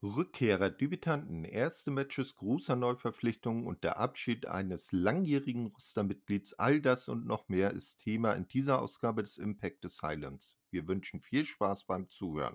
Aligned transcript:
Rückkehrer, 0.00 0.70
Debütanten, 0.70 1.44
erste 1.44 1.90
Matches, 1.90 2.36
großer 2.36 2.76
Neuverpflichtungen 2.76 3.66
und 3.66 3.82
der 3.82 3.98
Abschied 3.98 4.46
eines 4.46 4.92
langjährigen 4.92 5.66
Rostermitglieds, 5.66 6.54
all 6.54 6.80
das 6.80 7.08
und 7.08 7.26
noch 7.26 7.48
mehr 7.48 7.72
ist 7.72 7.96
Thema 7.96 8.34
in 8.34 8.46
dieser 8.46 8.80
Ausgabe 8.80 9.24
des 9.24 9.38
Impact 9.38 9.84
Asylums. 9.84 10.56
Wir 10.70 10.86
wünschen 10.86 11.20
viel 11.20 11.44
Spaß 11.44 11.84
beim 11.84 12.08
Zuhören. 12.10 12.54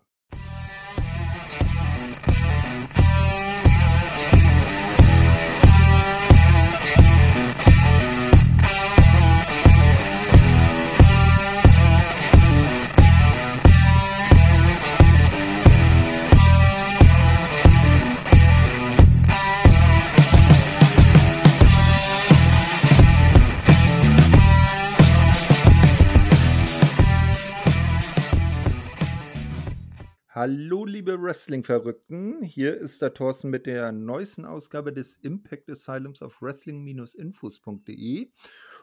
Hallo, 30.46 30.83
liebe 30.83 31.21
Wrestling-Verrückten. 31.21 32.42
Hier 32.42 32.75
ist 32.75 33.02
der 33.02 33.14
Thorsten 33.14 33.50
mit 33.50 33.66
der 33.66 33.94
neuesten 33.94 34.44
Ausgabe 34.44 34.92
des 34.92 35.16
Impact 35.16 35.69
Asylums 35.69 36.22
auf 36.22 36.42
wrestling-infos.de. 36.42 38.30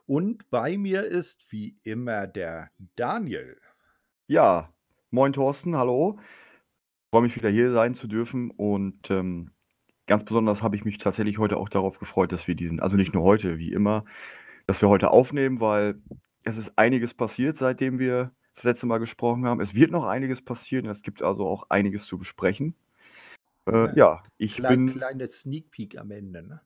Und 0.06 0.48
bei 0.48 0.78
mir 0.78 1.02
ist 1.04 1.52
wie 1.52 1.76
immer 1.82 2.26
der 2.26 2.70
Daniel. 2.96 3.60
Ja, 4.26 4.72
moin 5.10 5.34
Thorsten, 5.34 5.76
hallo. 5.76 6.18
Freue 7.10 7.24
mich 7.24 7.36
wieder 7.36 7.50
hier 7.50 7.72
sein 7.72 7.94
zu 7.94 8.06
dürfen 8.06 8.50
und 8.52 9.10
ähm, 9.10 9.50
ganz 10.06 10.24
besonders 10.24 10.62
habe 10.62 10.76
ich 10.76 10.86
mich 10.86 10.96
tatsächlich 10.96 11.36
heute 11.36 11.58
auch 11.58 11.68
darauf 11.68 11.98
gefreut, 11.98 12.32
dass 12.32 12.48
wir 12.48 12.54
diesen, 12.54 12.80
also 12.80 12.96
nicht 12.96 13.12
nur 13.12 13.22
heute, 13.22 13.58
wie 13.58 13.72
immer, 13.72 14.06
dass 14.66 14.80
wir 14.80 14.88
heute 14.88 15.10
aufnehmen, 15.10 15.60
weil 15.60 16.00
es 16.42 16.56
ist 16.56 16.72
einiges 16.78 17.12
passiert, 17.12 17.56
seitdem 17.56 17.98
wir 17.98 18.32
das 18.60 18.64
letzte 18.64 18.86
Mal 18.86 18.98
gesprochen 18.98 19.46
haben. 19.46 19.60
Es 19.60 19.74
wird 19.74 19.90
noch 19.90 20.04
einiges 20.04 20.42
passieren. 20.42 20.86
Es 20.86 21.02
gibt 21.02 21.22
also 21.22 21.46
auch 21.46 21.70
einiges 21.70 22.04
zu 22.04 22.18
besprechen. 22.18 22.74
Äh, 23.66 23.96
ja, 23.96 24.22
ich 24.36 24.56
Klein, 24.56 24.86
bin. 24.86 24.96
Kleine 24.96 25.26
Sneak 25.26 25.70
Peek 25.70 25.98
am 25.98 26.10
Ende, 26.10 26.42
ne? 26.42 26.60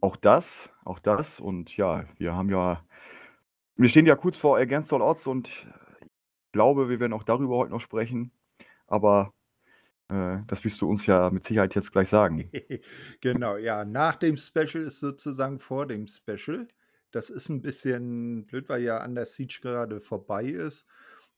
Auch 0.00 0.16
das, 0.16 0.70
auch 0.84 0.98
das. 0.98 1.38
Und 1.38 1.76
ja, 1.76 2.04
wir 2.16 2.34
haben 2.34 2.50
ja. 2.50 2.84
Wir 3.76 3.88
stehen 3.88 4.06
ja 4.06 4.16
kurz 4.16 4.36
vor 4.36 4.58
Against 4.58 4.92
All 4.92 5.02
Odds 5.02 5.26
und 5.26 5.48
ich 5.48 5.66
glaube, 6.52 6.88
wir 6.88 6.98
werden 7.00 7.12
auch 7.12 7.22
darüber 7.22 7.56
heute 7.56 7.70
noch 7.70 7.80
sprechen. 7.80 8.32
Aber 8.88 9.32
äh, 10.08 10.38
das 10.48 10.64
wirst 10.64 10.80
du 10.80 10.88
uns 10.90 11.06
ja 11.06 11.30
mit 11.30 11.44
Sicherheit 11.44 11.74
jetzt 11.76 11.92
gleich 11.92 12.08
sagen. 12.08 12.50
genau, 13.20 13.56
ja. 13.56 13.84
Nach 13.84 14.16
dem 14.16 14.36
Special 14.36 14.84
ist 14.84 14.98
sozusagen 14.98 15.60
vor 15.60 15.86
dem 15.86 16.08
Special. 16.08 16.66
Das 17.12 17.30
ist 17.30 17.48
ein 17.48 17.62
bisschen 17.62 18.46
blöd, 18.46 18.68
weil 18.68 18.82
ja 18.82 19.04
Under 19.04 19.24
Siege 19.24 19.60
gerade 19.62 20.00
vorbei 20.00 20.44
ist. 20.44 20.86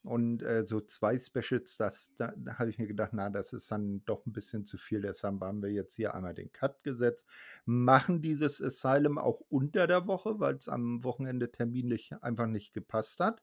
Und 0.05 0.43
äh, 0.43 0.67
so 0.67 0.81
zwei 0.81 1.17
Specials, 1.17 1.77
das, 1.77 2.13
da, 2.17 2.33
da 2.37 2.59
habe 2.59 2.71
ich 2.71 2.79
mir 2.79 2.89
gedacht, 2.89 3.13
na, 3.13 3.31
das 3.31 3.53
ist 3.53 3.71
dann 3.71 4.05
doch 4.05 4.27
ein 4.27 4.33
bisschen 4.33 4.65
zu 4.65 4.77
viel. 4.77 5.01
Deshalb 5.03 5.41
haben 5.41 5.63
wir 5.63 5.71
jetzt 5.71 5.95
hier 5.95 6.15
einmal 6.15 6.35
den 6.35 6.51
Cut 6.51 6.83
gesetzt. 6.83 7.27
Machen 7.65 8.21
dieses 8.21 8.61
Asylum 8.61 9.19
auch 9.19 9.41
unter 9.49 9.87
der 9.87 10.09
Woche, 10.09 10.41
weil 10.41 10.57
es 10.57 10.69
am 10.69 11.05
Wochenende 11.05 11.53
terminlich 11.53 12.13
einfach 12.21 12.49
nicht 12.49 12.73
gepasst 12.73 13.21
hat. 13.21 13.43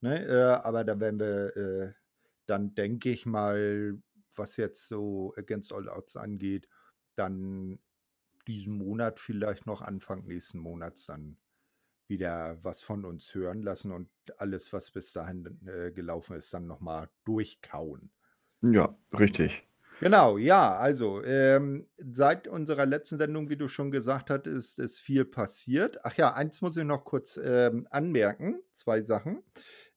Ne? 0.00 0.24
Äh, 0.26 0.60
aber 0.62 0.84
da 0.84 1.00
werden 1.00 1.18
wir 1.18 1.56
äh, 1.56 1.92
dann, 2.46 2.74
denke 2.74 3.10
ich 3.10 3.26
mal, 3.26 3.98
was 4.36 4.56
jetzt 4.56 4.86
so 4.86 5.34
Against 5.36 5.72
All 5.72 5.88
Outs 5.88 6.16
angeht, 6.16 6.68
dann 7.16 7.80
diesen 8.46 8.74
Monat 8.74 9.18
vielleicht 9.18 9.66
noch 9.66 9.82
Anfang 9.82 10.24
nächsten 10.26 10.58
Monats 10.58 11.06
dann 11.06 11.36
wieder 12.10 12.58
was 12.62 12.82
von 12.82 13.06
uns 13.06 13.34
hören 13.34 13.62
lassen 13.62 13.92
und 13.92 14.10
alles, 14.36 14.72
was 14.72 14.90
bis 14.90 15.12
dahin 15.12 15.58
äh, 15.66 15.90
gelaufen 15.92 16.36
ist, 16.36 16.52
dann 16.52 16.66
nochmal 16.66 17.08
durchkauen. 17.24 18.10
Ja, 18.60 18.94
richtig. 19.18 19.66
Genau, 20.00 20.38
ja, 20.38 20.76
also 20.76 21.22
ähm, 21.24 21.86
seit 21.98 22.48
unserer 22.48 22.86
letzten 22.86 23.18
Sendung, 23.18 23.50
wie 23.50 23.56
du 23.56 23.68
schon 23.68 23.90
gesagt 23.90 24.30
hast, 24.30 24.46
ist, 24.46 24.78
ist 24.78 25.00
viel 25.00 25.26
passiert. 25.26 26.04
Ach 26.04 26.14
ja, 26.16 26.32
eins 26.34 26.62
muss 26.62 26.76
ich 26.76 26.84
noch 26.84 27.04
kurz 27.04 27.38
ähm, 27.42 27.86
anmerken, 27.90 28.60
zwei 28.72 29.02
Sachen. 29.02 29.42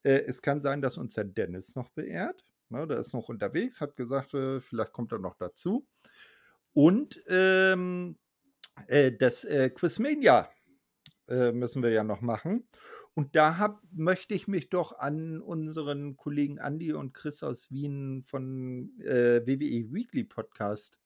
Äh, 0.04 0.24
es 0.28 0.42
kann 0.42 0.62
sein, 0.62 0.82
dass 0.82 0.98
uns 0.98 1.14
der 1.14 1.24
Dennis 1.24 1.76
noch 1.76 1.90
beehrt. 1.90 2.44
Ne, 2.70 2.86
der 2.86 2.98
ist 2.98 3.14
noch 3.14 3.30
unterwegs, 3.30 3.80
hat 3.80 3.96
gesagt, 3.96 4.34
äh, 4.34 4.60
vielleicht 4.60 4.92
kommt 4.92 5.12
er 5.14 5.20
noch 5.20 5.36
dazu. 5.36 5.88
Und 6.74 7.22
ähm, 7.28 8.18
äh, 8.88 9.12
das 9.12 9.46
äh, 9.46 9.70
Quizmania 9.70 10.50
äh, 11.28 11.52
müssen 11.52 11.84
wir 11.84 11.90
ja 11.90 12.04
noch 12.04 12.22
machen. 12.22 12.68
Und 13.16 13.36
da 13.36 13.58
hab, 13.58 13.82
möchte 13.92 14.34
ich 14.34 14.48
mich 14.48 14.70
doch 14.70 14.98
an 14.98 15.40
unseren 15.40 16.18
Kollegen 16.18 16.58
Andy 16.58 16.94
und 16.94 17.14
Chris 17.14 17.44
aus 17.44 17.72
Wien 17.72 18.24
von 18.24 18.92
äh, 19.00 19.46
WWE 19.46 19.94
Weekly 19.94 20.24
Podcast 20.24 21.00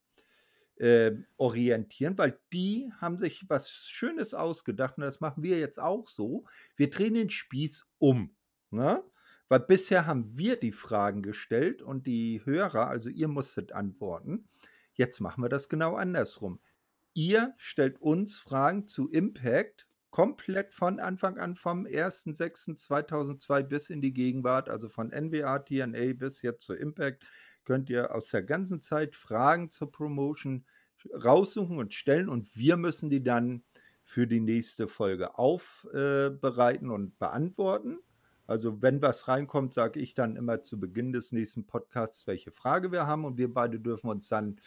äh, 0.76 1.12
orientieren, 1.36 2.16
weil 2.16 2.38
die 2.52 2.90
haben 2.98 3.18
sich 3.18 3.44
was 3.48 3.70
Schönes 3.70 4.32
ausgedacht 4.32 4.96
und 4.96 5.02
das 5.02 5.20
machen 5.20 5.42
wir 5.42 5.58
jetzt 5.58 5.80
auch 5.80 6.08
so. 6.08 6.44
Wir 6.76 6.88
drehen 6.88 7.14
den 7.14 7.30
Spieß 7.30 7.86
um. 7.98 8.34
Ne? 8.70 9.02
Weil 9.48 9.60
bisher 9.60 10.06
haben 10.06 10.38
wir 10.38 10.56
die 10.56 10.72
Fragen 10.72 11.22
gestellt 11.22 11.82
und 11.82 12.06
die 12.06 12.42
Hörer, 12.44 12.88
also 12.88 13.08
ihr 13.08 13.28
musstet 13.28 13.72
antworten. 13.72 14.48
Jetzt 14.92 15.20
machen 15.20 15.42
wir 15.42 15.48
das 15.48 15.68
genau 15.68 15.94
andersrum. 15.96 16.60
Ihr 17.14 17.54
stellt 17.56 18.00
uns 18.00 18.38
Fragen 18.38 18.86
zu 18.86 19.08
Impact 19.08 19.87
komplett 20.10 20.72
von 20.72 21.00
Anfang 21.00 21.38
an 21.38 21.54
vom 21.54 21.84
1.6.2002 21.84 23.62
bis 23.62 23.90
in 23.90 24.00
die 24.00 24.12
Gegenwart, 24.12 24.68
also 24.68 24.88
von 24.88 25.10
NWA, 25.10 25.58
TNA 25.58 26.14
bis 26.14 26.42
jetzt 26.42 26.64
zu 26.64 26.74
Impact, 26.74 27.26
könnt 27.64 27.90
ihr 27.90 28.14
aus 28.14 28.30
der 28.30 28.42
ganzen 28.42 28.80
Zeit 28.80 29.14
Fragen 29.14 29.70
zur 29.70 29.92
Promotion 29.92 30.64
raussuchen 31.12 31.78
und 31.78 31.94
stellen 31.94 32.28
und 32.28 32.56
wir 32.56 32.76
müssen 32.76 33.10
die 33.10 33.22
dann 33.22 33.62
für 34.04 34.26
die 34.26 34.40
nächste 34.40 34.88
Folge 34.88 35.38
aufbereiten 35.38 36.88
äh, 36.88 36.92
und 36.92 37.18
beantworten. 37.18 37.98
Also 38.46 38.80
wenn 38.80 39.02
was 39.02 39.28
reinkommt, 39.28 39.74
sage 39.74 40.00
ich 40.00 40.14
dann 40.14 40.36
immer 40.36 40.62
zu 40.62 40.80
Beginn 40.80 41.12
des 41.12 41.32
nächsten 41.32 41.66
Podcasts, 41.66 42.26
welche 42.26 42.50
Frage 42.50 42.90
wir 42.90 43.06
haben 43.06 43.26
und 43.26 43.36
wir 43.36 43.52
beide 43.52 43.78
dürfen 43.78 44.08
uns 44.08 44.28
dann 44.28 44.58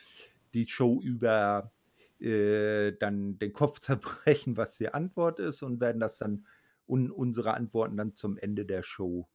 die 0.53 0.68
Show 0.68 1.02
über 1.02 1.72
äh, 2.21 2.93
dann 2.93 3.39
den 3.39 3.53
Kopf 3.53 3.79
zerbrechen, 3.81 4.57
was 4.57 4.77
die 4.77 4.89
Antwort 4.93 5.39
ist 5.39 5.63
und 5.63 5.79
werden 5.79 5.99
das 5.99 6.17
dann 6.17 6.45
un 6.87 7.11
unsere 7.11 7.53
Antworten 7.53 7.97
dann 7.97 8.15
zum 8.15 8.37
Ende 8.37 8.65
der 8.65 8.83
Show 8.83 9.29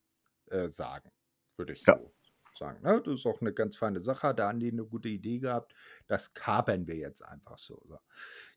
äh, 0.47 0.69
sagen, 0.69 1.10
würde 1.56 1.72
ich 1.72 1.84
ja. 1.86 1.98
so 1.98 2.12
sagen. 2.58 2.82
Ne? 2.82 3.02
Das 3.04 3.14
ist 3.14 3.26
auch 3.26 3.41
eine 3.41 3.52
ganz 3.52 3.76
feine 3.76 4.00
Sache. 4.00 4.34
Da 4.34 4.48
haben 4.48 4.60
die 4.60 4.70
eine 4.70 4.84
gute 4.84 5.08
Idee 5.08 5.38
gehabt. 5.38 5.75
Das 6.06 6.34
kapern 6.34 6.86
wir 6.86 6.96
jetzt 6.96 7.22
einfach 7.22 7.58
so. 7.58 7.82
so. 7.86 7.98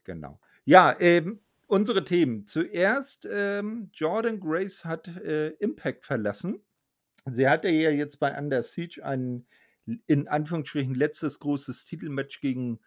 Genau. 0.04 0.40
Ja, 0.64 0.96
ähm, 1.00 1.40
unsere 1.66 2.04
Themen. 2.04 2.46
Zuerst, 2.46 3.28
ähm, 3.30 3.90
Jordan 3.92 4.40
Grace 4.40 4.84
hat 4.84 5.08
äh, 5.08 5.50
Impact 5.58 6.04
verlassen. 6.04 6.62
Sie 7.26 7.48
hatte 7.48 7.68
ja 7.68 7.90
jetzt 7.90 8.18
bei 8.18 8.36
Under 8.36 8.62
Siege 8.62 9.04
ein 9.04 9.46
in 10.06 10.28
Anführungsstrichen 10.28 10.94
letztes 10.94 11.38
großes 11.38 11.84
Titelmatch 11.84 12.40
gegen 12.40 12.80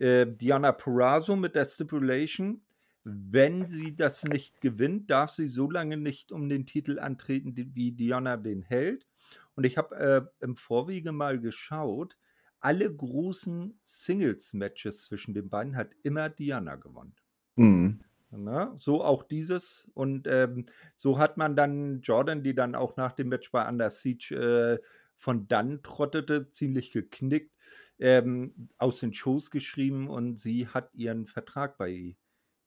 äh, 0.00 0.26
Diana 0.26 0.72
Purrazzo 0.72 1.36
mit 1.36 1.54
der 1.54 1.66
Stipulation, 1.66 2.62
wenn 3.04 3.66
sie 3.66 3.94
das 3.94 4.24
nicht 4.24 4.60
gewinnt, 4.60 5.10
darf 5.10 5.30
sie 5.30 5.48
so 5.48 5.70
lange 5.70 5.96
nicht 5.96 6.32
um 6.32 6.48
den 6.48 6.66
Titel 6.66 6.98
antreten, 6.98 7.54
wie 7.74 7.92
Diana 7.92 8.36
den 8.36 8.62
hält. 8.62 9.06
Und 9.54 9.64
ich 9.64 9.76
habe 9.78 9.96
äh, 9.96 10.44
im 10.44 10.56
Vorwege 10.56 11.12
mal 11.12 11.40
geschaut, 11.40 12.16
alle 12.60 12.94
großen 12.94 13.78
Singles-Matches 13.84 15.04
zwischen 15.04 15.34
den 15.34 15.48
beiden 15.48 15.76
hat 15.76 15.90
immer 16.02 16.28
Diana 16.28 16.76
gewonnen. 16.76 17.14
Mhm. 17.56 18.00
Na, 18.32 18.74
so 18.76 19.02
auch 19.02 19.24
dieses. 19.24 19.90
Und 19.94 20.28
ähm, 20.28 20.66
so 20.96 21.18
hat 21.18 21.36
man 21.36 21.56
dann 21.56 22.00
Jordan, 22.00 22.42
die 22.42 22.54
dann 22.54 22.74
auch 22.74 22.96
nach 22.96 23.12
dem 23.12 23.28
Match 23.28 23.50
bei 23.50 23.68
Under 23.68 23.90
Siege 23.90 24.34
äh, 24.34 24.78
von 25.20 25.46
dann 25.48 25.82
trottete, 25.82 26.50
ziemlich 26.50 26.92
geknickt, 26.92 27.54
ähm, 27.98 28.70
aus 28.78 28.98
den 29.00 29.12
Shows 29.12 29.50
geschrieben 29.50 30.08
und 30.08 30.38
sie 30.38 30.66
hat 30.66 30.94
ihren 30.94 31.26
Vertrag 31.26 31.76
bei 31.76 32.16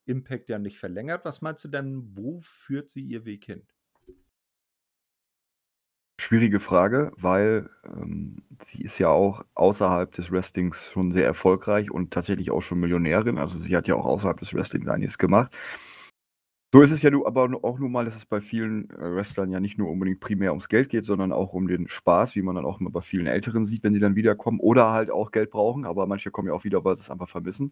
Impact 0.05 0.49
ja 0.49 0.59
nicht 0.59 0.77
verlängert. 0.77 1.25
Was 1.25 1.41
meinst 1.41 1.63
du 1.63 1.67
denn, 1.69 2.15
wo 2.15 2.41
führt 2.43 2.89
sie 2.89 3.01
ihr 3.01 3.25
Weg 3.25 3.45
hin? 3.45 3.65
Schwierige 6.21 6.59
Frage, 6.59 7.11
weil 7.17 7.71
ähm, 7.85 8.43
sie 8.67 8.83
ist 8.83 8.99
ja 8.99 9.09
auch 9.09 9.43
außerhalb 9.55 10.11
des 10.11 10.31
Wrestlings 10.31 10.91
schon 10.91 11.11
sehr 11.11 11.25
erfolgreich 11.25 11.89
und 11.89 12.13
tatsächlich 12.13 12.51
auch 12.51 12.61
schon 12.61 12.79
Millionärin. 12.79 13.39
Also 13.39 13.59
sie 13.59 13.75
hat 13.75 13.87
ja 13.87 13.95
auch 13.95 14.05
außerhalb 14.05 14.39
des 14.39 14.53
Wrestlings 14.53 14.87
einiges 14.87 15.17
gemacht. 15.17 15.51
So 16.73 16.81
ist 16.81 16.89
es 16.89 17.03
ja 17.03 17.11
nu 17.11 17.23
aber 17.27 17.47
auch 17.63 17.77
nun 17.77 17.91
mal, 17.91 18.03
dass 18.03 18.15
es 18.15 18.25
bei 18.25 18.41
vielen, 18.41 18.89
äh, 18.89 19.15
Wrestlern 19.15 19.51
ja 19.51 19.59
nicht 19.59 19.77
nur 19.77 19.91
unbedingt 19.91 20.19
primär 20.19 20.49
ums 20.53 20.67
Geld 20.67 20.89
geht, 20.89 21.05
sondern 21.05 21.31
auch 21.31 21.53
um 21.53 21.67
den 21.67 21.87
Spaß, 21.87 22.35
wie 22.35 22.41
man 22.41 22.55
dann 22.55 22.65
auch 22.65 22.79
mal 22.79 22.89
bei 22.89 23.01
vielen 23.01 23.27
Älteren 23.27 23.67
sieht, 23.67 23.83
wenn 23.83 23.93
sie 23.93 23.99
dann 23.99 24.15
wiederkommen 24.15 24.59
oder 24.59 24.89
halt 24.89 25.11
auch 25.11 25.29
Geld 25.31 25.51
brauchen, 25.51 25.85
aber 25.85 26.07
manche 26.07 26.31
kommen 26.31 26.47
ja 26.47 26.55
auch 26.55 26.63
wieder, 26.63 26.83
weil 26.83 26.95
sie 26.95 27.03
es 27.03 27.11
einfach 27.11 27.29
vermissen. 27.29 27.71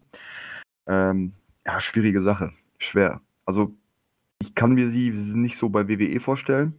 Ähm, 0.86 1.32
ja, 1.66 1.80
schwierige 1.80 2.22
Sache, 2.22 2.52
schwer. 2.78 3.20
Also, 3.44 3.74
ich 4.40 4.54
kann 4.54 4.72
mir 4.72 4.88
sie 4.88 5.10
nicht 5.10 5.58
so 5.58 5.68
bei 5.68 5.88
WWE 5.88 6.20
vorstellen. 6.20 6.78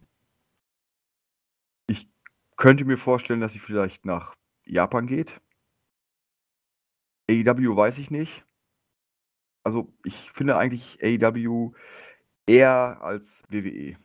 Ich 1.88 2.08
könnte 2.56 2.86
mir 2.86 2.96
vorstellen, 2.96 3.40
dass 3.40 3.52
sie 3.52 3.58
vielleicht 3.58 4.06
nach 4.06 4.34
Japan 4.64 5.06
geht. 5.06 5.42
AEW 7.30 7.76
weiß 7.76 7.98
ich 7.98 8.10
nicht. 8.10 8.46
Also, 9.62 9.92
ich 10.04 10.30
finde 10.30 10.56
eigentlich 10.56 10.98
AEW 11.02 11.74
eher 12.46 12.98
als 13.02 13.42
WWE. 13.48 13.96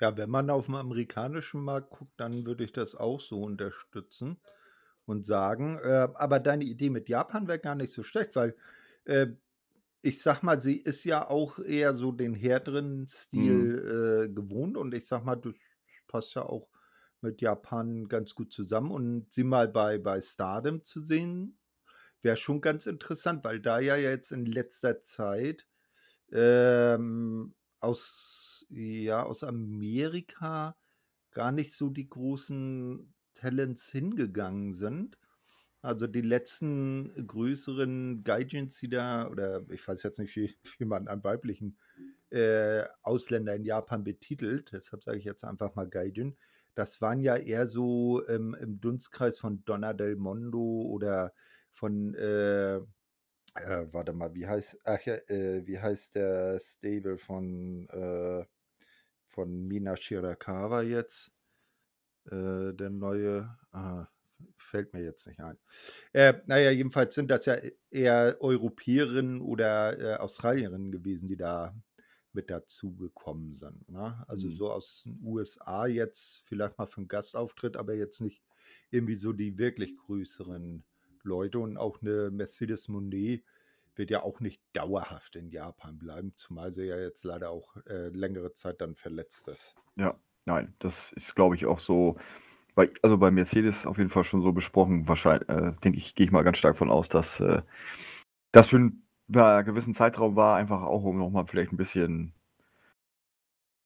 Ja, 0.00 0.16
wenn 0.16 0.30
man 0.30 0.50
auf 0.50 0.66
dem 0.66 0.74
amerikanischen 0.76 1.62
Markt 1.62 1.90
guckt, 1.90 2.12
dann 2.18 2.46
würde 2.46 2.64
ich 2.64 2.72
das 2.72 2.94
auch 2.94 3.20
so 3.20 3.42
unterstützen 3.42 4.40
und 5.06 5.26
sagen, 5.26 5.78
äh, 5.82 6.08
aber 6.14 6.40
deine 6.40 6.64
Idee 6.64 6.90
mit 6.90 7.08
Japan 7.08 7.48
wäre 7.48 7.58
gar 7.58 7.74
nicht 7.74 7.92
so 7.92 8.02
schlecht, 8.02 8.36
weil 8.36 8.56
äh, 9.04 9.28
ich 10.02 10.22
sag 10.22 10.42
mal, 10.42 10.60
sie 10.60 10.76
ist 10.78 11.04
ja 11.04 11.28
auch 11.28 11.58
eher 11.60 11.94
so 11.94 12.12
den 12.12 12.34
härteren 12.34 13.08
Mhm. 13.34 13.68
Stil 13.68 14.28
äh, 14.30 14.34
gewohnt 14.34 14.76
und 14.76 14.94
ich 14.94 15.06
sag 15.06 15.24
mal, 15.24 15.36
das 15.36 15.54
passt 16.08 16.34
ja 16.34 16.42
auch 16.44 16.70
mit 17.22 17.40
Japan 17.42 18.08
ganz 18.08 18.34
gut 18.34 18.52
zusammen 18.52 18.92
und 18.92 19.32
sie 19.32 19.44
mal 19.44 19.68
bei, 19.68 19.98
bei 19.98 20.20
Stardom 20.20 20.84
zu 20.84 21.00
sehen, 21.00 21.58
wäre 22.22 22.36
schon 22.36 22.60
ganz 22.60 22.86
interessant, 22.86 23.44
weil 23.44 23.60
da 23.60 23.78
ja 23.80 23.96
jetzt 23.96 24.32
in 24.32 24.46
letzter 24.46 25.02
Zeit 25.02 25.66
ähm, 26.32 27.54
aus, 27.80 28.66
ja, 28.70 29.22
aus 29.22 29.44
Amerika 29.44 30.76
gar 31.30 31.52
nicht 31.52 31.72
so 31.72 31.90
die 31.90 32.08
großen 32.08 33.12
Talents 33.34 33.90
hingegangen 33.90 34.74
sind. 34.74 35.18
Also 35.80 36.06
die 36.08 36.22
letzten 36.22 37.26
größeren 37.26 38.24
Gaijins, 38.24 38.78
die 38.80 38.88
da, 38.88 39.28
oder 39.28 39.62
ich 39.70 39.86
weiß 39.86 40.02
jetzt 40.02 40.18
nicht, 40.18 40.34
wie, 40.36 40.54
wie 40.78 40.84
man 40.84 41.06
einen 41.06 41.22
weiblichen 41.22 41.78
äh, 42.30 42.84
Ausländer 43.02 43.54
in 43.54 43.64
Japan 43.64 44.04
betitelt, 44.04 44.72
deshalb 44.72 45.04
sage 45.04 45.18
ich 45.18 45.24
jetzt 45.24 45.44
einfach 45.44 45.74
mal 45.76 45.88
Gaijin, 45.88 46.36
das 46.74 47.00
waren 47.00 47.20
ja 47.20 47.36
eher 47.36 47.66
so 47.66 48.26
ähm, 48.28 48.56
im 48.60 48.80
Dunstkreis 48.80 49.38
von 49.38 49.64
Donna 49.64 49.92
del 49.94 50.16
Mondo 50.16 50.82
oder 50.82 51.32
von, 51.72 52.14
äh, 52.14 52.80
äh, 53.58 53.92
warte 53.92 54.12
mal, 54.12 54.34
wie 54.34 54.46
heißt, 54.46 54.78
ach 54.84 55.00
ja, 55.02 55.14
äh, 55.28 55.66
wie 55.66 55.78
heißt 55.78 56.14
der 56.16 56.58
Stable 56.60 57.18
von, 57.18 57.88
äh, 57.90 58.44
von 59.28 59.66
Mina 59.68 59.96
Shirakawa 59.96 60.82
jetzt? 60.82 61.32
Äh, 62.26 62.74
der 62.74 62.90
neue, 62.90 63.56
ah, 63.72 64.06
fällt 64.58 64.92
mir 64.92 65.02
jetzt 65.02 65.26
nicht 65.26 65.40
ein. 65.40 65.58
Äh, 66.12 66.34
naja, 66.46 66.70
jedenfalls 66.70 67.14
sind 67.14 67.30
das 67.30 67.46
ja 67.46 67.56
eher 67.90 68.36
Europäerinnen 68.40 69.40
oder 69.40 69.98
äh, 69.98 70.16
Australierinnen 70.18 70.92
gewesen, 70.92 71.28
die 71.28 71.36
da 71.36 71.74
mit 72.32 72.50
dazugekommen 72.50 73.54
sind. 73.54 73.88
Ne? 73.88 74.24
Also 74.28 74.48
Mhm. 74.48 74.56
so 74.56 74.70
aus 74.70 75.02
den 75.04 75.20
USA 75.24 75.86
jetzt 75.86 76.44
vielleicht 76.46 76.78
mal 76.78 76.86
für 76.86 76.98
einen 76.98 77.08
Gastauftritt, 77.08 77.76
aber 77.76 77.94
jetzt 77.94 78.20
nicht 78.20 78.42
irgendwie 78.90 79.16
so 79.16 79.32
die 79.32 79.58
wirklich 79.58 79.96
größeren 79.96 80.84
Leute 81.24 81.58
und 81.58 81.76
auch 81.76 82.00
eine 82.00 82.30
Mercedes 82.30 82.88
Monet 82.88 83.42
wird 83.94 84.10
ja 84.10 84.22
auch 84.22 84.40
nicht 84.40 84.62
dauerhaft 84.72 85.36
in 85.36 85.50
Japan 85.50 85.98
bleiben, 85.98 86.32
zumal 86.36 86.72
sie 86.72 86.84
ja 86.84 86.98
jetzt 86.98 87.24
leider 87.24 87.50
auch 87.50 87.76
äh, 87.86 88.08
längere 88.08 88.52
Zeit 88.52 88.80
dann 88.80 88.94
verletzt 88.94 89.48
ist. 89.48 89.74
Ja, 89.96 90.18
nein, 90.46 90.74
das 90.78 91.12
ist, 91.12 91.34
glaube 91.34 91.56
ich, 91.56 91.66
auch 91.66 91.80
so, 91.80 92.16
bei, 92.74 92.90
also 93.02 93.18
bei 93.18 93.30
Mercedes 93.30 93.86
auf 93.86 93.98
jeden 93.98 94.10
Fall 94.10 94.24
schon 94.24 94.40
so 94.40 94.52
besprochen. 94.52 95.08
Wahrscheinlich, 95.08 95.48
äh, 95.48 95.72
denke 95.82 95.98
ich, 95.98 96.14
gehe 96.14 96.26
ich 96.26 96.32
mal 96.32 96.44
ganz 96.44 96.58
stark 96.58 96.76
von 96.76 96.90
aus, 96.90 97.08
dass 97.08 97.40
äh, 97.40 97.62
das 98.52 98.68
für 98.68 98.76
einen 98.76 99.02
ja, 99.28 99.62
gewissen 99.62 99.94
Zeitraum 99.94 100.36
war, 100.36 100.56
einfach 100.56 100.82
auch, 100.82 101.02
um 101.02 101.18
nochmal 101.18 101.46
vielleicht 101.46 101.72
ein 101.72 101.76
bisschen 101.76 102.34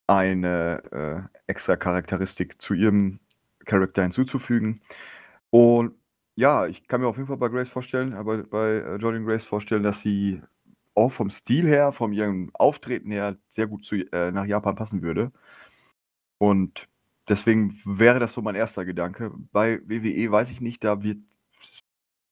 eine 0.07 0.83
äh, 0.91 1.39
extra 1.47 1.75
Charakteristik 1.75 2.61
zu 2.61 2.73
ihrem 2.73 3.19
Charakter 3.65 4.03
hinzuzufügen. 4.03 4.81
Und 5.49 5.95
ja, 6.35 6.65
ich 6.67 6.87
kann 6.87 7.01
mir 7.01 7.07
auf 7.07 7.17
jeden 7.17 7.27
Fall 7.27 7.37
bei 7.37 7.49
Grace 7.49 7.69
vorstellen, 7.69 8.13
aber 8.13 8.43
bei 8.43 8.69
äh, 8.77 8.95
Jordan 8.97 9.25
Grace 9.25 9.45
vorstellen, 9.45 9.83
dass 9.83 10.01
sie 10.01 10.41
auch 10.95 11.11
vom 11.11 11.29
Stil 11.29 11.67
her, 11.67 11.91
von 11.91 12.13
ihrem 12.13 12.51
Auftreten 12.53 13.11
her 13.11 13.37
sehr 13.49 13.67
gut 13.67 13.85
zu, 13.85 13.95
äh, 14.11 14.31
nach 14.31 14.45
Japan 14.45 14.75
passen 14.75 15.01
würde. 15.01 15.31
Und 16.37 16.87
deswegen 17.29 17.79
wäre 17.85 18.19
das 18.19 18.33
so 18.33 18.41
mein 18.41 18.55
erster 18.55 18.85
Gedanke. 18.85 19.31
Bei 19.51 19.81
WWE 19.87 20.31
weiß 20.31 20.51
ich 20.51 20.61
nicht, 20.61 20.83
da 20.83 20.99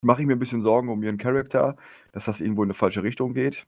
mache 0.02 0.22
ich 0.22 0.28
mir 0.28 0.36
ein 0.36 0.40
bisschen 0.40 0.62
Sorgen 0.62 0.90
um 0.90 1.04
ihren 1.04 1.18
Charakter, 1.18 1.78
dass 2.12 2.26
das 2.26 2.42
irgendwo 2.42 2.64
in 2.64 2.68
eine 2.68 2.74
falsche 2.76 3.04
Richtung 3.04 3.34
geht. 3.34 3.68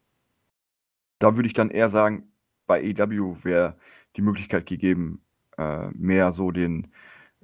Da 1.20 1.36
würde 1.36 1.48
ich 1.48 1.54
dann 1.54 1.70
eher 1.70 1.90
sagen, 1.90 2.32
bei 2.68 2.82
AEW 2.82 3.44
wäre 3.44 3.78
die 4.16 4.22
Möglichkeit 4.22 4.66
gegeben, 4.66 5.24
äh, 5.58 5.90
mehr 5.92 6.32
so 6.34 6.52
den 6.52 6.92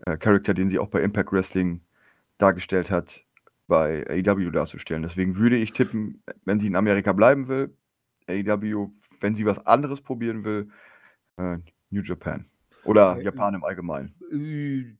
äh, 0.05 0.17
Charakter, 0.17 0.53
den 0.53 0.69
sie 0.69 0.79
auch 0.79 0.89
bei 0.89 1.01
Impact 1.01 1.31
Wrestling 1.31 1.81
dargestellt 2.39 2.89
hat, 2.89 3.23
bei 3.67 4.03
AEW 4.09 4.49
darzustellen. 4.49 5.03
Deswegen 5.03 5.37
würde 5.37 5.57
ich 5.57 5.73
tippen, 5.73 6.23
wenn 6.45 6.59
sie 6.59 6.67
in 6.67 6.75
Amerika 6.75 7.13
bleiben 7.13 7.47
will, 7.47 7.75
AEW, 8.27 8.89
wenn 9.19 9.35
sie 9.35 9.45
was 9.45 9.63
anderes 9.67 10.01
probieren 10.01 10.43
will, 10.43 10.69
äh, 11.37 11.57
New 11.91 12.01
Japan. 12.01 12.45
Oder 12.85 13.17
Äh, 13.17 13.23
Japan 13.25 13.53
im 13.53 13.63
Allgemeinen. 13.63 14.15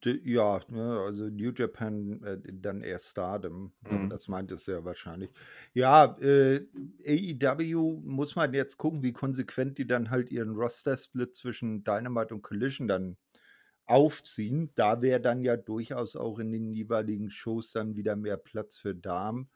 Ja, 0.03 0.59
ne, 0.67 0.99
also 0.99 1.25
New 1.29 1.51
Japan, 1.55 2.21
äh, 2.23 2.37
dann 2.51 2.81
eher 2.81 2.99
Stardom. 2.99 3.71
Mhm. 3.89 4.09
Das 4.09 4.27
meintest 4.27 4.67
du 4.67 4.73
ja 4.73 4.83
wahrscheinlich. 4.83 5.29
Ja, 5.73 6.17
äh, 6.19 6.65
AEW 7.07 8.01
muss 8.03 8.35
man 8.35 8.53
jetzt 8.53 8.77
gucken, 8.77 9.01
wie 9.01 9.13
konsequent 9.13 9.77
die 9.77 9.87
dann 9.87 10.09
halt 10.09 10.29
ihren 10.29 10.55
Roster-Split 10.55 11.35
zwischen 11.35 11.83
Dynamite 11.83 12.35
und 12.35 12.41
Collision 12.41 12.87
dann 12.87 13.15
aufziehen. 13.89 14.69
Da 14.75 15.01
wäre 15.01 15.19
dann 15.19 15.41
ja 15.41 15.57
durchaus 15.57 16.15
auch 16.15 16.39
in 16.39 16.51
den 16.51 16.71
jeweiligen 16.71 17.29
Shows 17.29 17.71
dann 17.71 17.95
wieder 17.95 18.15
mehr 18.15 18.37
Platz 18.37 18.77
für 18.77 18.95
Damen. 18.95 19.49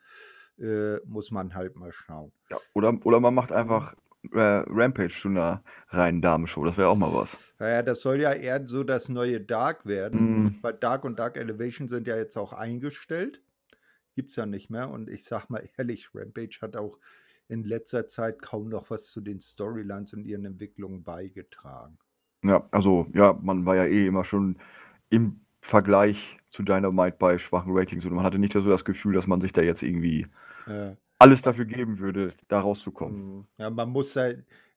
Äh, 0.60 0.98
muss 1.06 1.32
man 1.32 1.56
halt 1.56 1.76
mal 1.76 1.92
schauen. 1.92 2.32
Ja, 2.50 2.58
oder, 2.74 2.98
oder 3.04 3.20
man 3.20 3.34
macht 3.34 3.52
einfach 3.52 3.96
äh, 4.32 4.64
Rampage 4.68 5.14
zu 5.20 5.28
einer 5.30 5.64
reinen 5.90 6.22
Damenshow. 6.22 6.64
Das 6.64 6.78
wäre 6.78 6.90
auch 6.90 6.96
mal 6.96 7.14
was. 7.14 7.38
Naja, 7.60 7.82
das 7.82 8.02
soll 8.02 8.22
ja 8.22 8.32
eher 8.34 8.66
so 8.66 8.84
das 8.84 9.10
neue 9.10 9.42
Dark 9.42 9.86
werden. 9.86 10.44
Mm, 10.44 10.60
Weil 10.62 10.74
Dark 10.74 11.06
und 11.06 11.18
Dark 11.20 11.38
Elevation 11.38 11.88
sind 11.88 12.08
ja 12.08 12.16
jetzt 12.16 12.38
auch 12.38 12.54
eingestellt. 12.54 13.42
Gibt 14.16 14.30
es 14.30 14.36
ja 14.36 14.46
nicht 14.46 14.70
mehr. 14.70 14.90
Und 14.90 15.10
ich 15.10 15.26
sag 15.26 15.50
mal 15.50 15.68
ehrlich, 15.78 16.10
Rampage 16.14 16.60
hat 16.62 16.76
auch 16.76 17.00
in 17.48 17.64
letzter 17.64 18.08
Zeit 18.08 18.42
kaum 18.42 18.70
noch 18.70 18.90
was 18.90 19.08
zu 19.08 19.22
den 19.22 19.40
Storylines 19.40 20.14
und 20.14 20.26
ihren 20.26 20.46
Entwicklungen 20.46 21.04
beigetragen. 21.04 21.98
Ja, 22.44 22.64
also, 22.72 23.08
ja, 23.14 23.38
man 23.42 23.66
war 23.66 23.76
ja 23.76 23.86
eh 23.86 24.08
immer 24.08 24.26
schon 24.26 24.58
im 25.10 25.42
Vergleich 25.62 26.38
zu 26.50 26.64
Dynamite 26.64 27.18
bei 27.20 27.38
schwachen 27.40 27.72
Ratings 27.76 28.06
und 28.06 28.14
man 28.14 28.26
hatte 28.26 28.40
nicht 28.40 28.54
so 28.54 28.62
das 28.62 28.86
Gefühl, 28.86 29.14
dass 29.14 29.28
man 29.28 29.42
sich 29.42 29.54
da 29.54 29.62
jetzt 29.62 29.84
irgendwie 29.84 30.28
Äh, 30.66 30.96
alles 31.20 31.42
dafür 31.42 31.66
geben 31.66 32.00
würde, 32.00 32.32
da 32.50 32.62
rauszukommen. 32.62 33.24
mm, 33.26 33.42
ja, 33.58 33.70
man 33.70 33.90
muss 33.90 34.14
da 34.14 34.32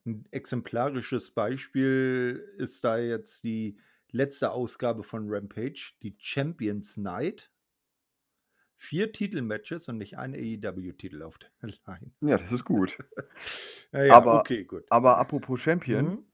ein 0.06 0.24
exemplarisches 0.30 1.30
Beispiel 1.32 2.44
ist 2.58 2.84
da 2.84 2.98
jetzt 2.98 3.42
die 3.44 3.78
letzte 4.12 4.52
Ausgabe 4.52 5.02
von 5.02 5.24
Rampage, 5.28 5.92
die 6.02 6.14
Champions 6.18 6.96
Night. 6.96 7.50
Vier 8.78 9.12
Titelmatches 9.12 9.86
und 9.90 9.98
nicht 9.98 10.16
ein 10.16 10.32
AEW-Titel 10.32 11.20
auf 11.22 11.36
der 11.36 11.50
Line. 11.86 12.12
Ja, 12.20 12.38
das 12.38 12.52
ist 12.52 12.64
gut. 12.64 12.96
Naja, 13.92 14.24
Aber, 14.24 14.30
okay, 14.30 14.64
gut. 14.64 14.84
aber 14.90 15.18
apropos 15.18 15.60
Champion, 15.60 16.14
Mhm. 16.14 16.24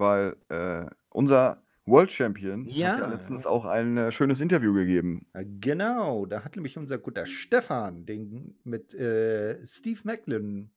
Weil 0.00 0.36
äh, 0.48 0.86
unser 1.10 1.64
World 1.86 2.10
Champion 2.10 2.74
hat 2.82 2.98
ja 2.98 3.06
Ja, 3.06 3.06
letztens 3.06 3.46
auch 3.46 3.64
ein 3.64 3.96
äh, 3.96 4.10
schönes 4.12 4.40
Interview 4.40 4.74
gegeben. 4.74 5.26
Ja, 5.34 5.42
Genau, 5.44 6.26
da 6.26 6.44
hat 6.44 6.56
nämlich 6.56 6.76
unser 6.78 6.98
guter 6.98 7.26
Stefan 7.26 8.04
den 8.06 8.58
mit 8.64 8.94
äh, 8.94 9.64
Steve 9.64 10.00
Macklin 10.04 10.72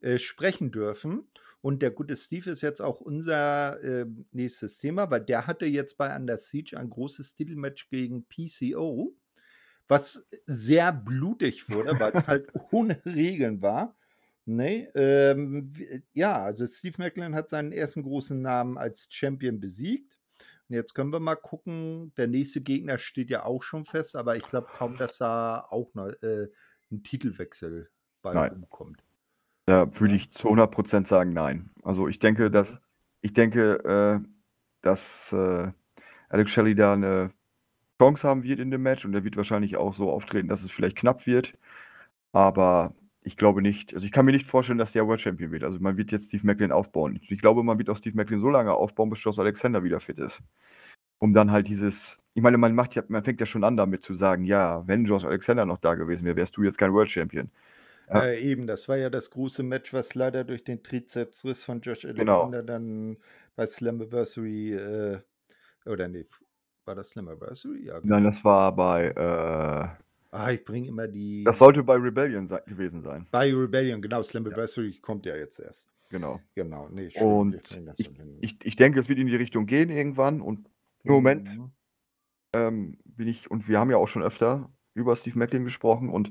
äh, 0.00 0.18
sprechen 0.18 0.70
dürfen. 0.70 1.28
Und 1.62 1.80
der 1.80 1.90
gute 1.90 2.16
Steve 2.16 2.50
ist 2.50 2.60
jetzt 2.60 2.82
auch 2.82 3.00
unser 3.00 3.82
äh, 3.82 4.06
nächstes 4.32 4.78
Thema, 4.78 5.10
weil 5.10 5.22
der 5.22 5.46
hatte 5.46 5.64
jetzt 5.64 5.96
bei 5.96 6.14
Under 6.14 6.36
Siege 6.36 6.78
ein 6.78 6.90
großes 6.90 7.34
Titelmatch 7.34 7.88
gegen 7.88 8.26
PCO, 8.26 9.16
was 9.88 10.28
sehr 10.46 10.92
blutig 10.92 11.70
wurde, 11.70 11.98
weil 11.98 12.12
es 12.14 12.26
halt 12.26 12.52
ohne 12.70 13.00
Regeln 13.06 13.62
war. 13.62 13.96
Nee, 14.46 14.88
ähm, 14.94 15.72
ja, 16.12 16.42
also 16.42 16.66
Steve 16.66 16.96
Macklin 16.98 17.34
hat 17.34 17.48
seinen 17.48 17.72
ersten 17.72 18.02
großen 18.02 18.40
Namen 18.40 18.76
als 18.76 19.08
Champion 19.10 19.58
besiegt. 19.58 20.18
Und 20.68 20.76
jetzt 20.76 20.94
können 20.94 21.12
wir 21.12 21.20
mal 21.20 21.36
gucken. 21.36 22.12
Der 22.16 22.26
nächste 22.26 22.60
Gegner 22.60 22.98
steht 22.98 23.30
ja 23.30 23.44
auch 23.44 23.62
schon 23.62 23.84
fest, 23.84 24.16
aber 24.16 24.36
ich 24.36 24.46
glaube 24.46 24.68
kaum, 24.74 24.96
dass 24.96 25.18
da 25.18 25.66
auch 25.70 25.94
noch, 25.94 26.08
äh, 26.22 26.48
ein 26.90 27.02
Titelwechsel 27.02 27.90
bei 28.22 28.34
Nein. 28.34 28.52
rumkommt. 28.52 29.02
Da 29.66 29.98
würde 29.98 30.14
ich 30.14 30.30
zu 30.30 30.48
100% 30.48 31.06
sagen, 31.06 31.32
nein. 31.32 31.70
Also 31.82 32.06
ich 32.08 32.18
denke, 32.18 32.50
dass, 32.50 32.80
ich 33.22 33.32
denke, 33.32 34.22
äh, 34.22 34.28
dass 34.82 35.32
äh, 35.32 35.72
Alex 36.28 36.50
Shelley 36.50 36.74
da 36.74 36.92
eine 36.92 37.30
Chance 37.98 38.28
haben 38.28 38.42
wird 38.42 38.60
in 38.60 38.70
dem 38.70 38.82
Match 38.82 39.04
und 39.06 39.14
er 39.14 39.24
wird 39.24 39.36
wahrscheinlich 39.36 39.76
auch 39.76 39.94
so 39.94 40.10
auftreten, 40.10 40.48
dass 40.48 40.62
es 40.62 40.70
vielleicht 40.70 40.96
knapp 40.96 41.26
wird. 41.26 41.54
Aber 42.32 42.94
ich 43.24 43.38
glaube 43.38 43.62
nicht, 43.62 43.94
also 43.94 44.04
ich 44.04 44.12
kann 44.12 44.26
mir 44.26 44.32
nicht 44.32 44.46
vorstellen, 44.46 44.78
dass 44.78 44.92
der 44.92 45.06
World 45.06 45.22
Champion 45.22 45.50
wird. 45.50 45.64
Also 45.64 45.78
man 45.80 45.96
wird 45.96 46.12
jetzt 46.12 46.26
Steve 46.26 46.46
Macklin 46.46 46.70
aufbauen. 46.70 47.18
Ich 47.28 47.40
glaube, 47.40 47.62
man 47.62 47.78
wird 47.78 47.88
auch 47.88 47.96
Steve 47.96 48.16
Macklin 48.16 48.40
so 48.40 48.50
lange 48.50 48.72
aufbauen, 48.72 49.08
bis 49.08 49.24
Josh 49.24 49.38
Alexander 49.38 49.82
wieder 49.82 49.98
fit 49.98 50.18
ist. 50.18 50.42
Um 51.18 51.32
dann 51.32 51.50
halt 51.50 51.68
dieses, 51.68 52.18
ich 52.34 52.42
meine, 52.42 52.58
man 52.58 52.74
macht 52.74 52.94
ja, 52.94 53.02
man 53.08 53.24
fängt 53.24 53.40
ja 53.40 53.46
schon 53.46 53.64
an 53.64 53.78
damit 53.78 54.04
zu 54.04 54.14
sagen, 54.14 54.44
ja, 54.44 54.86
wenn 54.86 55.06
Josh 55.06 55.24
Alexander 55.24 55.64
noch 55.64 55.78
da 55.78 55.94
gewesen 55.94 56.26
wäre, 56.26 56.36
wärst 56.36 56.56
du 56.56 56.62
jetzt 56.64 56.76
kein 56.76 56.92
World 56.92 57.10
Champion. 57.10 57.50
Ja. 58.08 58.24
Äh, 58.24 58.40
eben, 58.40 58.66
das 58.66 58.88
war 58.90 58.98
ja 58.98 59.08
das 59.08 59.30
große 59.30 59.62
Match, 59.62 59.94
was 59.94 60.14
leider 60.14 60.44
durch 60.44 60.62
den 60.62 60.82
Trizepsriss 60.82 61.64
von 61.64 61.80
Josh 61.80 62.02
genau. 62.02 62.42
Alexander 62.42 62.60
genau. 62.60 62.72
dann 62.72 63.16
bei 63.56 63.66
Slammiversary, 63.66 64.74
äh, 64.74 65.20
oder 65.86 66.08
nee, 66.08 66.26
war 66.84 66.94
das 66.94 67.08
Slammiversary? 67.10 67.86
Ja, 67.86 68.00
Nein, 68.02 68.24
das 68.24 68.44
war 68.44 68.76
bei, 68.76 69.06
äh, 69.08 70.03
Ah, 70.34 70.50
ich 70.50 70.64
bringe 70.64 70.88
immer 70.88 71.06
die. 71.06 71.44
Das 71.44 71.58
sollte 71.58 71.84
bei 71.84 71.94
Rebellion 71.94 72.48
se 72.48 72.60
gewesen 72.66 73.02
sein. 73.02 73.28
Bei 73.30 73.54
Rebellion, 73.54 74.02
genau. 74.02 74.20
Slammiversary 74.20 74.88
ja. 74.88 75.00
kommt 75.00 75.26
ja 75.26 75.36
jetzt 75.36 75.60
erst. 75.60 75.88
Genau. 76.10 76.40
Genau, 76.56 76.88
nee, 76.90 77.10
schön, 77.10 77.22
Und 77.22 77.54
ich, 77.96 78.10
ich, 78.40 78.58
ich, 78.64 78.76
denke, 78.76 78.98
es 78.98 79.08
wird 79.08 79.20
in 79.20 79.28
die 79.28 79.36
Richtung 79.36 79.66
gehen 79.66 79.90
irgendwann. 79.90 80.40
Und 80.40 80.68
im 81.04 81.12
Moment 81.12 81.56
mhm. 81.56 81.70
ähm, 82.52 82.98
bin 83.04 83.28
ich, 83.28 83.48
und 83.48 83.68
wir 83.68 83.78
haben 83.78 83.92
ja 83.92 83.96
auch 83.96 84.08
schon 84.08 84.24
öfter 84.24 84.72
über 84.92 85.14
Steve 85.14 85.38
Macklin 85.38 85.62
gesprochen 85.62 86.08
und 86.08 86.30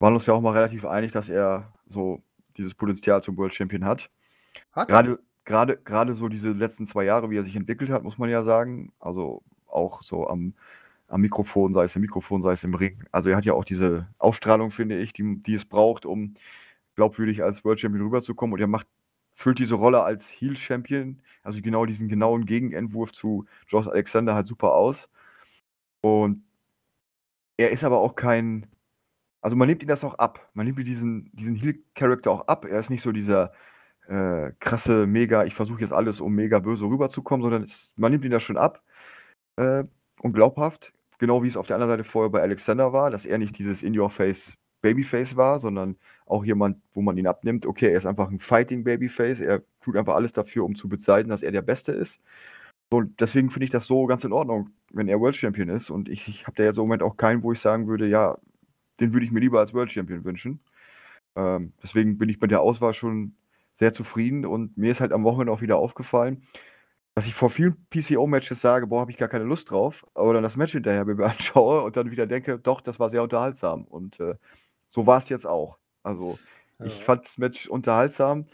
waren 0.00 0.14
uns 0.14 0.26
ja 0.26 0.34
auch 0.34 0.40
mal 0.40 0.52
relativ 0.52 0.84
einig, 0.84 1.12
dass 1.12 1.28
er 1.28 1.72
so 1.86 2.24
dieses 2.56 2.74
Potenzial 2.74 3.22
zum 3.22 3.36
World 3.36 3.54
Champion 3.54 3.84
hat. 3.84 4.10
Hat 4.72 4.88
gerade, 4.88 5.20
gerade, 5.44 5.76
gerade 5.76 6.14
so 6.14 6.28
diese 6.28 6.50
letzten 6.50 6.84
zwei 6.84 7.04
Jahre, 7.04 7.30
wie 7.30 7.36
er 7.36 7.44
sich 7.44 7.54
entwickelt 7.54 7.90
hat, 7.90 8.02
muss 8.02 8.18
man 8.18 8.28
ja 8.28 8.42
sagen. 8.42 8.92
Also 8.98 9.44
auch 9.66 10.02
so 10.02 10.26
am, 10.26 10.54
am 11.10 11.20
Mikrofon, 11.22 11.74
sei 11.74 11.84
es 11.84 11.96
im 11.96 12.02
Mikrofon, 12.02 12.42
sei 12.42 12.52
es 12.52 12.64
im 12.64 12.74
Ring. 12.74 13.04
Also 13.12 13.30
er 13.30 13.36
hat 13.36 13.44
ja 13.44 13.54
auch 13.54 13.64
diese 13.64 14.08
Ausstrahlung, 14.18 14.70
finde 14.70 14.98
ich, 14.98 15.12
die, 15.12 15.40
die 15.40 15.54
es 15.54 15.64
braucht, 15.64 16.06
um 16.06 16.34
glaubwürdig 16.96 17.42
als 17.42 17.64
World 17.64 17.80
Champion 17.80 18.04
rüberzukommen. 18.04 18.54
Und 18.54 18.60
er 18.60 18.66
macht, 18.68 18.86
füllt 19.34 19.58
diese 19.58 19.74
Rolle 19.74 20.02
als 20.02 20.28
Heel 20.28 20.56
Champion, 20.56 21.20
also 21.42 21.60
genau 21.62 21.86
diesen 21.86 22.08
genauen 22.08 22.46
Gegenentwurf 22.46 23.12
zu 23.12 23.46
Josh 23.68 23.88
Alexander 23.88 24.34
halt 24.34 24.46
super 24.48 24.74
aus. 24.74 25.08
Und 26.02 26.44
er 27.56 27.70
ist 27.70 27.84
aber 27.84 27.98
auch 28.00 28.14
kein 28.16 28.66
also 29.40 29.56
man 29.56 29.68
nimmt 29.68 29.82
ihm 29.82 29.88
das 29.88 30.04
auch 30.04 30.14
ab. 30.14 30.50
Man 30.54 30.66
nimmt 30.66 30.86
diesen, 30.86 31.30
diesen 31.32 31.54
Heal-Charakter 31.56 32.30
auch 32.30 32.46
ab. 32.46 32.64
Er 32.66 32.78
ist 32.80 32.90
nicht 32.90 33.02
so 33.02 33.12
dieser 33.12 33.52
äh, 34.08 34.52
krasse, 34.60 35.06
mega, 35.06 35.44
ich 35.44 35.54
versuche 35.54 35.80
jetzt 35.80 35.92
alles, 35.92 36.20
um 36.20 36.34
mega 36.34 36.58
böse 36.58 36.84
rüberzukommen, 36.86 37.42
sondern 37.42 37.62
es, 37.62 37.90
man 37.96 38.12
nimmt 38.12 38.24
ihn 38.24 38.30
das 38.32 38.42
schon 38.42 38.58
ab. 38.58 38.82
Äh, 39.56 39.84
und 40.22 40.34
glaubhaft, 40.34 40.92
genau 41.20 41.42
wie 41.42 41.48
es 41.48 41.56
auf 41.56 41.66
der 41.66 41.76
anderen 41.76 41.92
Seite 41.92 42.04
vorher 42.04 42.30
bei 42.30 42.40
Alexander 42.40 42.92
war, 42.92 43.10
dass 43.10 43.26
er 43.26 43.38
nicht 43.38 43.58
dieses 43.58 43.82
In-Your-Face 43.82 44.54
Babyface 44.80 45.36
war, 45.36 45.60
sondern 45.60 45.96
auch 46.24 46.44
jemand, 46.44 46.78
wo 46.94 47.02
man 47.02 47.18
ihn 47.18 47.26
abnimmt, 47.26 47.66
okay, 47.66 47.90
er 47.90 47.98
ist 47.98 48.06
einfach 48.06 48.30
ein 48.30 48.38
Fighting 48.38 48.82
Babyface, 48.82 49.40
er 49.40 49.60
tut 49.82 49.96
einfach 49.96 50.14
alles 50.14 50.32
dafür, 50.32 50.64
um 50.64 50.74
zu 50.74 50.88
bezeiten, 50.88 51.28
dass 51.28 51.42
er 51.42 51.52
der 51.52 51.62
Beste 51.62 51.92
ist. 51.92 52.20
Und 52.90 53.20
deswegen 53.20 53.50
finde 53.50 53.66
ich 53.66 53.70
das 53.70 53.86
so 53.86 54.06
ganz 54.06 54.24
in 54.24 54.32
Ordnung, 54.32 54.70
wenn 54.92 55.08
er 55.08 55.20
World 55.20 55.36
Champion 55.36 55.68
ist. 55.68 55.90
Und 55.90 56.08
ich, 56.08 56.26
ich 56.28 56.46
habe 56.46 56.56
da 56.56 56.64
jetzt 56.64 56.78
im 56.78 56.84
Moment 56.84 57.02
auch 57.02 57.16
keinen, 57.18 57.42
wo 57.42 57.52
ich 57.52 57.60
sagen 57.60 57.86
würde, 57.86 58.08
ja, 58.08 58.38
den 58.98 59.12
würde 59.12 59.26
ich 59.26 59.32
mir 59.32 59.40
lieber 59.40 59.60
als 59.60 59.74
World 59.74 59.92
Champion 59.92 60.24
wünschen. 60.24 60.60
Ähm, 61.36 61.74
deswegen 61.82 62.18
bin 62.18 62.30
ich 62.30 62.40
mit 62.40 62.50
der 62.50 62.62
Auswahl 62.62 62.94
schon 62.94 63.34
sehr 63.74 63.92
zufrieden 63.92 64.46
und 64.46 64.76
mir 64.76 64.92
ist 64.92 65.00
halt 65.00 65.12
am 65.12 65.24
Wochenende 65.24 65.52
auch 65.52 65.60
wieder 65.60 65.76
aufgefallen, 65.76 66.42
dass 67.20 67.26
ich 67.26 67.34
vor 67.34 67.50
vielen 67.50 67.76
PCO-Matches 67.90 68.62
sage, 68.62 68.86
boah, 68.86 69.00
habe 69.00 69.10
ich 69.10 69.18
gar 69.18 69.28
keine 69.28 69.44
Lust 69.44 69.70
drauf, 69.70 70.06
aber 70.14 70.32
dann 70.32 70.42
das 70.42 70.56
Match 70.56 70.72
hinterher 70.72 71.04
mir 71.04 71.22
anschaue 71.26 71.82
und 71.82 71.94
dann 71.94 72.10
wieder 72.10 72.26
denke, 72.26 72.58
doch, 72.58 72.80
das 72.80 72.98
war 72.98 73.10
sehr 73.10 73.22
unterhaltsam. 73.22 73.84
Und 73.84 74.18
äh, 74.20 74.36
so 74.88 75.06
war 75.06 75.18
es 75.18 75.28
jetzt 75.28 75.46
auch. 75.46 75.76
Also 76.02 76.38
ja. 76.78 76.86
ich 76.86 77.04
fand 77.04 77.26
das 77.26 77.36
Match 77.36 77.68
unterhaltsam, 77.68 78.46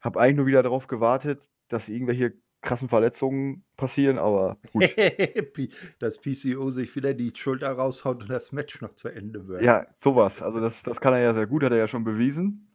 habe 0.00 0.18
eigentlich 0.18 0.36
nur 0.36 0.46
wieder 0.46 0.62
darauf 0.62 0.86
gewartet, 0.86 1.50
dass 1.68 1.90
irgendwelche 1.90 2.32
krassen 2.62 2.88
Verletzungen 2.88 3.62
passieren, 3.76 4.16
aber 4.16 4.56
gut. 4.72 4.84
dass 5.98 6.18
PCO 6.18 6.70
sich 6.70 6.96
wieder 6.96 7.12
die 7.12 7.30
Schulter 7.36 7.72
raushaut 7.72 8.22
und 8.22 8.30
das 8.30 8.52
Match 8.52 8.80
noch 8.80 8.94
zu 8.94 9.08
Ende 9.08 9.48
wird. 9.48 9.64
Ja, 9.64 9.86
sowas. 9.98 10.40
Also 10.40 10.60
das, 10.60 10.82
das 10.82 10.98
kann 11.02 11.12
er 11.12 11.20
ja 11.20 11.34
sehr 11.34 11.46
gut, 11.46 11.62
hat 11.62 11.72
er 11.72 11.78
ja 11.78 11.88
schon 11.88 12.04
bewiesen. 12.04 12.74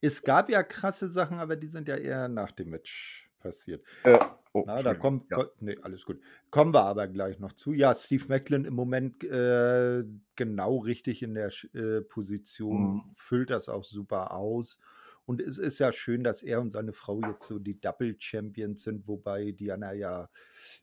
Es 0.00 0.22
gab 0.22 0.48
ja 0.48 0.62
krasse 0.62 1.10
Sachen, 1.10 1.38
aber 1.38 1.56
die 1.56 1.68
sind 1.68 1.86
ja 1.86 1.96
eher 1.96 2.28
nach 2.28 2.52
dem 2.52 2.70
Match 2.70 3.28
passiert. 3.40 3.84
Äh, 4.02 4.18
oh, 4.60 4.64
Na, 4.66 4.82
da 4.82 4.94
kommt, 4.94 5.30
ja. 5.30 5.44
nee, 5.60 5.76
alles 5.82 6.04
gut. 6.04 6.20
Kommen 6.50 6.72
wir 6.72 6.82
aber 6.82 7.08
gleich 7.08 7.38
noch 7.38 7.52
zu. 7.52 7.72
Ja, 7.72 7.94
Steve 7.94 8.24
Macklin 8.28 8.64
im 8.64 8.74
Moment 8.74 9.22
äh, 9.24 10.04
genau 10.34 10.78
richtig 10.78 11.22
in 11.22 11.34
der 11.34 11.50
äh, 11.74 12.00
Position, 12.02 12.94
mhm. 12.94 13.02
füllt 13.16 13.50
das 13.50 13.68
auch 13.68 13.84
super 13.84 14.32
aus. 14.32 14.78
Und 15.26 15.40
es 15.40 15.58
ist 15.58 15.80
ja 15.80 15.92
schön, 15.92 16.22
dass 16.22 16.42
er 16.42 16.60
und 16.60 16.70
seine 16.70 16.92
Frau 16.92 17.20
jetzt 17.20 17.48
so 17.48 17.58
die 17.58 17.80
Double 17.80 18.14
Champions 18.18 18.84
sind, 18.84 19.08
wobei 19.08 19.50
Diana 19.50 19.92
ja 19.92 20.28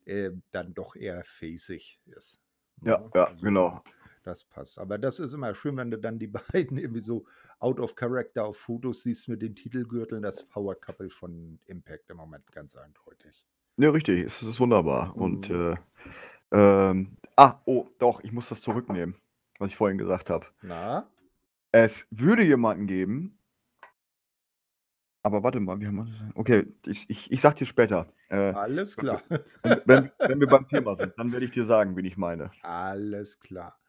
äh, 0.05 0.31
dann 0.51 0.73
doch 0.73 0.97
eher 0.97 1.23
facig 1.23 1.99
ist. 2.05 2.41
Ne? 2.81 2.91
Ja, 2.91 3.09
ja, 3.15 3.23
also, 3.25 3.41
genau. 3.43 3.83
Das 4.23 4.45
passt. 4.45 4.79
Aber 4.79 4.97
das 4.97 5.19
ist 5.19 5.33
immer 5.33 5.53
schön, 5.53 5.75
wenn 5.77 5.91
du 5.91 5.97
dann 5.97 6.19
die 6.19 6.27
beiden 6.51 6.77
irgendwie 6.77 7.01
so 7.01 7.25
out 7.59 7.79
of 7.79 7.95
character 7.95 8.45
auf 8.45 8.57
Fotos 8.57 9.03
siehst 9.03 9.27
mit 9.27 9.41
den 9.41 9.55
Titelgürteln. 9.55 10.21
Das 10.21 10.43
Power 10.43 10.75
Couple 10.75 11.09
von 11.09 11.59
Impact 11.65 12.09
im 12.09 12.17
Moment 12.17 12.49
ganz 12.51 12.75
eindeutig. 12.75 13.45
Ja, 13.77 13.89
richtig. 13.89 14.23
Es 14.23 14.43
ist 14.43 14.59
wunderbar. 14.59 15.13
Mhm. 15.15 15.21
Und 15.21 15.49
äh, 15.49 15.75
ähm, 16.51 17.17
ah, 17.35 17.55
oh, 17.65 17.87
doch, 17.99 18.23
ich 18.23 18.31
muss 18.31 18.49
das 18.49 18.61
zurücknehmen, 18.61 19.15
was 19.59 19.69
ich 19.69 19.75
vorhin 19.75 19.97
gesagt 19.97 20.29
habe. 20.29 20.45
Na? 20.61 21.07
Es 21.71 22.05
würde 22.11 22.43
jemanden 22.43 22.85
geben, 22.85 23.39
aber 25.23 25.41
warte 25.41 25.59
mal, 25.61 25.79
wir 25.79 25.87
haben. 25.87 26.31
Okay, 26.35 26.67
ich, 26.85 27.09
ich, 27.09 27.31
ich 27.31 27.39
sag 27.39 27.55
dir 27.55 27.65
später. 27.65 28.07
Äh, 28.29 28.51
Alles 28.51 28.97
klar. 28.97 29.23
Wenn, 29.85 30.11
wenn 30.19 30.39
wir 30.39 30.47
beim 30.47 30.67
Thema 30.67 30.95
sind, 30.95 31.13
dann 31.17 31.31
werde 31.31 31.45
ich 31.45 31.51
dir 31.51 31.65
sagen, 31.65 31.95
wen 31.95 32.03
ich 32.03 32.17
meine. 32.17 32.51
Alles 32.61 33.39
klar. 33.39 33.79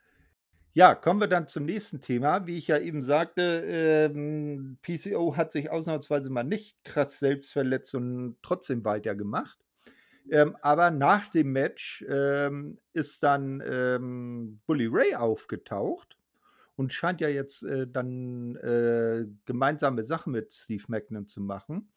Ja, 0.74 0.94
kommen 0.94 1.20
wir 1.20 1.26
dann 1.26 1.48
zum 1.48 1.66
nächsten 1.66 2.00
Thema. 2.00 2.46
Wie 2.46 2.56
ich 2.56 2.68
ja 2.68 2.78
eben 2.78 3.02
sagte, 3.02 3.42
ähm, 3.42 4.78
PCO 4.82 5.36
hat 5.36 5.50
sich 5.50 5.70
ausnahmsweise 5.70 6.30
mal 6.30 6.44
nicht 6.44 6.76
krass 6.84 7.18
selbst 7.18 7.52
verletzt 7.52 7.94
und 7.96 8.36
trotzdem 8.42 8.84
weitergemacht. 8.84 9.58
Ähm, 10.30 10.56
aber 10.62 10.90
nach 10.90 11.28
dem 11.28 11.52
Match 11.52 12.04
ähm, 12.08 12.78
ist 12.92 13.22
dann 13.22 13.62
ähm, 13.66 14.60
Bully 14.66 14.88
Ray 14.90 15.14
aufgetaucht 15.14 16.16
und 16.76 16.92
scheint 16.92 17.20
ja 17.20 17.28
jetzt 17.28 17.62
äh, 17.62 17.86
dann 17.86 18.56
äh, 18.56 19.26
gemeinsame 19.44 20.02
Sachen 20.02 20.32
mit 20.32 20.52
Steve 20.52 20.84
Macklin 20.88 21.26
zu 21.26 21.40
machen. 21.40 21.92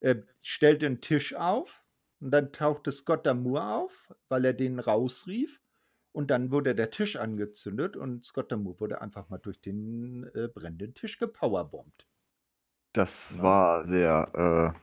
Er 0.00 0.22
stellt 0.42 0.82
den 0.82 1.00
Tisch 1.00 1.34
auf 1.34 1.82
und 2.20 2.30
dann 2.30 2.52
tauchte 2.52 2.92
Scott 2.92 3.26
Damour 3.26 3.74
auf, 3.74 4.12
weil 4.28 4.44
er 4.44 4.52
den 4.52 4.78
rausrief. 4.78 5.60
Und 6.12 6.30
dann 6.30 6.52
wurde 6.52 6.76
der 6.76 6.90
Tisch 6.90 7.16
angezündet 7.16 7.96
und 7.96 8.24
Scott 8.24 8.52
Damour 8.52 8.78
wurde 8.78 9.00
einfach 9.00 9.28
mal 9.30 9.38
durch 9.38 9.60
den 9.60 10.30
äh, 10.34 10.48
brennenden 10.48 10.94
Tisch 10.94 11.18
gepowerbombt. 11.18 12.06
Das 12.92 13.34
ja. 13.36 13.42
war 13.42 13.86
sehr, 13.86 14.74
äh, 14.74 14.78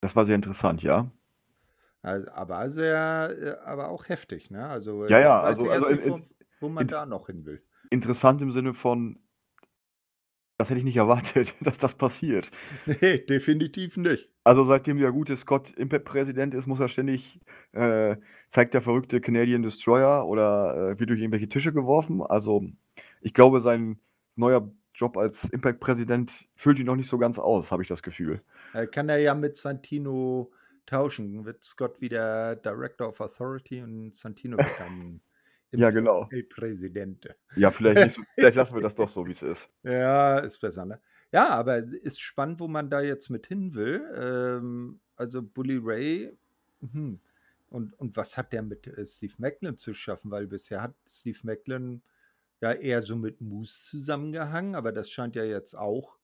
das 0.00 0.16
war 0.16 0.26
sehr 0.26 0.34
interessant, 0.34 0.82
ja. 0.82 1.10
Also, 2.04 2.30
aber 2.32 2.70
sehr, 2.70 3.36
äh, 3.40 3.66
aber 3.66 3.88
auch 3.88 4.08
heftig, 4.08 4.50
ne? 4.50 4.66
Also 4.66 5.06
ja, 5.06 5.20
ja, 5.20 5.40
also, 5.40 5.68
also 5.68 5.86
in, 5.86 6.10
wo, 6.10 6.20
wo 6.60 6.68
man 6.68 6.82
in, 6.82 6.88
da 6.88 7.06
noch 7.06 7.26
hin 7.26 7.44
will 7.44 7.62
interessant 7.94 8.42
im 8.42 8.52
Sinne 8.52 8.74
von, 8.74 9.18
das 10.58 10.68
hätte 10.68 10.78
ich 10.78 10.84
nicht 10.84 10.96
erwartet, 10.96 11.54
dass 11.60 11.78
das 11.78 11.94
passiert. 11.94 12.50
Nee, 12.86 13.18
definitiv 13.18 13.96
nicht. 13.96 14.28
Also 14.44 14.64
seitdem 14.64 14.98
der 14.98 15.12
gute 15.12 15.36
Scott 15.38 15.72
Impact-Präsident 15.72 16.52
ist, 16.52 16.66
muss 16.66 16.80
er 16.80 16.88
ständig, 16.88 17.40
äh, 17.72 18.16
zeigt 18.48 18.74
der 18.74 18.82
verrückte 18.82 19.22
Canadian 19.22 19.62
Destroyer 19.62 20.26
oder 20.26 20.90
äh, 20.90 21.00
wird 21.00 21.08
durch 21.08 21.20
irgendwelche 21.20 21.48
Tische 21.48 21.72
geworfen. 21.72 22.20
Also 22.20 22.62
ich 23.22 23.32
glaube, 23.32 23.60
sein 23.60 23.98
neuer 24.36 24.70
Job 24.94 25.16
als 25.16 25.44
Impact-Präsident 25.44 26.30
füllt 26.54 26.78
ihn 26.78 26.86
noch 26.86 26.96
nicht 26.96 27.08
so 27.08 27.18
ganz 27.18 27.38
aus, 27.38 27.72
habe 27.72 27.82
ich 27.82 27.88
das 27.88 28.02
Gefühl. 28.02 28.42
Er 28.74 28.86
kann 28.86 29.08
er 29.08 29.18
ja 29.18 29.34
mit 29.34 29.56
Santino 29.56 30.52
tauschen. 30.86 31.44
Wird 31.44 31.62
Scott 31.64 32.00
wieder 32.00 32.56
Director 32.56 33.08
of 33.08 33.20
Authority 33.20 33.82
und 33.82 34.14
Santino 34.14 34.56
dann 34.78 35.20
ja, 35.72 35.90
genau. 35.90 36.28
Präsident. 36.50 37.28
Ja, 37.56 37.70
vielleicht, 37.70 38.18
nicht 38.18 38.28
vielleicht 38.34 38.56
lassen 38.56 38.74
wir 38.74 38.82
das 38.82 38.94
doch 38.94 39.08
so, 39.08 39.26
wie 39.26 39.32
es 39.32 39.42
ist. 39.42 39.68
Ja, 39.82 40.38
ist 40.38 40.60
besser, 40.60 40.84
ne? 40.84 41.00
Ja, 41.32 41.48
aber 41.48 41.78
ist 41.78 42.20
spannend, 42.20 42.60
wo 42.60 42.68
man 42.68 42.90
da 42.90 43.00
jetzt 43.00 43.28
mit 43.28 43.46
hin 43.46 43.74
will. 43.74 44.04
Ähm, 44.16 45.00
also 45.16 45.42
Bully 45.42 45.80
Ray, 45.82 46.36
hm. 46.80 47.20
und, 47.68 47.92
und 47.94 48.16
was 48.16 48.36
hat 48.36 48.52
der 48.52 48.62
mit 48.62 48.86
äh, 48.86 49.04
Steve 49.04 49.34
Macklin 49.38 49.76
zu 49.76 49.94
schaffen? 49.94 50.30
Weil 50.30 50.46
bisher 50.46 50.82
hat 50.82 50.94
Steve 51.06 51.38
Macklin 51.42 52.02
ja 52.60 52.72
eher 52.72 53.02
so 53.02 53.16
mit 53.16 53.40
Moose 53.40 53.82
zusammengehangen, 53.82 54.74
aber 54.74 54.92
das 54.92 55.10
scheint 55.10 55.36
ja 55.36 55.44
jetzt 55.44 55.74
auch 55.76 56.16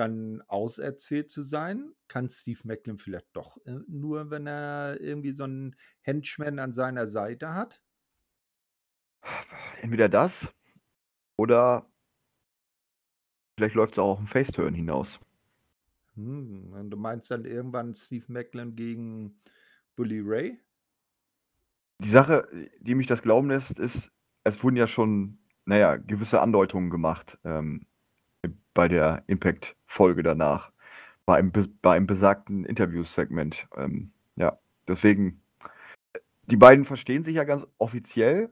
dann 0.00 0.42
auserzählt 0.48 1.30
zu 1.30 1.42
sein? 1.42 1.92
Kann 2.08 2.28
Steve 2.28 2.60
Macklin 2.64 2.98
vielleicht 2.98 3.28
doch 3.34 3.58
äh, 3.66 3.78
nur, 3.88 4.30
wenn 4.30 4.46
er 4.46 5.00
irgendwie 5.00 5.32
so 5.32 5.44
einen 5.44 5.76
Henchman 6.02 6.58
an 6.58 6.72
seiner 6.72 7.08
Seite 7.08 7.54
hat? 7.54 7.82
Entweder 9.80 10.08
das 10.08 10.52
oder 11.36 11.86
vielleicht 13.56 13.76
läuft 13.76 13.92
es 13.94 13.98
auch 14.00 14.14
auf 14.14 14.18
'n 14.18 14.26
Face-Turn 14.26 14.74
hinaus. 14.74 15.20
Hm, 16.14 16.72
und 16.72 16.90
du 16.90 16.96
meinst 16.96 17.30
dann 17.30 17.44
irgendwann 17.44 17.94
Steve 17.94 18.24
Macklin 18.28 18.74
gegen 18.76 19.40
Bully 19.96 20.20
Ray? 20.20 20.60
Die 21.98 22.08
Sache, 22.08 22.48
die 22.80 22.94
mich 22.94 23.06
das 23.06 23.22
glauben 23.22 23.48
lässt, 23.48 23.78
ist, 23.78 24.10
es 24.44 24.62
wurden 24.64 24.76
ja 24.76 24.86
schon, 24.86 25.38
naja, 25.66 25.96
gewisse 25.96 26.40
Andeutungen 26.40 26.90
gemacht, 26.90 27.38
ähm, 27.44 27.86
bei 28.74 28.88
der 28.88 29.24
Impact-Folge 29.26 30.22
danach, 30.22 30.72
bei 31.26 31.36
einem 31.36 31.52
be 31.52 31.68
bei 31.82 31.96
einem 31.96 32.06
besagten 32.06 32.64
Interviewsegment. 32.64 33.68
Ähm, 33.76 34.12
ja, 34.36 34.58
deswegen 34.88 35.42
die 36.46 36.56
beiden 36.56 36.84
verstehen 36.84 37.22
sich 37.22 37.36
ja 37.36 37.44
ganz 37.44 37.66
offiziell 37.78 38.50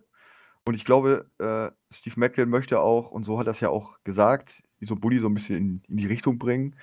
und 0.64 0.74
ich 0.74 0.84
glaube, 0.84 1.30
äh, 1.38 1.70
Steve 1.92 2.20
Macklin 2.20 2.48
möchte 2.48 2.80
auch, 2.80 3.10
und 3.10 3.24
so 3.24 3.38
hat 3.38 3.46
er's 3.46 3.60
ja 3.60 3.70
auch 3.70 3.98
gesagt, 4.04 4.62
so 4.80 4.96
Bully 4.96 5.18
so 5.18 5.28
ein 5.28 5.34
bisschen 5.34 5.56
in 5.56 5.82
in 5.88 5.96
die 5.96 6.06
Richtung 6.06 6.38
bringen. 6.38 6.76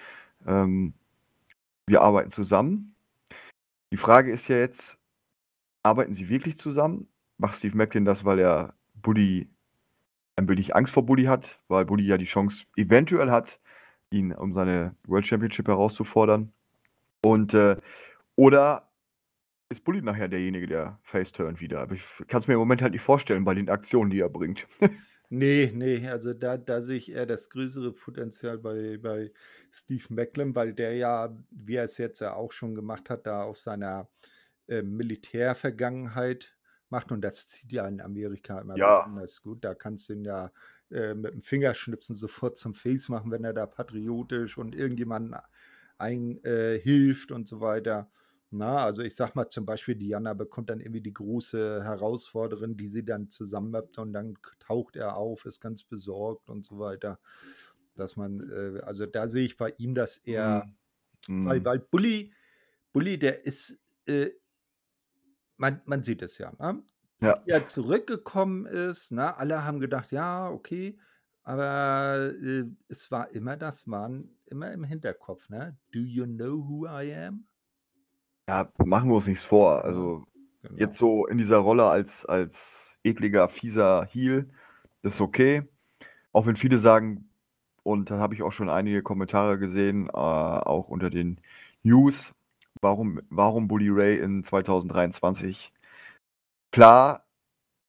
Ähm, 0.45 0.93
wir 1.87 2.01
arbeiten 2.01 2.31
zusammen. 2.31 2.95
Die 3.91 3.97
Frage 3.97 4.31
ist 4.31 4.47
ja 4.47 4.57
jetzt, 4.57 4.97
arbeiten 5.83 6.13
sie 6.13 6.29
wirklich 6.29 6.57
zusammen? 6.57 7.07
Macht 7.37 7.55
Steve 7.57 7.77
Macklin 7.77 8.05
das, 8.05 8.25
weil 8.25 8.39
er 8.39 8.73
Bully 8.95 9.49
ein 10.35 10.47
wenig 10.49 10.75
Angst 10.75 10.93
vor 10.93 11.05
Bully 11.05 11.25
hat, 11.25 11.59
weil 11.67 11.85
Bully 11.85 12.05
ja 12.05 12.17
die 12.17 12.25
Chance 12.25 12.65
eventuell 12.75 13.31
hat, 13.31 13.59
ihn 14.09 14.33
um 14.33 14.53
seine 14.53 14.95
World 15.07 15.27
Championship 15.27 15.67
herauszufordern? 15.67 16.51
Und, 17.23 17.53
äh 17.53 17.77
oder 18.35 18.89
ist 19.69 19.83
Bully 19.83 20.01
nachher 20.01 20.27
derjenige, 20.27 20.67
der 20.67 20.99
face-turnt 21.03 21.61
wieder? 21.61 21.79
Aber 21.79 21.95
ich 21.95 22.03
kann's 22.27 22.47
mir 22.47 22.53
im 22.55 22.59
Moment 22.59 22.81
halt 22.81 22.93
nicht 22.93 23.01
vorstellen 23.01 23.45
bei 23.45 23.53
den 23.53 23.69
Aktionen, 23.69 24.11
die 24.11 24.19
er 24.19 24.29
bringt. 24.29 24.67
Ne, 25.29 25.71
ne, 25.73 26.07
also 26.11 26.33
da 26.33 26.55
da 26.55 26.83
sehe 26.83 26.97
ich 26.97 27.11
eher 27.11 27.25
das 27.25 27.49
größere 27.49 27.91
Potenzial 27.93 28.59
bei 28.59 28.99
bei 28.99 29.31
Steve 29.71 30.05
Macklin, 30.13 30.53
weil 30.53 30.73
der 30.73 30.93
ja, 30.93 31.35
wie 31.49 31.77
er 31.77 31.85
es 31.85 31.97
jetzt 31.97 32.19
ja 32.19 32.35
auch 32.35 32.51
schon 32.51 32.75
gemacht 32.75 33.09
hat, 33.09 33.25
da 33.25 33.41
auf 33.41 33.57
seiner, 33.57 34.07
äh, 34.67 34.81
Militärvergangenheit 34.81 36.54
macht 36.91 37.11
und 37.11 37.21
das 37.21 37.49
zieht 37.49 37.71
ja 37.71 37.87
in 37.87 38.01
Amerika 38.01 38.59
immer 38.61 38.77
Ja. 38.77 39.05
besonders 39.05 39.41
gut. 39.41 39.63
Da 39.63 39.75
kannst 39.75 40.09
du 40.09 40.13
ihn 40.13 40.25
ja, 40.25 40.51
äh, 40.91 41.13
mit 41.15 41.33
dem 41.33 41.41
Fingerschnipsen 41.43 42.15
sofort 42.15 42.57
zum 42.57 42.73
Face 42.75 43.09
machen, 43.09 43.31
wenn 43.31 43.43
er 43.43 43.53
da 43.53 43.65
patriotisch 43.65 44.57
und 44.57 44.75
irgendjemanden 44.75 45.35
ein 45.97 46.43
äh, 46.43 46.81
und 47.31 47.47
so 47.47 47.61
weiter. 47.61 48.09
Na, 48.51 48.77
also 48.85 49.01
ich 49.01 49.15
sage 49.15 49.33
mal 49.35 49.49
zum 49.49 49.65
Beispiel, 49.65 49.95
Diana 49.95 50.33
bekommt 50.33 50.69
dann 50.69 50.79
irgendwie 50.79 51.01
die 51.01 51.13
große 51.13 51.83
Herausforderin, 51.83 52.77
die 52.77 52.87
sie 52.87 53.03
dann 53.03 53.29
zusammenmappt 53.29 53.97
und 53.97 54.13
dann 54.13 54.35
taucht 54.59 54.95
er 54.95 55.17
auf, 55.17 55.45
ist 55.45 55.59
ganz 55.59 55.83
besorgt 55.83 56.49
und 56.49 56.63
so 56.63 56.79
weiter. 56.79 57.19
Dass 57.95 58.15
man, 58.17 58.41
äh 58.51 58.81
also 58.81 59.05
da 59.05 59.27
sehe 59.27 59.45
ich 59.45 59.57
bei 59.57 59.71
ihm 59.77 59.95
das 59.95 60.17
eher 60.17 60.67
Mhm. 61.27 61.43
weil 61.43 61.63
weil 61.65 61.79
Bully 61.79 62.33
Bully, 62.93 63.19
der 63.19 63.45
ist, 63.45 63.79
äh 64.07 64.31
man 65.57 65.81
man 65.85 66.03
sieht 66.03 66.21
es 66.21 66.37
ja, 66.37 66.51
ne? 66.59 66.83
Ja. 67.21 67.45
Wie 67.45 67.51
er 67.51 67.67
zurückgekommen 67.67 68.65
ist, 68.65 69.11
ne? 69.11 69.37
Alle 69.37 69.63
haben 69.65 69.79
gedacht: 69.79 70.11
„Ja, 70.11 70.49
okay“, 70.49 70.99
aber, 71.43 72.33
äh, 72.41 72.65
es 72.89 73.11
war 73.11 73.31
immer 73.31 73.57
das 73.57 73.87
waren 73.89 74.37
immer 74.45 74.71
im 74.73 74.83
Hinterkopf, 74.83 75.49
ne? 75.49 75.77
„Do 75.93 75.99
you 75.99 76.25
know 76.25 76.67
who 76.67 76.85
I 76.87 77.13
am?“ 77.15 77.47
Ja, 78.47 78.71
machen 78.85 79.09
wir 79.09 79.15
uns 79.15 79.27
nichts 79.27 79.43
vor. 79.45 79.83
Also, 79.85 80.25
genau. 80.61 80.77
jetzt 80.77 80.97
so 80.97 81.25
in 81.25 81.37
dieser 81.37 81.57
Rolle 81.57 81.85
als 81.85 82.25
als 82.25 82.97
ekliger, 83.03 83.49
fieser 83.49 84.05
Heel 84.05 84.49
ist 85.01 85.21
okay. 85.21 85.63
Auch 86.33 86.47
wenn 86.47 86.57
viele 86.57 86.79
sagen 86.79 87.29
und 87.83 88.11
da 88.11 88.19
habe 88.19 88.35
ich 88.35 88.43
auch 88.43 88.53
schon 88.53 88.69
einige 88.71 89.03
Kommentare 89.03 89.59
gesehen, 89.59 90.09
äh, 90.09 90.13
auch 90.13 90.89
unter 90.89 91.11
den 91.11 91.41
News, 91.83 92.34
warum 92.85 93.21
warum 93.29 93.67
Bully 93.67 93.89
Ray 93.89 94.19
in 94.19 94.43
2023? 94.43 95.73
Klar, 96.71 97.25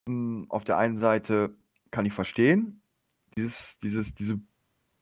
hm, 0.09 0.47
auf 0.49 0.65
der 0.65 0.79
einen 0.79 0.97
Seite 0.97 1.55
kann 1.91 2.07
ich 2.07 2.13
verstehen, 2.13 2.81
dieses 3.37 3.79
dieses 3.83 4.15
diese 4.15 4.41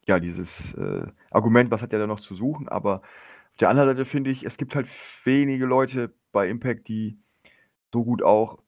ja, 0.06 0.20
dieses, 0.20 0.74
äh, 0.74 1.06
Argument, 1.30 1.70
was 1.70 1.80
hat 1.82 1.92
er 1.92 1.98
da 1.98 2.06
noch 2.06 2.20
zu 2.20 2.34
suchen? 2.34 2.68
Aber 2.68 2.96
auf 3.52 3.56
der 3.58 3.70
anderen 3.70 3.88
Seite 3.90 4.04
finde 4.04 4.30
ich, 4.30 4.44
es 4.44 4.58
gibt 4.58 4.74
halt 4.74 4.86
wenige 5.24 5.64
Leute 5.64 6.12
bei 6.32 6.48
Impact, 6.48 6.88
die 6.88 7.16
so 7.92 8.04
gut 8.04 8.22
auch 8.22 8.58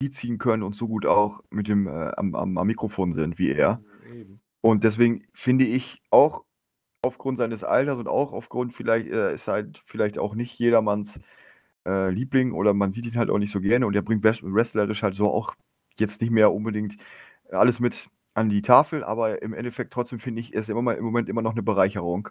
Heat 0.00 0.12
ziehen 0.14 0.38
können 0.38 0.62
und 0.62 0.74
so 0.74 0.88
gut 0.88 1.06
auch 1.06 1.42
mit 1.50 1.68
dem, 1.68 1.86
äh 1.86 2.10
am 2.16 2.34
am 2.34 2.58
am 2.58 2.66
Mikrofon 2.66 3.12
sind 3.14 3.38
wie 3.38 3.50
er. 3.52 3.82
Eben. 4.12 4.40
Und 4.60 4.84
deswegen 4.84 5.24
finde 5.32 5.64
ich 5.64 6.02
auch 6.10 6.44
aufgrund 7.04 7.38
seines 7.38 7.64
Alters 7.64 7.98
und 7.98 8.08
auch 8.08 8.32
aufgrund 8.32 8.74
vielleicht 8.74 9.08
äh, 9.08 9.34
ist 9.34 9.48
halt 9.48 9.82
vielleicht 9.86 10.18
auch 10.18 10.34
nicht 10.34 10.58
jedermanns, 10.58 11.20
äh, 11.86 12.10
Liebling 12.10 12.52
oder 12.52 12.74
man 12.74 12.92
sieht 12.92 13.06
ihn 13.06 13.16
halt 13.16 13.30
auch 13.30 13.38
nicht 13.38 13.52
so 13.52 13.60
gerne 13.60 13.86
und 13.86 13.94
er 13.96 14.02
bringt 14.02 14.24
wres 14.24 14.42
wrestlerisch 14.42 15.02
halt 15.02 15.14
so 15.16 15.30
auch 15.32 15.54
jetzt 15.98 16.20
nicht 16.20 16.30
mehr 16.30 16.52
unbedingt 16.52 16.96
alles 17.50 17.80
mit 17.80 18.08
an 18.34 18.48
die 18.50 18.62
Tafel, 18.62 19.04
aber 19.04 19.42
im 19.42 19.54
Endeffekt 19.54 19.92
trotzdem 19.92 20.18
finde 20.20 20.40
ich, 20.42 20.54
er 20.54 20.60
ist 20.62 20.70
immer 20.70 20.82
mal 20.82 20.96
im 20.96 21.04
Moment 21.04 21.28
immer 21.28 21.42
noch 21.42 21.54
'ne 21.54 21.62
Bereicherung. 21.62 22.30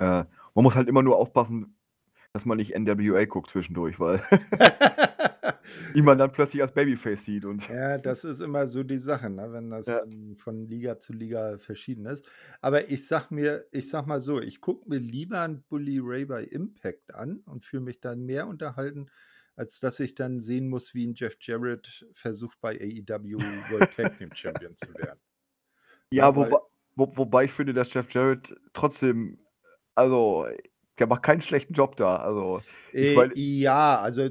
Äh, 0.00 0.24
man 0.54 0.62
muss 0.64 0.74
halt 0.74 0.88
immer 0.88 1.02
nur 1.02 1.16
aufpassen, 1.18 1.76
dass 2.32 2.44
man 2.46 2.58
nicht 2.58 2.74
NWA 2.74 3.24
guckt 3.26 3.50
zwischendurch, 3.50 4.00
weil 4.00 4.22
ihn 5.94 6.04
man 6.04 6.18
dann 6.18 6.32
plötzlich 6.32 6.62
als 6.62 6.72
Babyface 6.74 7.24
sieht 7.24 7.44
und 7.44 7.68
Ja, 7.68 7.96
das 7.96 8.24
ist 8.24 8.40
immer 8.40 8.66
so 8.66 8.82
die 8.82 8.98
Sache, 8.98 9.30
ne, 9.30 9.50
wenn 9.52 9.70
das 9.70 9.86
Ja. 9.86 10.04
dann 10.04 10.36
von 10.36 10.66
Liga 10.66 10.98
zu 11.00 11.14
Liga 11.14 11.56
verschieden 11.58 12.04
ist. 12.04 12.26
Aber 12.60 12.90
ich 12.90 13.06
sage 13.06 13.34
mir 13.34 13.66
ich 13.72 13.88
sage 13.88 14.06
mal 14.06 14.20
so, 14.20 14.38
ich 14.40 14.60
gucke 14.60 14.86
mir 14.88 14.98
lieber 14.98 15.38
'n 15.42 15.62
Bully 15.68 15.98
Ray 16.02 16.26
bei 16.26 16.44
Impact 16.44 17.14
an 17.14 17.38
und 17.46 17.64
fühle 17.64 17.82
mich 17.84 18.00
dann 18.00 18.26
mehr 18.26 18.48
unterhalten, 18.48 19.06
als 19.56 19.80
dass 19.80 19.98
ich 20.00 20.14
dann 20.14 20.40
sehen 20.42 20.68
muss, 20.68 20.92
wie 20.92 21.04
'n 21.06 21.14
Jeff 21.14 21.36
Jarrett 21.40 22.06
versucht, 22.12 22.60
bei 22.60 22.72
AEW 22.78 23.64
World 23.66 23.90
Tag 23.92 24.14
Team 24.18 24.30
Champion 24.34 24.76
zu 24.76 24.98
werden. 24.98 25.20
Ja, 26.12 26.34
wobei 26.36 26.58
wo 26.96 27.16
wobei 27.16 27.44
ich 27.44 27.52
finde, 27.52 27.74
dass 27.74 27.92
Jeff 27.92 28.12
Jarrett 28.12 28.54
trotzdem 28.72 29.38
also, 29.96 30.46
der 30.98 31.06
macht 31.06 31.22
keinen 31.22 31.42
schlechten 31.42 31.74
Job 31.74 31.96
da. 31.96 32.16
Also, 32.16 32.62
Äh, 32.92 33.14
meine 33.14 33.34
ja, 33.34 34.00
also 34.00 34.28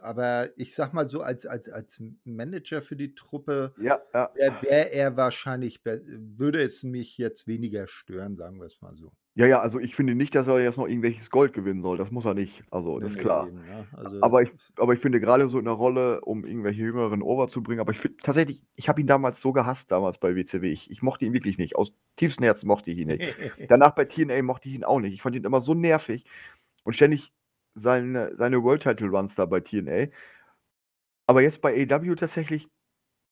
aber 0.00 0.50
ich 0.58 0.74
sage 0.74 0.94
mal 0.94 1.06
so, 1.06 1.20
als 1.22 1.46
als 1.46 1.68
als 1.68 2.02
Manager 2.24 2.82
für 2.82 2.96
die 2.96 3.14
Truppe 3.14 3.74
Ja, 3.76 4.00
ja. 4.14 4.32
wäre 4.34 4.62
wäre 4.62 4.92
er 4.92 5.16
wahrscheinlich 5.16 5.84
würde 5.84 6.62
es 6.62 6.82
mich 6.82 7.18
jetzt 7.18 7.46
weniger 7.46 7.86
stören, 7.88 8.36
sagen 8.36 8.60
wir's 8.60 8.80
mal 8.80 8.96
so. 8.96 9.12
Ja, 9.34 9.46
ja, 9.46 9.60
also 9.60 9.78
ich 9.78 9.94
finde 9.96 10.14
nicht, 10.14 10.34
dass 10.34 10.46
er 10.46 10.60
jetzt 10.60 10.76
noch 10.76 10.86
irgendwelches 10.86 11.30
Gold 11.30 11.54
gewinnen 11.54 11.80
soll. 11.80 11.96
Das 11.96 12.10
muss 12.10 12.26
er 12.26 12.34
nicht. 12.34 12.62
Also, 12.70 13.00
das 13.00 13.12
ist 13.12 13.18
klar. 13.18 13.48
eben, 13.48 13.64
ne? 13.64 13.86
Also 13.96 14.22
Aber 14.22 14.42
ich 14.42 14.50
aber 14.76 14.92
ich 14.92 15.00
finde 15.00 15.20
grade 15.20 15.48
so 15.48 15.58
in 15.58 15.64
'ner 15.64 15.70
Rolle, 15.70 16.20
um 16.20 16.44
irgendwelche 16.44 16.82
Jüngeren 16.82 17.22
over 17.22 17.48
zu 17.48 17.62
bringen 17.62 17.80
aber 17.80 17.92
ich 17.92 17.98
finde 17.98 18.18
tatsächlich, 18.18 18.62
ich 18.74 18.90
habe 18.90 19.00
ihn 19.00 19.06
damals 19.06 19.40
so 19.40 19.52
gehasst 19.52 19.90
damals 19.90 20.18
bei 20.18 20.36
WCW. 20.36 20.70
Ich 20.70 20.90
ich 20.90 21.00
mochte 21.00 21.24
ihn 21.24 21.32
wirklich 21.32 21.56
nicht. 21.56 21.76
Aus 21.76 21.94
tiefstem 22.16 22.44
Herzen 22.44 22.66
mochte 22.68 22.90
ich 22.90 22.98
ihn 22.98 23.08
nicht. 23.08 23.22
Danach 23.70 23.92
bei 23.94 24.04
TNA 24.04 24.42
mochte 24.42 24.68
ich 24.68 24.74
ihn 24.74 24.84
auch 24.84 25.00
nicht. 25.00 25.14
Ich 25.14 25.22
fand 25.22 25.34
ihn 25.34 25.44
immer 25.44 25.62
so 25.62 25.72
nervig 25.72 26.26
und 26.84 26.92
ständig 26.94 27.32
seine 27.74 28.36
seine 28.36 28.62
World 28.62 28.82
Title 28.82 29.08
Runs 29.08 29.34
da 29.34 29.46
bei 29.46 29.60
TNA. 29.60 30.08
Aber 31.26 31.40
jetzt 31.42 31.60
bei 31.62 31.72
AEW 31.90 32.14
tatsächlich 32.16 32.68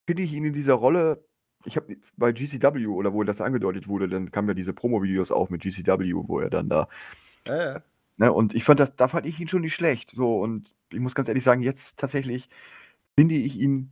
finde 0.06 0.22
ich 0.22 0.32
ihn 0.32 0.44
in 0.44 0.54
dieser 0.54 0.74
Rolle 0.74 1.24
ich 1.64 1.77
habe 1.77 1.96
bei 2.16 2.33
GCW 2.33 2.87
oder 2.87 3.12
wo 3.12 3.23
das 3.25 3.40
angedeutet 3.40 3.88
wurde, 3.88 4.09
dann 4.09 4.31
kamen 4.31 4.49
ja 4.49 4.55
diese 4.55 4.73
Promovideos 4.73 5.31
auch 5.31 5.51
mit 5.51 5.62
GCW, 5.62 6.12
wo 6.14 6.40
er 6.40 6.51
dann 6.51 6.68
da 6.68 6.88
Ja, 7.46 7.57
ja. 7.75 7.83
ne, 8.16 8.33
und 8.33 8.55
ich 8.55 8.64
fand 8.64 8.81
das 8.81 8.94
da 8.96 9.09
fand 9.09 9.27
ich 9.27 9.38
ihn 9.40 9.49
schon 9.49 9.62
nicht 9.62 9.75
schlecht, 9.75 10.12
so 10.12 10.40
und 10.40 10.73
ich 10.92 11.01
muss 11.01 11.14
ganz 11.14 11.29
ehrlich 11.29 11.44
sagen, 11.44 11.62
jetzt 11.62 11.99
tatsächlich 11.99 12.49
finde 13.16 13.35
ich 13.37 13.59
ihn 13.59 13.90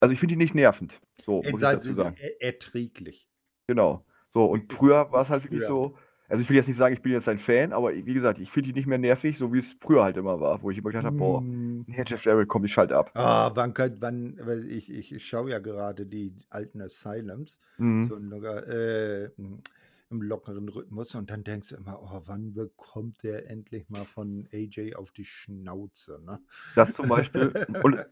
also, 0.00 0.12
ich 0.12 0.20
finde 0.20 0.34
ihn 0.34 0.38
nicht 0.38 0.54
nervend, 0.54 1.00
so, 1.24 1.42
muss 1.42 1.60
ich 1.60 1.68
dazu 1.68 1.92
sagen. 1.92 2.16
er 2.20 2.40
erträglich. 2.40 3.28
Genau. 3.66 4.04
So, 4.30 4.44
und 4.44 4.72
früher 4.72 5.10
war's 5.10 5.28
halt 5.28 5.42
wirklich 5.44 5.62
Ja. 5.62 5.66
so 5.66 5.96
also, 6.28 6.42
ich 6.42 6.48
will 6.50 6.56
jetzt 6.56 6.68
nicht 6.68 6.76
sagen, 6.76 6.94
ich 6.94 7.02
bin 7.02 7.12
jetzt 7.12 7.28
ein 7.28 7.38
Fan, 7.38 7.72
aber 7.72 7.94
wie 7.94 8.14
gesagt, 8.14 8.38
ich 8.38 8.50
finde 8.50 8.70
ihn 8.70 8.74
nicht 8.76 8.86
mehr 8.86 8.98
nervig, 8.98 9.38
so 9.38 9.52
wie's 9.52 9.76
früher 9.80 10.04
halt 10.04 10.16
immer 10.16 10.40
war, 10.40 10.62
wo 10.62 10.70
ich 10.70 10.78
immer 10.78 10.90
gedacht 10.90 11.06
habe: 11.06 11.16
„Boah, 11.16 11.44
Hm. 11.44 11.82
ne, 11.86 12.04
Jeff 12.06 12.24
Jarrett, 12.24 12.48
komm, 12.48 12.64
ich 12.64 12.72
schalte 12.72 12.96
ab.“ 12.96 13.14
Ah, 13.14 13.50
wann 13.54 13.74
könnt 13.74 14.00
wann 14.00 14.38
weil 14.46 14.70
ich 14.70 14.90
ich 14.90 15.26
schaue 15.26 15.50
ja 15.50 15.58
gerade 15.58 16.06
die 16.06 16.34
alten 16.50 16.80
Asylums, 16.80 17.58
so 18.00 18.14
Mhm. 18.16 18.16
in 18.16 18.24
locker 18.30 18.66
äh, 18.68 19.30
im 20.10 20.22
lockeren 20.22 20.68
Rhythmus 20.68 21.14
und 21.14 21.30
dann 21.30 21.42
denkst 21.44 21.70
du 21.70 21.76
immer: 21.76 22.00
„Oh, 22.02 22.22
wann 22.26 22.54
bekommt 22.54 23.22
der 23.22 23.50
endlich 23.50 23.88
mal 23.88 24.04
von 24.06 24.46
AJ 24.52 24.94
auf 24.94 25.10
die 25.12 25.24
Schnauze“, 25.24 26.20
ne? 26.24 26.40
Das 26.74 26.94
zum 26.94 27.08
Beispiel. 27.08 27.56
Und 27.80 28.04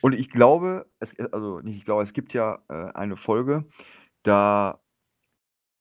und 0.00 0.12
ich 0.14 0.30
glaube, 0.30 0.90
es 1.00 1.18
also, 1.32 1.60
nicht 1.60 1.78
ich 1.78 1.84
glaube, 1.86 2.02
es 2.04 2.12
gibt 2.12 2.34
ja, 2.34 2.62
äh, 2.68 2.92
eine 2.94 3.16
Folge, 3.16 3.66
da 4.24 4.80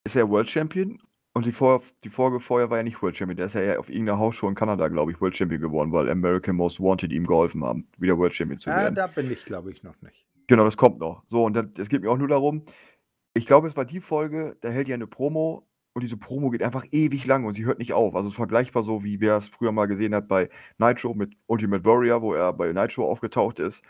ist 0.04 0.16
er 0.16 0.30
World 0.30 0.50
Champion 0.50 0.98
Und 1.36 1.48
die, 1.48 1.52
Vor 1.52 1.82
die 2.04 2.10
Folge 2.10 2.40
vorher 2.40 2.70
war 2.70 2.78
ja 2.78 2.84
nicht 2.84 3.02
World 3.02 3.18
Champion. 3.18 3.38
Der 3.38 3.48
ist 3.48 3.56
ja 3.56 3.80
auf 3.80 3.90
irgendeiner 3.90 4.20
Hausshow 4.20 4.48
in 4.48 4.56
Kanada, 4.56 4.88
glaube 4.88 5.12
ich, 5.12 5.20
World 5.20 5.36
Champion 5.36 5.62
geworden, 5.62 5.92
weil 5.92 6.10
American 6.10 6.56
Most 6.56 6.80
Wanted 6.80 7.12
ihm 7.12 7.26
geholfen 7.26 7.64
haben, 7.64 7.88
wieder 7.98 8.18
World 8.18 8.36
Champion 8.36 8.60
zu 8.60 8.70
werden. 8.70 8.94
da 8.94 9.08
bin 9.08 9.32
ich, 9.32 9.44
glaube 9.44 9.72
ich, 9.72 9.82
noch 9.82 10.00
nicht. 10.02 10.28
Genau, 10.48 10.64
das 10.64 10.78
kommt 10.78 11.00
noch. 11.00 11.24
So, 11.28 11.44
und 11.44 11.58
es 11.80 11.90
geht 11.90 12.02
mir 12.02 12.12
auch 12.12 12.18
nur 12.18 12.28
darum, 12.28 12.64
ich 13.34 13.48
glaube, 13.48 13.68
es 13.68 13.76
war 13.76 13.86
die 13.86 14.00
Folge, 14.00 14.58
da 14.62 14.70
hält 14.70 14.88
ja 14.88 14.94
eine 14.94 15.08
Promo 15.08 15.68
und 15.94 16.04
diese 16.04 16.18
Promo 16.18 16.52
geht 16.52 16.62
einfach 16.62 16.86
ewig 16.92 17.26
lang 17.26 17.46
und 17.46 17.54
sie 17.54 17.66
hört 17.66 17.80
nicht 17.80 17.94
auf. 17.94 18.16
Also 18.16 18.28
es 18.28 18.34
ist 18.34 18.38
vergleichbar 18.38 18.84
so, 18.84 19.04
wie 19.04 19.20
wer 19.20 19.38
es 19.38 19.48
früher 19.48 19.72
mal 19.72 19.88
gesehen 19.88 20.14
hat 20.14 20.28
bei 20.28 20.50
Nitro 20.78 21.16
mit 21.16 21.36
Ultimate 21.48 21.84
Warrior, 21.86 22.22
wo 22.22 22.34
er 22.34 22.54
bei 22.54 22.72
Nitro 22.72 23.10
aufgetaucht 23.10 23.60
ist. 23.60 23.84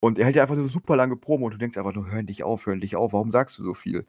Und 0.00 0.18
er 0.18 0.26
hält 0.26 0.36
ja 0.36 0.42
einfach 0.42 0.56
eine 0.56 0.68
super 0.68 0.96
lange 0.96 1.16
Promo 1.16 1.46
und 1.46 1.52
du 1.52 1.58
denkst 1.58 1.76
einfach 1.76 1.94
nur, 1.94 2.10
hör 2.10 2.22
nicht 2.22 2.42
auf, 2.42 2.66
hör 2.66 2.76
nicht 2.76 2.96
auf, 2.96 3.12
warum 3.12 3.30
sagst 3.30 3.58
du 3.58 3.64
so 3.64 3.74
viel? 3.74 4.06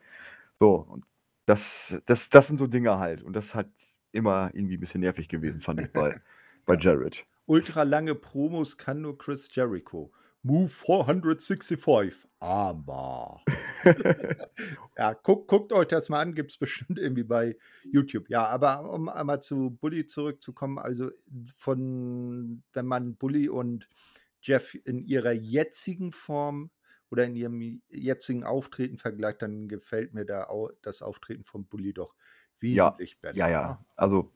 So, 0.59 0.75
und 0.89 1.05
das, 1.45 2.01
das, 2.05 2.29
das 2.29 2.47
sind 2.47 2.57
so 2.57 2.67
Dinge 2.67 2.97
halt. 2.97 3.23
Und 3.23 3.33
das 3.33 3.55
halt 3.55 3.69
immer 4.11 4.49
irgendwie 4.53 4.77
ein 4.77 4.79
bisschen 4.79 5.01
nervig 5.01 5.27
gewesen, 5.27 5.61
fand 5.61 5.81
ich 5.81 5.91
bei, 5.91 6.19
bei 6.65 6.77
Jared. 6.77 7.25
Ultra 7.45 7.83
lange 7.83 8.15
Promos 8.15 8.77
kann 8.77 9.01
nur 9.01 9.17
Chris 9.17 9.53
Jericho. 9.53 10.11
Move 10.41 10.69
465. 10.69 12.27
Armbar. 12.39 13.43
ja, 14.97 15.13
guckt, 15.13 15.47
guckt 15.47 15.73
euch 15.73 15.87
das 15.87 16.09
mal 16.09 16.21
an, 16.21 16.35
gibt 16.35 16.51
es 16.51 16.57
bestimmt 16.57 16.99
irgendwie 16.99 17.23
bei 17.23 17.57
YouTube. 17.83 18.29
Ja, 18.29 18.45
aber 18.45 18.91
um 18.91 19.09
einmal 19.09 19.41
zu 19.41 19.71
Bully 19.81 20.05
zurückzukommen, 20.05 20.77
also 20.77 21.09
von, 21.57 22.63
wenn 22.73 22.85
man 22.85 23.15
Bully 23.15 23.49
und 23.49 23.89
Jeff 24.41 24.75
in 24.85 24.99
ihrer 24.99 25.31
jetzigen 25.31 26.11
Form 26.11 26.69
oder 27.11 27.25
in 27.25 27.35
ihrem 27.35 27.81
jetzigen 27.89 28.43
Auftreten 28.43 28.97
vergleicht, 28.97 29.41
dann 29.41 29.67
gefällt 29.67 30.13
mir 30.13 30.25
da 30.25 30.47
das 30.81 31.01
Auftreten 31.01 31.43
von 31.43 31.65
Bully 31.65 31.93
doch 31.93 32.15
Ja, 32.61 32.91
wesentlich 32.91 33.19
besser. 33.21 33.37
ja, 33.37 33.47
ne? 33.47 33.51
ja. 33.51 33.85
Also, 33.95 34.31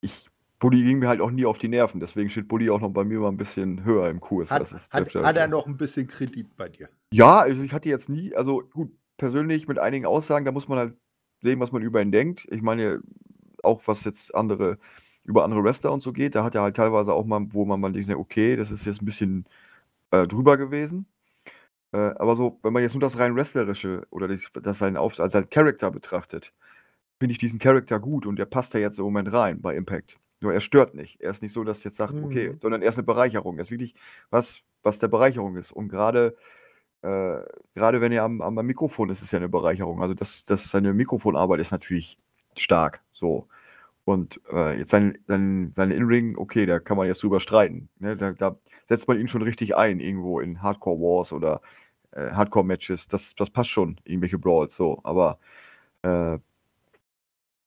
ich, 0.00 0.28
Bully 0.58 0.82
ging 0.82 0.98
mir 0.98 1.08
halt 1.08 1.20
auch 1.20 1.30
nie 1.30 1.46
auf 1.46 1.58
die 1.58 1.68
Nerven. 1.68 2.00
Deswegen 2.00 2.30
steht 2.30 2.48
Bully 2.48 2.70
auch 2.70 2.80
noch 2.80 2.90
bei 2.90 3.04
mir 3.04 3.20
mal 3.20 3.28
ein 3.28 3.36
bisschen 3.36 3.84
höher 3.84 4.08
im 4.08 4.20
Kurs. 4.20 4.50
Hat, 4.50 4.70
hat, 4.72 5.14
hat 5.14 5.36
er 5.36 5.48
noch 5.48 5.66
ein 5.66 5.76
bisschen 5.76 6.06
Kredit 6.06 6.56
bei 6.56 6.68
dir? 6.68 6.88
Ja, 7.12 7.40
also 7.40 7.62
ich 7.62 7.72
hatte 7.72 7.88
jetzt 7.88 8.08
nie, 8.08 8.34
also 8.34 8.62
gut, 8.62 8.90
persönlich 9.16 9.68
mit 9.68 9.78
einigen 9.78 10.06
Aussagen, 10.06 10.44
da 10.44 10.52
muss 10.52 10.68
man 10.68 10.78
halt 10.78 10.96
sehen, 11.42 11.60
was 11.60 11.72
man 11.72 11.82
über 11.82 12.00
ihn 12.00 12.12
denkt. 12.12 12.46
Ich 12.50 12.62
meine, 12.62 13.00
auch 13.62 13.82
was 13.86 14.04
jetzt 14.04 14.34
andere, 14.34 14.78
über 15.24 15.44
andere 15.44 15.62
Wrestler 15.62 15.92
und 15.92 16.02
so 16.02 16.12
geht, 16.12 16.34
da 16.34 16.44
hat 16.44 16.54
er 16.54 16.62
halt 16.62 16.76
teilweise 16.76 17.12
auch 17.12 17.26
mal, 17.26 17.46
wo 17.50 17.64
man 17.64 17.80
mal 17.80 17.92
denkt, 17.92 18.10
okay, 18.10 18.56
das 18.56 18.70
ist 18.70 18.86
jetzt 18.86 19.02
ein 19.02 19.06
bisschen 19.06 19.44
äh, 20.10 20.26
drüber 20.26 20.56
gewesen. 20.56 21.06
Äh, 21.96 22.14
aber 22.18 22.36
so, 22.36 22.58
wenn 22.62 22.72
man 22.74 22.82
jetzt 22.82 22.94
nur 22.94 23.00
das 23.00 23.18
rein 23.18 23.34
Wrestlerische 23.34 24.06
oder 24.10 24.28
das, 24.28 24.40
das 24.62 24.78
sein 24.78 24.96
Auf, 24.98 25.18
als 25.18 25.32
sein 25.32 25.48
Charakter 25.48 25.90
betrachtet, 25.90 26.52
finde 27.18 27.32
ich 27.32 27.38
diesen 27.38 27.58
Charakter 27.58 27.98
gut 28.00 28.26
und 28.26 28.36
der 28.36 28.44
passt 28.44 28.74
da 28.74 28.78
jetzt 28.78 28.98
im 28.98 29.04
Moment 29.06 29.32
rein 29.32 29.62
bei 29.62 29.74
Impact. 29.74 30.18
Nur 30.40 30.52
er 30.52 30.60
stört 30.60 30.94
nicht. 30.94 31.20
Er 31.22 31.30
ist 31.30 31.42
nicht 31.42 31.52
so, 31.54 31.64
dass 31.64 31.82
jetzt 31.84 31.96
sagt, 31.96 32.14
okay, 32.14 32.50
Mhm. 32.50 32.58
sondern 32.60 32.82
er 32.82 32.90
ist 32.90 32.98
eine 32.98 33.06
Bereicherung. 33.06 33.56
Er 33.56 33.62
ist 33.62 33.70
wirklich 33.70 33.94
was, 34.30 34.60
was 34.82 34.98
der 34.98 35.08
Bereicherung 35.08 35.56
ist. 35.56 35.72
Und 35.72 35.88
gerade 35.88 36.36
äh, 37.02 37.38
gerade 37.74 38.00
wenn 38.00 38.12
er 38.12 38.24
am, 38.24 38.40
am 38.42 38.54
Mikrofon 38.54 39.10
ist, 39.10 39.18
ist 39.18 39.26
es 39.26 39.30
ja 39.32 39.38
eine 39.38 39.48
Bereicherung. 39.48 40.02
Also 40.02 40.14
das, 40.14 40.44
das 40.44 40.64
seine 40.70 40.92
Mikrofonarbeit 40.92 41.60
ist 41.60 41.70
natürlich 41.72 42.18
stark. 42.56 43.00
So. 43.12 43.48
Und 44.04 44.40
äh, 44.52 44.78
jetzt 44.78 44.90
sein, 44.90 45.18
sein, 45.26 45.72
seine 45.76 45.94
In-Ring, 45.94 46.36
okay, 46.36 46.66
da 46.66 46.78
kann 46.80 46.96
man 46.96 47.06
jetzt 47.06 47.22
drüber 47.22 47.40
streiten. 47.40 47.88
Ne? 47.98 48.16
Da, 48.16 48.32
da 48.32 48.56
setzt 48.88 49.08
man 49.08 49.18
ihn 49.20 49.28
schon 49.28 49.42
richtig 49.42 49.76
ein, 49.76 50.00
irgendwo 50.00 50.40
in 50.40 50.62
Hardcore 50.62 50.98
Wars 51.00 51.32
oder 51.32 51.60
äh, 52.16 52.30
Hardcore 52.32 52.64
Matches. 52.64 53.08
Das, 53.08 53.34
das 53.36 53.50
passt 53.50 53.70
schon, 53.70 54.00
irgendwelche 54.04 54.38
Brawls 54.38 54.74
so. 54.76 55.00
Aber 55.04 55.38
äh, 56.02 56.38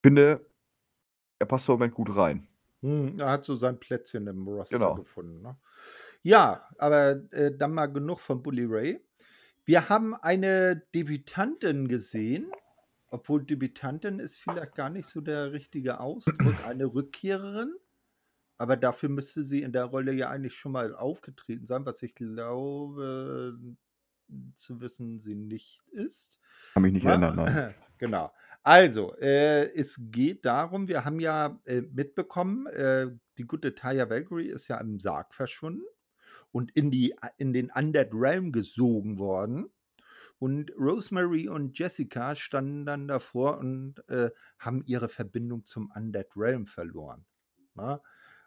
finde, 0.04 0.46
er 1.40 1.46
passt 1.46 1.68
im 1.70 1.74
Moment 1.74 1.94
gut 1.94 2.16
rein. 2.16 2.48
Hm, 2.82 3.20
er 3.20 3.32
hat 3.32 3.46
so 3.46 3.56
sein 3.56 3.80
Plätzchen 3.80 4.28
im 4.28 4.48
Roster 4.48 4.78
Genau. 4.78 4.96
gefunden. 4.96 5.42
Ne? 5.42 5.56
Ja, 6.24 6.68
aber 6.78 7.22
äh, 7.32 7.56
dann 7.56 7.74
mal 7.74 7.88
genug 7.88 8.20
von 8.20 8.42
Bully 8.42 8.66
Ray. 8.66 9.02
Wir 9.66 9.90
haben 9.90 10.16
eine 10.16 10.82
Debütantin 10.96 11.88
gesehen, 11.88 12.52
obwohl 13.10 13.44
Debütantin 13.44 14.20
ist 14.20 14.40
vielleicht 14.40 14.76
gar 14.76 14.90
nicht 14.90 15.08
so 15.08 15.22
der 15.22 15.52
richtige 15.52 16.00
Ausdruck, 16.00 16.36
eine 16.66 16.86
Rückkehrerin. 16.86 17.74
Aber 18.58 18.76
dafür 18.76 19.10
müsste 19.10 19.44
sie 19.46 19.62
in 19.62 19.72
der 19.72 19.86
Rolle 19.86 20.12
ja 20.12 20.30
eigentlich 20.30 20.56
schon 20.58 20.74
mal 20.74 20.94
aufgetreten 20.94 21.66
sein, 21.66 21.86
was 21.86 22.02
ich 22.04 22.14
glaube 22.16 23.58
zu 24.56 24.82
wissen, 24.82 25.20
sie 25.20 25.36
nicht 25.36 25.82
ist. 25.92 26.39
Kann 26.74 26.84
mich 26.84 26.94
nicht 26.94 27.04
Ja, 27.04 27.12
erinnern, 27.12 27.36
nein. 27.36 27.76
Genau. 27.98 28.32
Also, 28.63 29.13
äh, 29.18 29.65
es 29.74 30.00
geht 30.12 30.46
darum, 30.46 30.88
wir 30.88 31.04
haben 31.04 31.20
ja 31.20 31.60
äh, 31.65 31.82
mitbekommen, 31.82 32.68
äh, 32.68 33.08
die 33.38 33.44
gute 33.46 33.76
Taya 33.76 34.10
Valkyrie 34.10 34.50
ist 34.50 34.68
ja 34.70 34.80
im 34.80 35.00
Sarg 35.00 35.34
verschwunden 35.36 35.84
und 36.52 36.72
in, 36.72 36.92
die, 36.92 37.15
in 37.38 37.54
den 37.54 37.72
Undead 37.72 38.10
Realm 38.13 38.52
gesogen 38.52 39.18
worden. 39.20 39.70
Und 40.39 40.72
Rosemary 40.78 41.50
und 41.50 41.78
Jessica 41.78 42.36
standen 42.36 42.86
dann 42.86 43.08
davor 43.10 43.58
und 43.58 43.96
äh, 44.08 44.32
haben 44.58 44.84
ihre 44.86 45.10
Verbindung 45.10 45.65
zum 45.65 45.92
Undead 45.94 46.28
Realm 46.38 46.65
verloren. 46.65 47.26
Na? 47.74 48.02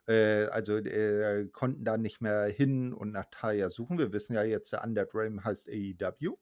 Äh, 0.07 0.47
also 0.47 0.77
äh, 0.77 1.49
konnten 1.53 1.85
da 1.85 1.97
nicht 1.97 2.21
mehr 2.21 2.45
hin 2.45 2.93
und 2.93 3.12
nach 3.12 3.27
Taya 3.31 3.71
suchen. 3.71 3.99
Wir 3.99 4.12
wissen 4.12 4.35
ja 4.35 4.43
jetzt, 4.43 4.73
der 4.73 4.85
Undead 4.85 5.15
Realm 5.15 5.45
heißt 5.45 5.69
AEW. 5.69 6.37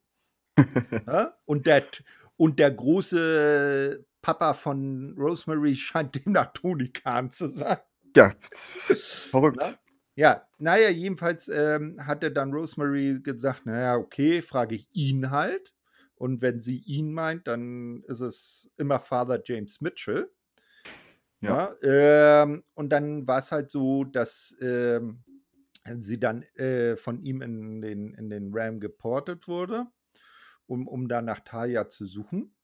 Ja? 1.06 1.36
Und, 1.46 1.66
der, 1.66 1.84
und 2.36 2.58
der 2.58 2.70
große 2.70 4.04
Papa 4.22 4.54
von 4.54 5.14
Rosemary 5.18 5.74
scheint 5.74 6.14
demnach 6.14 6.52
Tony 6.52 6.88
Khan 6.88 7.32
zu 7.32 7.48
sein. 7.48 7.78
Ja, 8.14 8.34
verrückt. 9.30 9.56
Na? 9.60 9.78
Ja, 10.16 10.46
naja, 10.58 10.90
jedenfalls 10.90 11.48
ähm, 11.48 11.96
hatte 12.04 12.30
dann 12.30 12.52
Rosemary 12.52 13.20
gesagt, 13.22 13.64
naja, 13.64 13.96
okay, 13.96 14.42
frage 14.42 14.74
ich 14.74 14.88
ihn 14.92 15.30
halt. 15.30 15.72
Und 16.14 16.42
wenn 16.42 16.60
sie 16.60 16.80
ihn 16.80 17.12
meint, 17.12 17.48
dann 17.48 18.02
ist 18.06 18.20
es 18.20 18.70
immer 18.76 19.00
Father 19.00 19.40
James 19.42 19.80
Mitchell. 19.80 20.30
Ja. 21.40 21.60
Ja, 21.60 21.74
ähm, 21.82 22.64
und 22.74 22.90
dann 22.90 23.26
war 23.26 23.38
es 23.38 23.52
halt 23.52 23.70
so, 23.70 24.04
dass 24.04 24.56
ähm, 24.60 25.24
sie 25.98 26.20
dann 26.20 26.42
äh, 26.56 26.96
von 26.96 27.20
ihm 27.22 27.42
in 27.42 27.80
den, 27.82 28.14
in 28.14 28.30
den 28.30 28.50
Ram 28.54 28.80
geportet 28.80 29.48
wurde, 29.48 29.86
um, 30.66 30.86
um 30.88 31.08
da 31.08 31.22
nach 31.22 31.40
Taya 31.40 31.88
zu 31.88 32.06
suchen. 32.06 32.54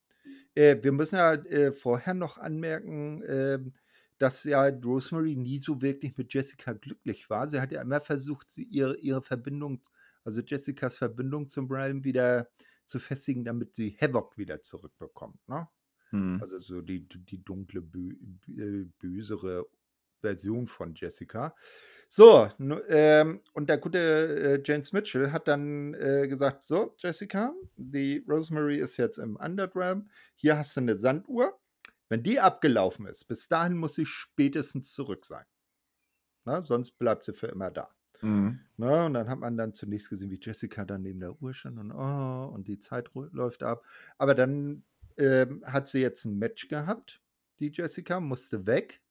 Äh, 0.55 0.77
wir 0.83 0.91
müssen 0.93 1.15
ja 1.17 1.33
äh, 1.33 1.71
vorher 1.73 2.13
noch 2.13 2.37
anmerken, 2.37 3.23
ähm, 3.27 3.73
dass 4.19 4.43
ja 4.45 4.67
Rosemary 4.67 5.35
nie 5.35 5.59
so 5.59 5.81
wirklich 5.81 6.17
mit 6.17 6.33
Jessica 6.33 6.73
glücklich 6.73 7.29
war. 7.29 7.47
Sie 7.47 7.61
hat 7.61 7.71
ja 7.71 7.81
immer 7.81 8.01
versucht, 8.01 8.51
sie, 8.51 8.63
ihre, 8.65 8.97
ihre 8.99 9.21
Verbindung, 9.23 9.81
also 10.25 10.41
Jessicas 10.41 10.97
Verbindung 10.97 11.49
zum 11.49 11.71
Realm 11.71 12.03
wieder 12.03 12.49
zu 12.85 12.99
festigen, 12.99 13.45
damit 13.45 13.75
sie 13.75 13.97
Havoc 14.01 14.37
wieder 14.37 14.61
zurückbekommt. 14.61 15.37
Ne? 15.47 15.67
Hm. 16.11 16.39
Also 16.41 16.59
so 16.59 16.81
die, 16.81 17.07
die 17.07 17.43
dunkle, 17.43 17.81
bö 17.81 18.13
bö- 18.47 18.89
bösere 18.99 19.67
Version 20.21 20.67
von 20.67 20.93
Jessica. 20.95 21.55
So, 22.09 22.49
ähm, 22.87 23.41
und 23.53 23.69
der 23.69 23.77
gute 23.77 23.99
äh, 23.99 24.61
James 24.63 24.93
Mitchell 24.93 25.31
hat 25.31 25.47
dann 25.47 25.93
äh, 25.93 26.27
gesagt, 26.27 26.65
so, 26.65 26.95
Jessica, 26.97 27.53
die 27.75 28.23
Rosemary 28.27 28.77
ist 28.77 28.97
jetzt 28.97 29.17
im 29.17 29.35
Underground. 29.35 30.09
Hier 30.35 30.57
hast 30.57 30.75
du 30.77 30.81
eine 30.81 30.97
Sanduhr. 30.97 31.59
Wenn 32.09 32.23
die 32.23 32.39
abgelaufen 32.39 33.05
ist, 33.05 33.25
bis 33.25 33.49
dahin 33.49 33.77
muss 33.77 33.95
sie 33.95 34.05
spätestens 34.05 34.93
zurück 34.93 35.25
sein. 35.25 35.43
Na, 36.45 36.65
sonst 36.65 36.91
bleibt 36.91 37.25
sie 37.25 37.33
für 37.33 37.47
immer 37.47 37.69
da. 37.69 37.89
Mhm. 38.21 38.61
Ne? 38.77 39.05
Und 39.05 39.13
dann 39.13 39.27
hat 39.29 39.39
man 39.39 39.57
dann 39.57 39.73
zunächst 39.73 40.09
gesehen, 40.09 40.31
wie 40.31 40.39
Jessica 40.41 40.85
dann 40.85 41.01
neben 41.01 41.19
der 41.19 41.41
Uhr 41.41 41.53
stand 41.53 41.77
und 41.77 41.91
oh, 41.91 42.51
und 42.53 42.69
die 42.69 42.79
Zeit 42.79 43.09
läuft 43.13 43.63
ab. 43.63 43.83
Aber 44.17 44.33
dann 44.33 44.83
ähm, 45.17 45.63
hat 45.65 45.89
sie 45.89 45.99
jetzt 45.99 46.25
ein 46.25 46.37
Match 46.37 46.67
gehabt, 46.67 47.21
die 47.59 47.71
Jessica, 47.71 48.19
musste 48.19 48.65
weg. 48.67 49.01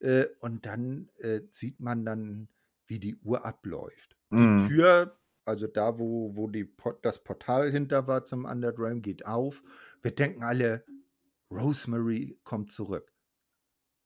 Äh, 0.00 0.26
und 0.40 0.64
dann 0.66 1.10
äh, 1.18 1.42
sieht 1.50 1.80
man 1.80 2.04
dann, 2.04 2.48
wie 2.86 2.98
die 2.98 3.16
Uhr 3.16 3.44
abläuft. 3.44 4.16
Die 4.32 4.36
Mhm. 4.36 4.68
Tür, 4.68 5.18
also 5.44 5.66
da, 5.66 5.98
wo, 5.98 6.36
wo 6.36 6.48
die, 6.48 6.64
Port- 6.64 7.04
das 7.04 7.22
Portal 7.22 7.70
hinter 7.70 8.06
war 8.06 8.24
zum 8.24 8.44
Underground, 8.44 9.02
geht 9.02 9.26
auf. 9.26 9.62
Wir 10.02 10.14
denken 10.14 10.42
alle, 10.42 10.84
Rosemary 11.50 12.38
kommt 12.44 12.72
zurück. 12.72 13.12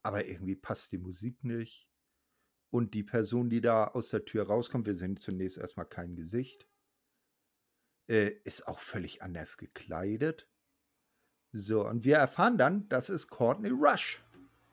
Aber 0.03 0.27
irgendwie 0.27 0.57
passt 0.57 0.93
die 0.93 0.99
Musik 0.99 1.45
nicht. 1.45 1.89
Und 2.71 2.95
die 2.95 3.05
Person, 3.05 3.51
die 3.51 3.61
da 3.61 3.87
aus 3.87 4.09
der 4.09 4.25
Tür 4.25 4.47
rauskommt, 4.47 4.87
wir 4.87 4.97
sehen 4.97 5.17
zunächst 5.17 5.59
erstmal 5.59 5.87
kein 5.87 6.17
Gesicht, 6.17 6.67
äh, 8.09 8.33
ist 8.45 8.67
auch 8.67 8.81
völlig 8.81 9.23
anders 9.23 9.57
gekleidet. 9.59 10.49
So, 11.57 11.87
und 11.87 12.05
wir 12.05 12.17
erfahren 12.17 12.59
dann, 12.59 12.89
das 12.89 13.09
ist 13.09 13.29
Courtney 13.29 13.69
Rush. 13.69 14.21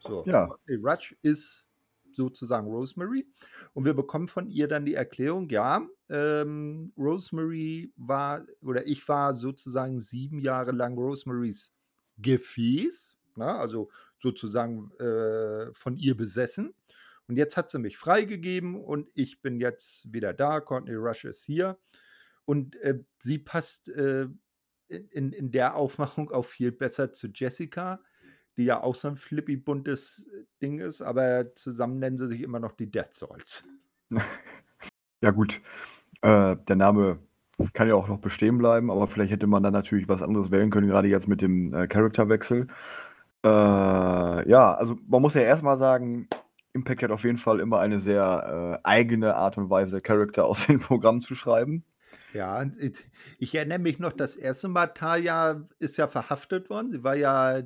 So, 0.02 0.24
Ja. 0.26 0.48
Courtney 0.48 0.76
Rush 0.82 1.16
ist 1.22 1.68
sozusagen 2.12 2.68
Rosemary. 2.68 3.28
Und 3.74 3.86
wir 3.86 3.94
bekommen 3.94 4.28
von 4.28 4.50
ihr 4.50 4.68
dann 4.68 4.86
die 4.86 4.96
Erklärung, 4.96 5.48
ja, 5.50 5.88
ähm, 6.10 6.92
Rosemary 6.98 7.94
war, 7.98 8.44
oder 8.62 8.88
ich 8.88 9.08
war 9.08 9.36
sozusagen 9.36 10.00
sieben 10.00 10.40
Jahre 10.40 10.72
lang 10.72 10.98
Rosemarys 10.98 11.72
Gefäß. 12.18 13.16
ne? 13.36 13.46
also 13.46 13.90
sozusagen 14.20 14.92
äh, 15.00 15.72
von 15.74 15.98
ihr 15.98 16.18
besessen. 16.18 16.74
Und 17.28 17.38
jetzt 17.38 17.58
hat 17.58 17.70
sie 17.70 17.78
mich 17.78 18.00
freigegeben 18.00 18.84
und 18.84 19.12
ich 19.14 19.40
bin 19.44 19.60
jetzt 19.60 20.12
wieder 20.12 20.34
da. 20.34 20.60
Courtney 20.62 20.96
Rush 20.96 21.26
ist 21.26 21.44
hier. 21.44 21.78
Und 22.46 22.76
äh, 22.78 23.04
sie 23.20 23.38
passt 23.38 23.88
äh, 23.90 24.28
in, 24.92 25.32
in 25.32 25.52
der 25.52 25.76
Aufmachung 25.76 26.32
auch 26.32 26.46
viel 26.46 26.72
besser 26.72 27.12
zu 27.12 27.28
Jessica, 27.34 28.02
die 28.58 28.66
ja 28.66 28.82
auch 28.82 28.96
so 28.96 29.08
ein 29.08 29.16
flippy 29.16 29.58
buntes 29.58 30.30
äh, 30.34 30.44
Ding 30.62 30.80
ist, 30.80 31.02
aber 31.02 31.56
zusammen 31.56 32.00
nennen 32.00 32.18
sie 32.18 32.28
sich 32.28 32.42
immer 32.42 32.60
noch 32.60 32.74
die 32.74 32.92
Dead 32.92 33.14
Souls. 33.14 33.66
Ja, 35.24 35.30
gut. 35.30 35.62
Äh, 36.24 36.56
der 36.68 36.76
Name 36.76 37.20
kann 37.74 37.88
ja 37.88 37.94
auch 37.94 38.08
noch 38.08 38.18
bestehen 38.18 38.58
bleiben, 38.58 38.90
aber 38.90 39.06
vielleicht 39.06 39.32
hätte 39.32 39.46
man 39.46 39.62
dann 39.62 39.74
natürlich 39.74 40.08
was 40.08 40.24
anderes 40.24 40.50
wählen 40.50 40.72
können, 40.72 40.88
gerade 40.88 41.08
jetzt 41.08 41.28
mit 41.28 41.42
dem 41.42 41.72
äh, 41.74 41.88
Charakterwechsel. 41.88 42.68
Äh, 43.44 43.48
ja, 44.50 44.74
also 44.74 44.98
man 45.08 45.22
muss 45.22 45.36
ja 45.36 45.42
erstmal 45.42 45.78
sagen, 45.78 46.28
Impact 46.74 47.04
hat 47.04 47.12
auf 47.12 47.24
jeden 47.24 47.38
Fall 47.38 47.60
immer 47.60 47.80
eine 47.80 48.00
sehr 48.00 48.80
äh, 48.84 48.88
eigene 48.88 49.36
Art 49.36 49.58
und 49.58 49.70
Weise, 49.70 50.02
Charakter 50.02 50.46
aus 50.46 50.68
den 50.68 50.80
Programmen 50.80 51.22
zu 51.22 51.36
schreiben. 51.36 51.84
Ja, 52.34 52.66
ich 53.40 53.56
erinnere 53.56 53.80
mich 53.80 54.00
noch, 54.00 54.14
das 54.14 54.38
erste 54.38 54.68
Mal, 54.68 54.88
Taya 54.88 55.68
ist 55.80 55.98
ja 55.98 56.08
verhaftet 56.08 56.70
worden. 56.70 56.90
Sie 56.90 57.04
war 57.04 57.16
ja 57.16 57.62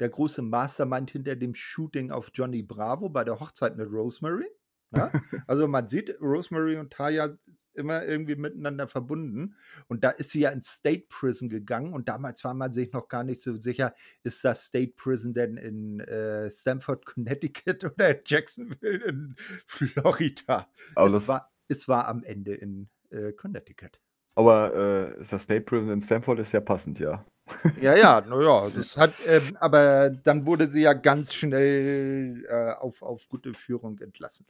der 0.00 0.08
große 0.08 0.42
Mastermind 0.42 1.10
hinter 1.10 1.36
dem 1.36 1.54
Shooting 1.54 2.10
auf 2.10 2.30
Johnny 2.34 2.62
Bravo 2.62 3.08
bei 3.08 3.24
der 3.24 3.38
Hochzeit 3.38 3.76
mit 3.76 3.90
Rosemary. 3.90 4.48
Ja? 4.94 5.10
Ne? 5.12 5.22
Also 5.46 5.68
man 5.68 5.88
sieht 5.88 6.20
Rosemary 6.20 6.76
und 6.76 6.92
Taya 6.92 7.36
immer 7.74 8.04
irgendwie 8.04 8.36
miteinander 8.36 8.88
verbunden. 8.88 9.54
Und 9.86 10.02
da 10.02 10.10
ist 10.10 10.30
sie 10.30 10.40
ja 10.40 10.50
ins 10.50 10.68
State 10.68 11.06
Prison 11.08 11.48
gegangen. 11.48 11.92
Und 11.92 12.08
damals 12.08 12.42
war 12.44 12.54
man 12.54 12.72
sich 12.72 12.92
noch 12.92 13.08
gar 13.08 13.24
nicht 13.24 13.40
so 13.40 13.56
sicher, 13.56 13.94
ist 14.24 14.44
das 14.44 14.66
State 14.66 14.94
Prison 14.96 15.32
denn 15.32 15.56
in 15.56 16.00
äh, 16.00 16.50
Stamford, 16.50 17.06
Connecticut 17.06 17.84
oder 17.92 18.20
Jacksonville 18.24 19.04
in 19.04 19.36
Florida? 19.66 20.68
Also 20.96 21.18
es, 21.18 21.28
war, 21.28 21.52
es 21.68 21.88
war 21.88 22.08
am 22.08 22.24
Ende 22.24 22.54
in 22.54 22.88
äh, 23.10 23.32
Connecticut. 23.32 24.00
Aber 24.38 24.72
äh, 25.18 25.24
das 25.28 25.42
State 25.42 25.62
Prison 25.62 25.90
in 25.90 26.00
Stanford 26.00 26.38
ist 26.38 26.52
ja 26.52 26.60
passend, 26.60 27.00
ja. 27.00 27.24
Ja, 27.80 27.96
ja, 27.96 28.20
naja, 28.20 28.70
das 28.72 28.96
hat, 28.96 29.12
ähm, 29.26 29.56
aber 29.58 30.10
dann 30.10 30.46
wurde 30.46 30.68
sie 30.68 30.82
ja 30.82 30.92
ganz 30.92 31.34
schnell 31.34 32.46
äh, 32.48 32.70
auf, 32.74 33.02
auf 33.02 33.28
gute 33.28 33.52
Führung 33.52 33.98
entlassen. 33.98 34.46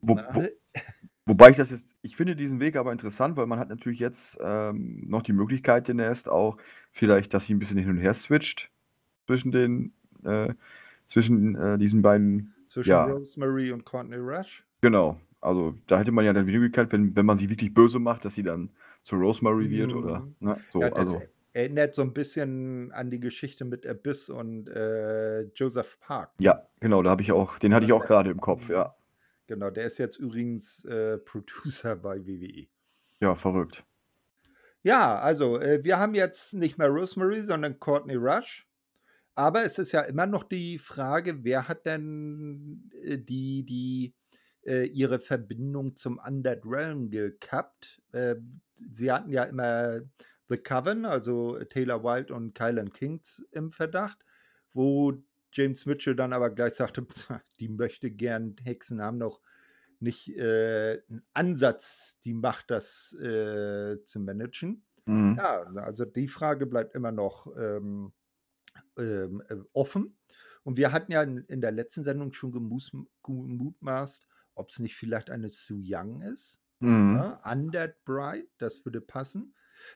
Wo, 0.00 0.16
wo, 0.32 0.48
wobei 1.24 1.50
ich 1.50 1.56
das 1.56 1.70
jetzt, 1.70 1.86
ich 2.02 2.16
finde 2.16 2.34
diesen 2.34 2.58
Weg 2.58 2.74
aber 2.74 2.90
interessant, 2.90 3.36
weil 3.36 3.46
man 3.46 3.60
hat 3.60 3.68
natürlich 3.68 4.00
jetzt 4.00 4.38
ähm, 4.40 5.04
noch 5.06 5.22
die 5.22 5.32
Möglichkeit 5.34 5.88
in 5.88 5.98
Nest 5.98 6.28
auch 6.28 6.56
vielleicht, 6.90 7.32
dass 7.32 7.46
sie 7.46 7.54
ein 7.54 7.60
bisschen 7.60 7.78
hin 7.78 7.90
und 7.90 7.98
her 7.98 8.14
switcht 8.14 8.72
zwischen 9.28 9.52
den, 9.52 9.92
äh, 10.24 10.52
zwischen 11.06 11.54
äh, 11.54 11.78
diesen 11.78 12.02
beiden. 12.02 12.56
Zwischen 12.70 12.90
ja. 12.90 13.04
Rosemary 13.04 13.70
und 13.70 13.84
Courtney 13.84 14.16
Rush? 14.16 14.64
Genau. 14.80 15.20
Also 15.40 15.78
da 15.86 16.00
hätte 16.00 16.10
man 16.10 16.24
ja 16.24 16.32
dann 16.32 16.44
die 16.44 16.52
Möglichkeit, 16.52 16.90
wenn, 16.90 17.14
wenn 17.14 17.26
man 17.26 17.38
sie 17.38 17.50
wirklich 17.50 17.72
böse 17.72 18.00
macht, 18.00 18.24
dass 18.24 18.34
sie 18.34 18.42
dann 18.42 18.70
zu 19.04 19.16
Rosemary 19.16 19.70
wird 19.70 19.90
mhm. 19.90 19.96
oder 19.96 20.28
ne? 20.40 20.56
so. 20.72 20.80
Ja, 20.80 20.92
also. 20.92 21.22
Erinnert 21.54 21.94
so 21.94 22.00
ein 22.00 22.14
bisschen 22.14 22.90
an 22.92 23.10
die 23.10 23.20
Geschichte 23.20 23.66
mit 23.66 23.86
Abyss 23.86 24.30
und 24.30 24.68
äh, 24.70 25.42
Joseph 25.54 26.00
Park. 26.00 26.30
Ja, 26.38 26.66
genau, 26.80 27.02
da 27.02 27.10
habe 27.10 27.20
ich 27.20 27.30
auch, 27.30 27.58
den 27.58 27.74
hatte 27.74 27.84
ich 27.84 27.92
auch 27.92 28.06
gerade 28.06 28.30
im 28.30 28.40
Kopf, 28.40 28.70
ja. 28.70 28.84
Mhm. 28.84 29.02
Genau, 29.48 29.68
der 29.68 29.84
ist 29.84 29.98
jetzt 29.98 30.18
übrigens 30.18 30.84
äh, 30.86 31.18
Producer 31.24 31.96
bei 31.96 32.26
WWE. 32.26 32.68
Ja, 33.20 33.34
verrückt. 33.34 33.84
Ja, 34.82 35.18
also 35.18 35.60
äh, 35.60 35.84
wir 35.84 35.98
haben 35.98 36.14
jetzt 36.14 36.54
nicht 36.54 36.78
mehr 36.78 36.88
Rosemary, 36.88 37.42
sondern 37.42 37.78
Courtney 37.78 38.14
Rush. 38.14 38.66
Aber 39.34 39.64
es 39.64 39.78
ist 39.78 39.92
ja 39.92 40.00
immer 40.02 40.26
noch 40.26 40.44
die 40.44 40.78
Frage, 40.78 41.44
wer 41.44 41.68
hat 41.68 41.86
denn 41.86 42.90
äh, 43.04 43.18
die, 43.18 43.64
die 43.64 44.14
äh, 44.66 44.86
ihre 44.86 45.20
Verbindung 45.20 45.96
zum 45.96 46.18
Undead 46.18 46.62
Realm 46.64 47.10
gekappt. 47.10 48.02
Sie 48.90 49.12
hatten 49.12 49.30
ja 49.30 49.44
immer 49.44 50.00
The 50.48 50.58
Coven, 50.58 51.04
also 51.04 51.58
Taylor 51.64 52.02
Wilde 52.02 52.34
und 52.34 52.54
Kylan 52.54 52.92
Kings 52.92 53.42
im 53.52 53.72
Verdacht, 53.72 54.18
wo 54.72 55.14
James 55.52 55.86
Mitchell 55.86 56.16
dann 56.16 56.32
aber 56.32 56.50
gleich 56.50 56.74
sagte, 56.74 57.06
die 57.60 57.68
möchte 57.68 58.10
gern 58.10 58.56
Hexen 58.62 59.02
haben 59.02 59.18
noch 59.18 59.40
nicht 60.00 60.36
äh, 60.36 61.00
einen 61.08 61.22
Ansatz, 61.32 62.18
die 62.24 62.34
Macht, 62.34 62.70
das 62.70 63.12
äh, 63.14 64.02
zu 64.04 64.20
managen. 64.20 64.84
Mhm. 65.06 65.36
Ja, 65.38 65.62
also 65.76 66.04
die 66.04 66.28
Frage 66.28 66.66
bleibt 66.66 66.94
immer 66.94 67.12
noch 67.12 67.46
ähm, 67.56 68.12
ähm, 68.98 69.42
äh, 69.48 69.56
offen. 69.72 70.16
Und 70.64 70.76
wir 70.76 70.92
hatten 70.92 71.12
ja 71.12 71.22
in, 71.22 71.38
in 71.38 71.60
der 71.60 71.72
letzten 71.72 72.04
Sendung 72.04 72.32
schon 72.32 72.52
gemutmaßt, 73.22 74.26
ob 74.54 74.70
es 74.70 74.78
nicht 74.78 74.96
vielleicht 74.96 75.30
eine 75.30 75.48
Sue 75.48 75.82
Young 75.84 76.20
ist. 76.20 76.61
Mhm. 76.82 77.16
Ja, 77.16 77.52
Undead 77.52 77.94
Bride, 78.04 78.48
das 78.58 78.84
würde 78.84 79.00
passen. 79.00 79.54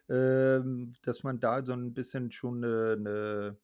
Ähm, 0.09 0.95
dass 1.03 1.23
man 1.23 1.39
da 1.39 1.65
so 1.65 1.73
ein 1.73 1.95
bisschen 1.95 2.33
schon 2.33 2.65
eine, 2.65 2.97
eine 2.99 3.57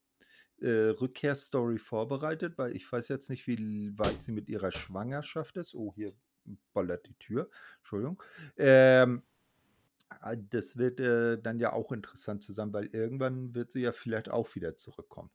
äh, 0.61 0.90
Rückkehrstory 0.90 1.78
vorbereitet, 1.78 2.58
weil 2.58 2.76
ich 2.76 2.90
weiß 2.90 3.08
jetzt 3.08 3.28
nicht, 3.28 3.46
wie 3.46 3.98
weit 3.98 4.22
sie 4.22 4.32
mit 4.32 4.48
ihrer 4.48 4.70
Schwangerschaft 4.70 5.56
ist. 5.56 5.74
Oh, 5.74 5.92
hier 5.94 6.12
ballert 6.72 7.06
die 7.06 7.18
Tür. 7.18 7.50
Entschuldigung. 7.78 8.22
Ähm, 8.56 9.22
ah, 10.08 10.37
das 10.37 10.76
wird 10.76 11.00
äh, 11.00 11.40
dann 11.40 11.58
ja 11.58 11.72
auch 11.72 11.90
interessant 11.90 12.42
zusammen, 12.42 12.72
weil 12.72 12.87
irgendwann 12.87 13.54
wird 13.54 13.72
sie 13.72 13.82
ja 13.82 13.92
vielleicht 13.92 14.30
auch 14.30 14.54
wieder 14.54 14.76
zurückkommen. 14.76 15.30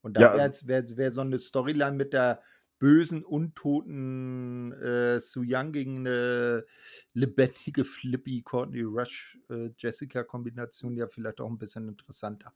Und 0.00 0.16
da 0.16 0.20
ja, 0.20 0.36
wäre 0.36 0.52
wär, 0.64 0.96
wär 0.96 1.12
so 1.12 1.22
eine 1.22 1.38
Storyline 1.38 1.96
mit 1.96 2.12
der 2.12 2.42
bösen, 2.84 3.24
untoten 3.24 4.72
äh, 4.72 5.18
Su 5.18 5.42
Yang 5.42 5.72
gegen 5.72 5.98
eine 6.00 6.66
lebendige, 7.14 7.82
flippy 7.86 8.42
Courtney 8.42 8.82
Rush 8.82 9.38
äh, 9.48 9.70
Jessica-Kombination 9.78 10.94
ja 10.94 11.06
vielleicht 11.06 11.40
auch 11.40 11.48
ein 11.48 11.56
bisschen 11.56 11.88
interessanter. 11.88 12.52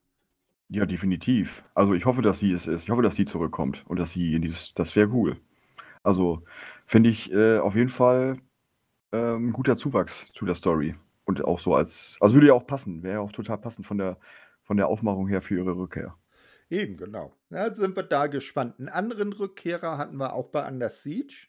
Ja, 0.69 0.85
definitiv. 0.85 1.65
Also 1.75 1.95
ich 1.95 2.05
hoffe, 2.05 2.21
dass 2.21 2.41
sie 2.41 2.53
es 2.53 2.67
ist. 2.67 2.83
Ich 2.83 2.91
hoffe, 2.91 3.01
dass 3.01 3.17
sie 3.17 3.25
zurückkommt 3.25 3.87
und 3.89 3.99
dass 3.99 4.11
sie 4.11 4.35
in 4.35 4.43
dieses, 4.43 4.75
das 4.75 4.95
wäre 4.97 5.09
cool. 5.13 5.41
Also 6.03 6.45
finde 6.85 7.09
ich 7.09 7.33
äh, 7.33 7.57
auf 7.57 7.75
jeden 7.75 7.89
Fall 7.89 8.39
ähm, 9.13 9.49
ein 9.49 9.53
guter 9.55 9.77
Zuwachs 9.77 10.31
zu 10.35 10.45
der 10.45 10.57
Story. 10.57 10.95
Und 11.25 11.43
auch 11.43 11.59
so 11.59 11.75
als, 11.75 12.19
also 12.21 12.35
würde 12.35 12.49
ja 12.49 12.53
auch 12.53 12.67
passen, 12.67 13.03
wäre 13.03 13.15
ja 13.15 13.21
auch 13.21 13.33
total 13.33 13.57
passend 13.57 13.87
von 13.87 13.97
der, 13.97 14.19
von 14.63 14.77
der 14.77 14.89
Aufmachung 14.89 15.27
her 15.27 15.41
für 15.41 15.57
ihre 15.57 15.75
Rückkehr. 15.75 16.19
Eben, 16.71 16.97
genau. 16.97 17.35
Ja, 17.51 17.75
sind 17.75 17.97
wir 17.97 18.03
da 18.03 18.27
gespannt. 18.27 18.79
Einen 18.79 18.89
anderen 18.89 19.33
Rückkehrer 19.33 19.97
hatten 19.97 20.17
wir 20.17 20.35
auch 20.35 20.51
bei 20.51 20.67
Under 20.69 20.91
Siege. 20.91 21.49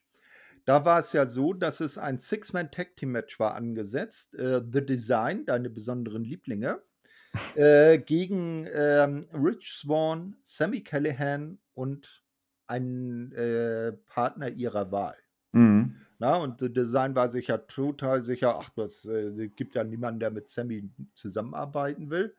Da 0.65 0.85
war 0.85 0.99
es 0.99 1.13
ja 1.13 1.25
so, 1.25 1.53
dass 1.53 1.79
es 1.79 1.97
ein 1.97 2.19
Six-Man-Tag-Team-Match 2.19 3.39
war 3.39 3.55
angesetzt. 3.55 4.35
Äh, 4.35 4.61
The 4.71 4.85
Design, 4.85 5.45
deine 5.45 5.69
besonderen 5.69 6.23
Lieblinge, 6.23 6.81
äh, 7.55 7.97
gegen 7.97 8.67
ähm, 8.71 9.27
Rich 9.33 9.79
Swan, 9.81 10.35
Sammy 10.43 10.81
Callahan 10.81 11.59
und 11.73 12.23
einen 12.67 13.31
äh, 13.33 13.93
Partner 14.05 14.49
ihrer 14.49 14.91
Wahl. 14.91 15.17
Mhm. 15.51 15.95
Na, 16.19 16.35
und 16.35 16.59
The 16.59 16.71
Design 16.71 17.15
war 17.15 17.29
sich 17.29 17.47
ja 17.47 17.57
total 17.57 18.23
sicher, 18.23 18.57
ach, 18.59 18.69
das 18.75 19.05
äh, 19.05 19.47
gibt 19.47 19.75
ja 19.75 19.83
niemanden, 19.83 20.19
der 20.19 20.31
mit 20.31 20.49
Sammy 20.49 20.89
zusammenarbeiten 21.15 22.09
will. 22.09 22.35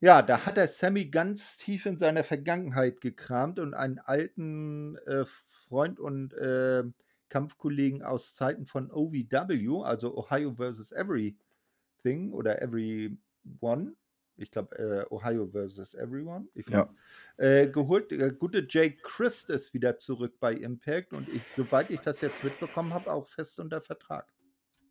Ja, 0.00 0.22
da 0.22 0.44
hat 0.44 0.58
er 0.58 0.68
Sammy 0.68 1.06
ganz 1.06 1.56
tief 1.56 1.86
in 1.86 1.96
seiner 1.96 2.24
Vergangenheit 2.24 3.00
gekramt 3.00 3.58
und 3.58 3.74
einen 3.74 3.98
alten 3.98 4.96
äh, 5.06 5.24
Freund 5.48 5.98
und 5.98 6.34
äh, 6.34 6.84
Kampfkollegen 7.28 8.02
aus 8.02 8.34
Zeiten 8.34 8.66
von 8.66 8.90
OVW, 8.90 9.82
also 9.82 10.16
Ohio 10.16 10.54
versus 10.54 10.92
Everything 10.92 12.32
oder 12.32 12.60
Everyone, 12.60 13.94
ich 14.36 14.50
glaube 14.50 14.78
äh, 14.78 15.12
Ohio 15.12 15.46
versus 15.46 15.94
Everyone, 15.94 16.46
ja. 16.68 16.88
äh, 17.36 17.68
geholt. 17.68 18.10
Der 18.10 18.32
gute 18.32 18.66
Jake 18.68 18.98
Christ 19.02 19.50
ist 19.50 19.74
wieder 19.74 19.98
zurück 19.98 20.34
bei 20.38 20.52
Impact 20.52 21.12
und 21.12 21.28
ich, 21.28 21.42
soweit 21.56 21.90
ich 21.90 22.00
das 22.00 22.20
jetzt 22.20 22.44
mitbekommen 22.44 22.92
habe, 22.92 23.12
auch 23.12 23.26
fest 23.26 23.58
unter 23.58 23.80
Vertrag. 23.80 24.32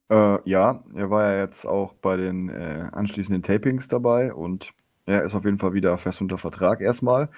Äh, 0.09 0.49
ja, 0.49 0.83
er 0.95 1.09
war 1.09 1.31
ja 1.31 1.39
jetzt 1.41 1.65
auch 1.65 1.93
bei 1.93 2.17
den 2.17 2.49
äh, 2.49 2.89
anschließenden 2.91 3.43
Tapings 3.43 3.87
dabei 3.87 4.33
und 4.33 4.73
er 5.05 5.23
ist 5.23 5.35
auf 5.35 5.45
jeden 5.45 5.59
Fall 5.59 5.73
wieder 5.73 5.97
fest 5.97 6.21
unter 6.21 6.37
Vertrag 6.37 6.81
erstmal. 6.81 7.29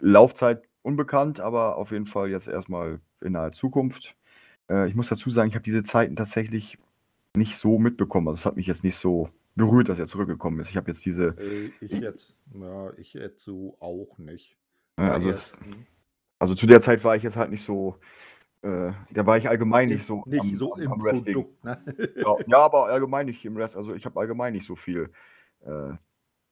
Laufzeit 0.00 0.62
unbekannt, 0.82 1.40
aber 1.40 1.76
auf 1.76 1.92
jeden 1.92 2.06
Fall 2.06 2.28
jetzt 2.28 2.48
erstmal 2.48 3.00
in 3.20 3.32
naher 3.32 3.52
Zukunft. 3.52 4.16
Äh, 4.70 4.88
ich 4.88 4.94
muss 4.94 5.08
dazu 5.08 5.30
sagen, 5.30 5.48
ich 5.48 5.54
habe 5.54 5.64
diese 5.64 5.82
Zeiten 5.82 6.16
tatsächlich 6.16 6.78
nicht 7.36 7.58
so 7.58 7.78
mitbekommen. 7.78 8.28
Also 8.28 8.40
es 8.40 8.46
hat 8.46 8.56
mich 8.56 8.66
jetzt 8.66 8.84
nicht 8.84 8.96
so 8.96 9.30
berührt, 9.54 9.88
dass 9.88 9.98
er 9.98 10.06
zurückgekommen 10.06 10.60
ist. 10.60 10.70
Ich 10.70 10.76
habe 10.76 10.90
jetzt 10.90 11.04
diese. 11.04 11.36
Äh, 11.38 11.70
ich 11.80 11.92
jetzt, 11.92 12.36
ja, 12.52 12.92
ich 12.96 13.14
jetzt 13.14 13.42
so 13.42 13.76
auch 13.80 14.18
nicht. 14.18 14.56
Äh, 14.96 15.02
also, 15.02 15.28
es, 15.30 15.56
also 16.38 16.54
zu 16.54 16.66
der 16.66 16.80
Zeit 16.80 17.04
war 17.04 17.16
ich 17.16 17.22
jetzt 17.22 17.36
halt 17.36 17.50
nicht 17.50 17.64
so. 17.64 17.96
Äh, 18.62 18.92
da 19.10 19.26
war 19.26 19.36
ich 19.36 19.48
allgemein 19.48 19.88
nicht 19.88 20.06
so. 20.06 20.22
Nicht 20.26 20.40
am, 20.40 20.56
so 20.56 20.74
am, 20.74 20.92
am 20.92 21.06
im 21.06 21.24
Produkt, 21.24 21.64
ne? 21.64 21.78
ja, 22.16 22.36
ja, 22.46 22.58
aber 22.58 22.86
allgemein 22.86 23.26
nicht 23.26 23.44
im 23.44 23.56
Rest. 23.56 23.76
Also 23.76 23.94
ich 23.94 24.04
habe 24.06 24.18
allgemein 24.18 24.54
nicht 24.54 24.66
so 24.66 24.74
viel 24.74 25.10
äh, 25.64 25.92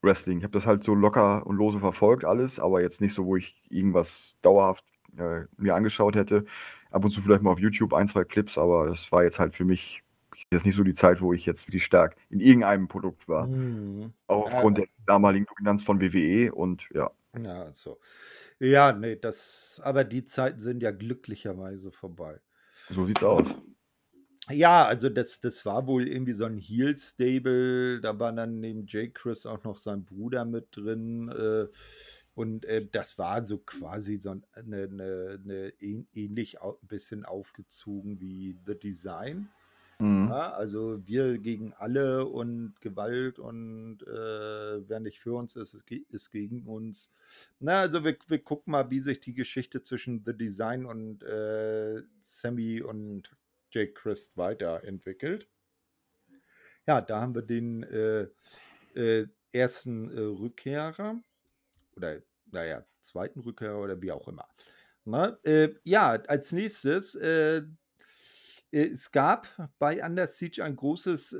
Wrestling. 0.02 0.38
Ich 0.38 0.44
habe 0.44 0.52
das 0.52 0.66
halt 0.66 0.84
so 0.84 0.94
locker 0.94 1.46
und 1.46 1.56
lose 1.56 1.78
verfolgt, 1.78 2.24
alles, 2.24 2.58
aber 2.58 2.82
jetzt 2.82 3.00
nicht 3.00 3.14
so, 3.14 3.24
wo 3.24 3.36
ich 3.36 3.56
irgendwas 3.70 4.36
dauerhaft 4.42 4.84
äh, 5.16 5.42
mir 5.56 5.74
angeschaut 5.74 6.16
hätte. 6.16 6.44
Ab 6.90 7.04
und 7.04 7.10
zu 7.10 7.22
vielleicht 7.22 7.42
mal 7.42 7.52
auf 7.52 7.58
YouTube 7.58 7.94
ein, 7.94 8.08
zwei 8.08 8.24
Clips, 8.24 8.58
aber 8.58 8.88
das 8.88 9.10
war 9.12 9.24
jetzt 9.24 9.38
halt 9.38 9.54
für 9.54 9.64
mich 9.64 10.02
jetzt 10.50 10.66
nicht 10.66 10.76
so 10.76 10.84
die 10.84 10.94
Zeit, 10.94 11.20
wo 11.20 11.32
ich 11.32 11.46
jetzt 11.46 11.66
wirklich 11.66 11.84
stark 11.84 12.16
in 12.30 12.40
irgendeinem 12.40 12.88
Produkt 12.88 13.28
war. 13.28 13.46
Mhm. 13.46 14.12
Auch 14.26 14.52
aufgrund 14.52 14.78
ja. 14.78 14.84
der 14.84 14.92
damaligen 15.06 15.46
Dominanz 15.46 15.82
von 15.82 16.00
WWE 16.00 16.52
und 16.52 16.88
ja. 16.92 17.10
Ja, 17.38 17.72
so. 17.72 17.98
Ja, 18.58 18.92
nee, 18.92 19.16
das, 19.16 19.80
aber 19.82 20.04
die 20.04 20.24
Zeiten 20.24 20.60
sind 20.60 20.82
ja 20.82 20.90
glücklicherweise 20.90 21.90
vorbei. 21.90 22.40
So 22.90 23.06
sieht's 23.06 23.24
aus. 23.24 23.46
Ja, 24.52 24.84
also 24.86 25.08
das, 25.08 25.40
das 25.40 25.64
war 25.66 25.86
wohl 25.86 26.06
irgendwie 26.08 26.32
so 26.32 26.44
ein 26.44 26.58
Heel-Stable. 26.58 28.00
Da 28.00 28.18
war 28.18 28.32
dann 28.32 28.60
neben 28.60 28.86
Jake 28.86 29.12
Chris 29.12 29.46
auch 29.46 29.64
noch 29.64 29.78
sein 29.78 30.04
Bruder 30.04 30.44
mit 30.44 30.68
drin. 30.76 31.28
Äh, 31.28 31.68
und 32.34 32.64
äh, 32.64 32.86
das 32.90 33.18
war 33.18 33.44
so 33.44 33.58
quasi 33.58 34.18
so 34.18 34.30
eine, 34.30 34.42
eine, 34.54 35.40
eine 35.44 35.72
ähnlich 35.80 36.62
ein 36.62 36.72
bisschen 36.82 37.24
aufgezogen 37.24 38.20
wie 38.20 38.56
The 38.66 38.78
Design. 38.78 39.48
Mhm. 39.98 40.28
Ja, 40.30 40.52
also 40.52 41.00
wir 41.06 41.38
gegen 41.38 41.74
alle 41.74 42.26
und 42.26 42.74
Gewalt 42.80 43.38
und 43.38 43.98
äh, 44.02 44.88
wer 44.88 44.98
nicht 44.98 45.20
für 45.20 45.34
uns 45.34 45.54
ist, 45.54 45.74
ist 46.08 46.30
gegen 46.30 46.66
uns. 46.66 47.10
Na, 47.60 47.80
also 47.80 48.02
wir, 48.02 48.16
wir 48.26 48.40
gucken 48.40 48.72
mal, 48.72 48.90
wie 48.90 48.98
sich 48.98 49.20
die 49.20 49.34
Geschichte 49.34 49.82
zwischen 49.82 50.22
The 50.24 50.36
Design 50.36 50.86
und 50.86 51.22
äh, 51.22 52.02
Sammy 52.20 52.82
und 52.82 53.30
Jake 53.72 53.94
Christ 53.94 54.36
weiterentwickelt. 54.36 55.48
Ja, 56.86 57.00
da 57.00 57.20
haben 57.20 57.34
wir 57.34 57.42
den 57.42 57.82
äh, 57.84 58.28
äh, 58.94 59.26
ersten 59.52 60.10
äh, 60.10 60.20
Rückkehrer 60.20 61.22
oder 61.96 62.22
naja, 62.52 62.84
zweiten 63.00 63.40
Rückkehrer 63.40 63.80
oder 63.80 64.00
wie 64.00 64.12
auch 64.12 64.28
immer. 64.28 64.46
Na, 65.04 65.38
äh, 65.42 65.74
ja, 65.84 66.10
als 66.10 66.52
nächstes, 66.52 67.14
äh, 67.16 67.58
äh, 67.58 67.62
es 68.70 69.10
gab 69.10 69.48
bei 69.78 70.04
Under 70.04 70.26
Siege 70.26 70.62
ein 70.64 70.76
großes 70.76 71.36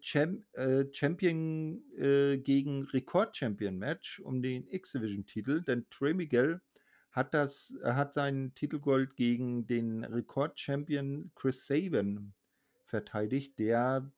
Champ 0.00 0.44
Champion 0.92 1.82
gegen 2.42 2.84
Rekord-Champion-Match 2.84 4.20
um 4.20 4.42
den 4.42 4.68
X-Division-Titel, 4.68 5.62
denn 5.62 5.88
Trey 5.90 6.12
Miguel 6.12 6.60
hat 7.12 7.34
das 7.34 7.76
hat 7.84 8.14
seinen 8.14 8.54
Titelgold 8.54 9.16
gegen 9.16 9.66
den 9.66 10.04
Rekord-Champion 10.04 11.30
Chris 11.34 11.66
Sabin 11.66 12.32
verteidigt, 12.86 13.58
der 13.58 14.10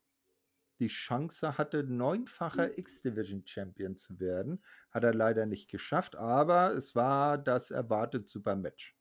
die 0.81 0.89
Chance 0.89 1.57
hatte, 1.59 1.85
neunfacher 1.85 2.79
X-Division-Champion 2.79 3.97
zu 3.97 4.19
werden. 4.19 4.63
Hat 4.91 5.05
er 5.05 5.15
leider 5.15 5.47
nicht 5.47 5.71
geschafft, 5.71 6.17
aber 6.17 6.73
es 6.73 6.95
war 6.95 7.39
das 7.39 7.71
erwartet 7.71 8.29
super 8.29 8.57
Match. 8.57 8.97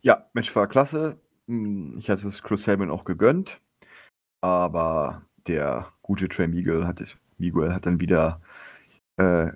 Ja, 0.00 0.28
Match 0.32 0.54
war 0.54 0.68
klasse. 0.68 1.20
Hm, 1.46 1.98
ich 1.98 2.10
hatte 2.10 2.28
es 2.28 2.42
Chris 2.42 2.64
Sabin 2.64 2.90
auch 2.90 3.04
gegönnt, 3.04 3.60
aber 4.40 5.22
der 5.46 5.92
gute 6.02 6.28
Trey 6.28 6.46
Miguel 6.46 6.86
hat, 6.86 7.00
Miguel 7.38 7.72
hat 7.72 7.86
dann 7.86 8.00
wieder 8.00 8.40
äh, 9.16 9.52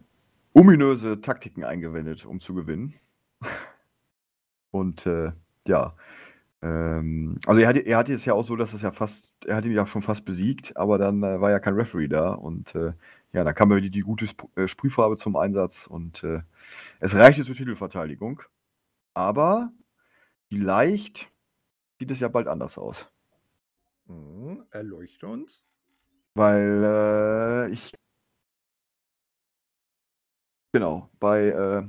ominöse 0.53 1.21
Taktiken 1.21 1.65
eingewendet, 1.65 2.25
um 2.25 2.41
zu 2.41 2.55
gewinnen. 2.55 2.95
Und 4.73 5.07
äh, 5.07 5.31
ja, 5.67 5.95
ähm, 6.63 7.39
also 7.47 7.61
er 7.61 7.69
hatte, 7.69 7.81
er 7.81 7.99
hatte 7.99 8.13
es 8.15 8.25
ja 8.25 8.35
auch 8.35 8.45
so, 8.45 8.57
dass 8.57 8.73
es 8.73 8.83
ja 8.83 8.91
fast, 8.91 9.25
er 9.47 9.57
hat 9.57 9.65
ihn 9.65 9.73
ja 9.73 9.87
schon 9.87 10.03
fast 10.03 10.25
besiegt, 10.25 10.77
aber 10.77 10.99
dann 10.99 11.23
äh, 11.23 11.41
war 11.41 11.51
ja 11.51 11.61
kein 11.61 11.75
Referee 11.75 12.09
da 12.09 12.33
und 12.33 12.75
äh, 12.75 12.93
ja, 13.33 13.45
da 13.45 13.53
kam 13.53 13.71
ja 13.73 13.81
die, 13.81 13.91
die 13.91 14.01
gute 14.01 14.25
Sp 14.27 14.49
äh, 14.57 14.69
Sprühfarbe 14.69 15.17
zum 15.17 15.37
Einsatz 15.37 15.87
und 15.87 16.25
äh, 16.25 16.43
es 17.01 17.15
reichte 17.15 17.45
zur 17.45 17.55
Titelverteidigung. 17.55 18.43
Aber 19.15 19.73
vielleicht 20.49 21.31
sieht 21.99 22.11
es 22.11 22.21
ja 22.21 22.29
bald 22.29 22.49
anders 22.49 22.79
aus. 22.79 23.07
Mhm, 24.07 24.65
erleuchte 24.71 25.27
uns. 25.27 25.67
Weil 26.35 27.69
äh, 27.69 27.73
ich 27.73 27.93
genau, 30.73 31.11
bei 31.21 31.49
äh, 31.49 31.83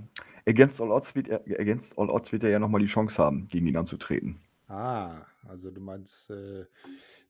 Against 0.47 0.82
All 0.82 0.91
Odds 0.91 1.15
wird 1.15 1.27
er, 1.29 1.41
Against 1.60 1.97
All 1.97 2.10
Odds 2.10 2.32
wird 2.32 2.43
er 2.43 2.49
ja 2.49 2.60
nochmal 2.60 2.82
die 2.82 2.88
Chance 2.88 3.21
haben, 3.21 3.47
gegen 3.47 3.67
ihn 3.67 3.77
anzutreten. 3.77 4.41
Ah, 4.67 5.25
also 5.47 5.71
du 5.71 5.82
meinst, 5.82 6.29
äh, 6.29 6.65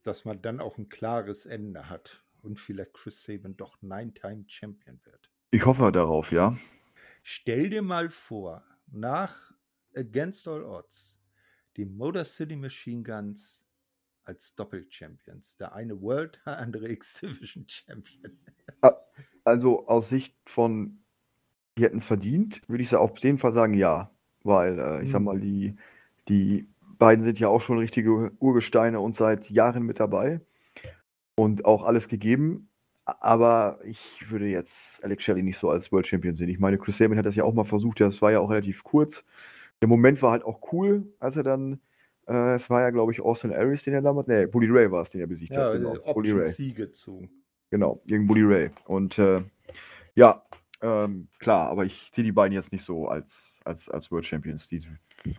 dass 0.04 0.26
man 0.26 0.42
dann 0.42 0.60
auch 0.60 0.78
ein 0.78 0.90
klares 0.90 1.46
Ende 1.46 1.90
hat 1.90 2.24
und 2.42 2.60
vielleicht 2.60 2.94
Chris 2.94 3.24
Sabin 3.24 3.58
doch 3.58 3.82
Nine-Time-Champion 3.82 5.00
wird. 5.04 5.30
Ich 5.52 5.66
hoffe 5.66 5.92
darauf, 5.92 6.32
ja. 6.32 6.58
Stell 7.22 7.70
dir 7.70 7.82
mal 7.82 8.10
vor, 8.10 8.64
nach 8.92 9.54
Against 9.96 10.48
All 10.48 10.64
Odds, 10.64 11.20
die 11.78 11.86
Motor 11.86 12.26
City 12.26 12.56
Machine 12.56 13.04
Guns 13.04 13.68
als 14.24 14.56
Doppel-Champions. 14.56 15.58
Der 15.58 15.74
eine 15.74 16.02
World, 16.02 16.42
der 16.46 16.58
andere 16.58 16.90
X-Division 16.90 17.66
Champion. 17.68 18.40
Also 19.44 19.88
aus 19.88 20.10
Sicht 20.10 20.36
von 20.46 21.03
die 21.78 21.84
hätten 21.84 21.98
es 21.98 22.06
verdient, 22.06 22.62
würde 22.68 22.84
ich 22.84 22.96
auf 22.96 23.18
jeden 23.20 23.38
Fall 23.38 23.54
sagen, 23.54 23.74
ja. 23.74 24.12
Weil, 24.44 24.80
äh, 24.80 25.04
ich 25.04 25.12
sag 25.12 25.20
mhm. 25.20 25.26
mal, 25.26 25.40
die, 25.40 25.76
die 26.28 26.68
beiden 26.98 27.24
sind 27.24 27.40
ja 27.40 27.48
auch 27.48 27.62
schon 27.62 27.78
richtige 27.80 28.32
Urgesteine 28.40 29.00
und 29.00 29.16
seit 29.16 29.50
Jahren 29.50 29.84
mit 29.84 30.00
dabei 30.00 30.42
und 31.36 31.66
auch 31.66 31.84
alles 31.84 32.08
gegeben. 32.08 32.70
Aber 33.06 33.80
ich 33.84 34.30
würde 34.30 34.48
jetzt 34.48 35.04
Alex 35.04 35.24
Shelley 35.24 35.44
nicht 35.44 35.58
so 35.58 35.70
als 35.70 35.92
World 35.92 36.08
Champion 36.08 36.36
sehen. 36.36 36.50
Ich 36.50 36.60
meine, 36.60 36.78
Chris 36.78 36.98
Sabin 36.98 37.18
hat 37.18 37.26
das 37.26 37.36
ja 37.36 37.44
auch 37.44 37.54
mal 37.54 37.66
versucht, 37.66 38.00
das 38.00 38.22
war 38.22 38.32
ja 38.32 38.40
auch 38.40 38.50
relativ 38.50 38.84
kurz. 38.84 39.26
Der 39.82 39.90
Moment 39.90 40.22
war 40.22 40.32
halt 40.32 40.46
auch 40.46 40.72
cool, 40.72 41.06
als 41.20 41.36
er 41.36 41.44
dann, 41.44 41.82
äh, 42.28 42.56
es 42.56 42.70
war 42.70 42.82
ja, 42.82 42.92
glaube 42.92 43.12
ich, 43.12 43.20
Austin 43.20 43.52
Aries, 43.52 43.84
den 43.84 43.94
er 43.94 44.02
damals, 44.02 44.28
nee, 44.28 44.46
Bully 44.46 44.70
Ray 44.70 44.90
war 44.90 45.02
es, 45.02 45.10
den 45.10 45.20
er 45.20 45.28
besiegt 45.28 45.52
ja, 45.52 45.66
hat. 45.66 45.74
Genau, 45.74 46.14
Bully 46.14 46.32
Ray. 46.32 46.46
Genau, 47.70 48.02
gegen 48.06 48.28
Bully 48.28 48.44
Ray. 48.44 48.70
Und 48.86 49.20
äh, 49.20 49.42
ja, 50.16 50.46
ähm, 50.84 51.30
klar, 51.40 51.70
aber 51.70 51.86
ich 51.86 52.12
sehe 52.14 52.26
die 52.26 52.34
beiden 52.34 52.54
jetzt 52.54 52.74
nicht 52.74 52.84
so 52.84 53.08
als, 53.08 53.62
als, 53.64 53.90
als 53.90 54.12
World 54.12 54.26
Champions. 54.26 54.68
Die, 54.68 54.82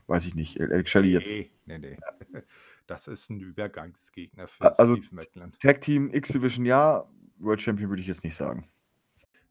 weiß 0.07 0.25
ich 0.25 0.35
nicht. 0.35 0.59
Alex 0.59 0.91
Shelley 0.91 1.11
jetzt. 1.11 1.29
Nee, 1.29 1.51
nee, 1.67 1.79
nee. 1.79 1.99
Das 2.87 3.09
ist 3.09 3.31
ein 3.31 3.41
Übergangsgegner 3.41 4.47
für 4.47 4.79
also, 4.79 4.97
Steve 4.97 5.15
Macklin. 5.15 5.53
Tag 5.59 5.81
Team 5.81 6.11
X-Division 6.13 6.67
ja, 6.67 7.09
World 7.39 7.63
Champion 7.63 7.89
würde 7.89 8.03
ich 8.03 8.09
jetzt 8.09 8.25
nicht 8.25 8.37
sagen. 8.37 8.69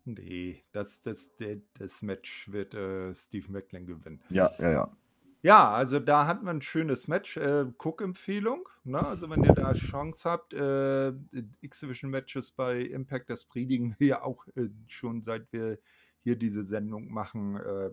Nee, 0.05 0.63
das, 0.71 1.01
das, 1.01 1.31
das 1.79 2.01
Match 2.03 2.51
wird 2.51 2.75
äh, 2.75 3.11
Steve 3.15 3.51
Macklin 3.51 3.87
gewinnen. 3.87 4.21
Ja, 4.29 4.51
ja, 4.59 4.71
ja. 4.71 4.97
Ja, 5.43 5.73
also 5.73 5.99
da 5.99 6.25
hat 6.25 6.41
man 6.41 6.57
ein 6.57 6.61
schönes 6.61 7.09
Match. 7.09 7.35
Äh, 7.35 7.65
Cook-Empfehlung. 7.77 8.69
Ne? 8.85 9.05
Also 9.05 9.29
wenn 9.29 9.43
ihr 9.43 9.53
da 9.53 9.73
Chance 9.73 10.29
habt, 10.29 10.53
äh, 10.53 11.11
X-Division-Matches 11.59 12.51
bei 12.51 12.79
Impact, 12.79 13.29
das 13.29 13.43
predigen 13.43 13.93
wir 13.99 14.07
ja 14.07 14.21
auch 14.23 14.47
äh, 14.55 14.69
schon 14.87 15.21
seit 15.21 15.51
wir 15.51 15.79
hier 16.23 16.37
diese 16.37 16.63
Sendung 16.63 17.11
machen, 17.11 17.57
äh, 17.57 17.91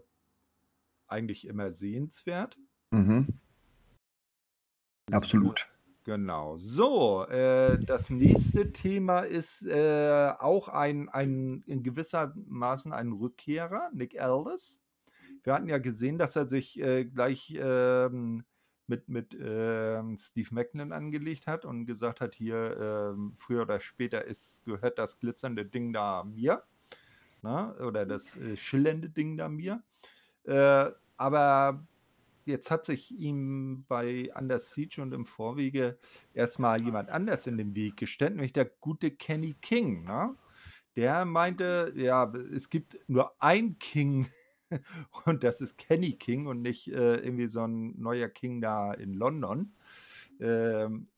eigentlich 1.09 1.49
immer 1.49 1.73
sehenswert. 1.73 2.57
Mhm. 2.93 3.27
Absolut. 5.11 5.69
Genau. 6.05 6.57
So, 6.59 7.27
äh, 7.27 7.85
das 7.85 8.11
nächste 8.11 8.73
Thema 8.73 9.21
ist 9.21 9.67
äh, 9.67 10.33
auch 10.39 10.69
ein, 10.69 11.09
ein 11.09 11.65
in 11.67 11.83
gewisser 11.83 12.33
Maßen 12.47 12.93
ein 12.93 13.11
Rückkehrer, 13.11 13.91
Nick 13.93 14.21
Aldis 14.21 14.81
wir 15.45 15.55
hatten 15.55 15.69
ja 15.69 15.79
gesehen, 15.79 16.19
dass 16.19 16.37
er 16.37 16.49
sich 16.49 16.81
äh, 16.81 17.05
gleich 17.05 17.57
ähm, 17.61 18.45
mit, 18.91 19.09
mit 19.09 19.37
ähm, 19.41 20.19
Steve 20.19 20.49
Macklin 20.53 20.93
angelegt 20.93 21.47
hat 21.47 21.65
und 21.65 21.87
gesagt 21.87 22.21
hat, 22.21 22.35
hier 22.35 23.15
ähm, 23.15 23.33
früher 23.37 23.63
oder 23.63 23.81
später 23.81 24.25
ist, 24.25 24.65
gehört 24.65 24.99
das 24.99 25.19
glitzernde 25.19 25.65
Ding 25.65 25.93
da 25.93 26.25
mir. 26.25 26.65
Na? 27.43 27.75
Ne, 27.79 27.87
oder 27.87 28.05
das 28.05 28.37
äh, 28.37 28.57
schillernde 28.57 29.09
Ding 29.09 29.39
da 29.39 29.49
mir. 29.49 29.83
Äh, 30.45 30.91
aber 31.17 31.87
jetzt 32.45 32.71
hat 32.71 32.85
sich 32.85 33.13
ihm 33.13 33.85
bei 33.89 34.31
Anders 34.35 34.75
Siege 34.75 35.01
und 35.01 35.13
im 35.13 35.25
Vorwege 35.25 35.99
erstmal 36.35 36.83
jemand 36.83 37.11
anders 37.11 37.47
in 37.47 37.57
den 37.57 37.75
Weg 37.75 37.97
gestellt, 37.97 38.35
nämlich 38.35 38.53
der 38.53 38.67
gute 38.67 39.11
Kenny 39.11 39.55
King. 39.63 40.05
Ne? 40.05 40.35
Der 40.97 41.25
meinte, 41.25 41.93
ja, 41.97 42.31
es 42.55 42.69
gibt 42.69 42.99
nur 43.09 43.33
ein 43.41 43.79
King 43.79 44.27
und 45.25 45.43
das 45.45 45.61
ist 45.61 45.79
Kenny 45.79 46.13
King 46.13 46.47
und 46.47 46.63
nicht 46.63 46.89
äh, 46.89 47.17
irgendwie 47.17 47.49
so 47.49 47.63
ein 47.67 48.01
neuer 48.01 48.29
King 48.29 48.61
da 48.61 48.93
in 48.93 49.15
London. 49.15 49.73
Ähm, 50.41 51.09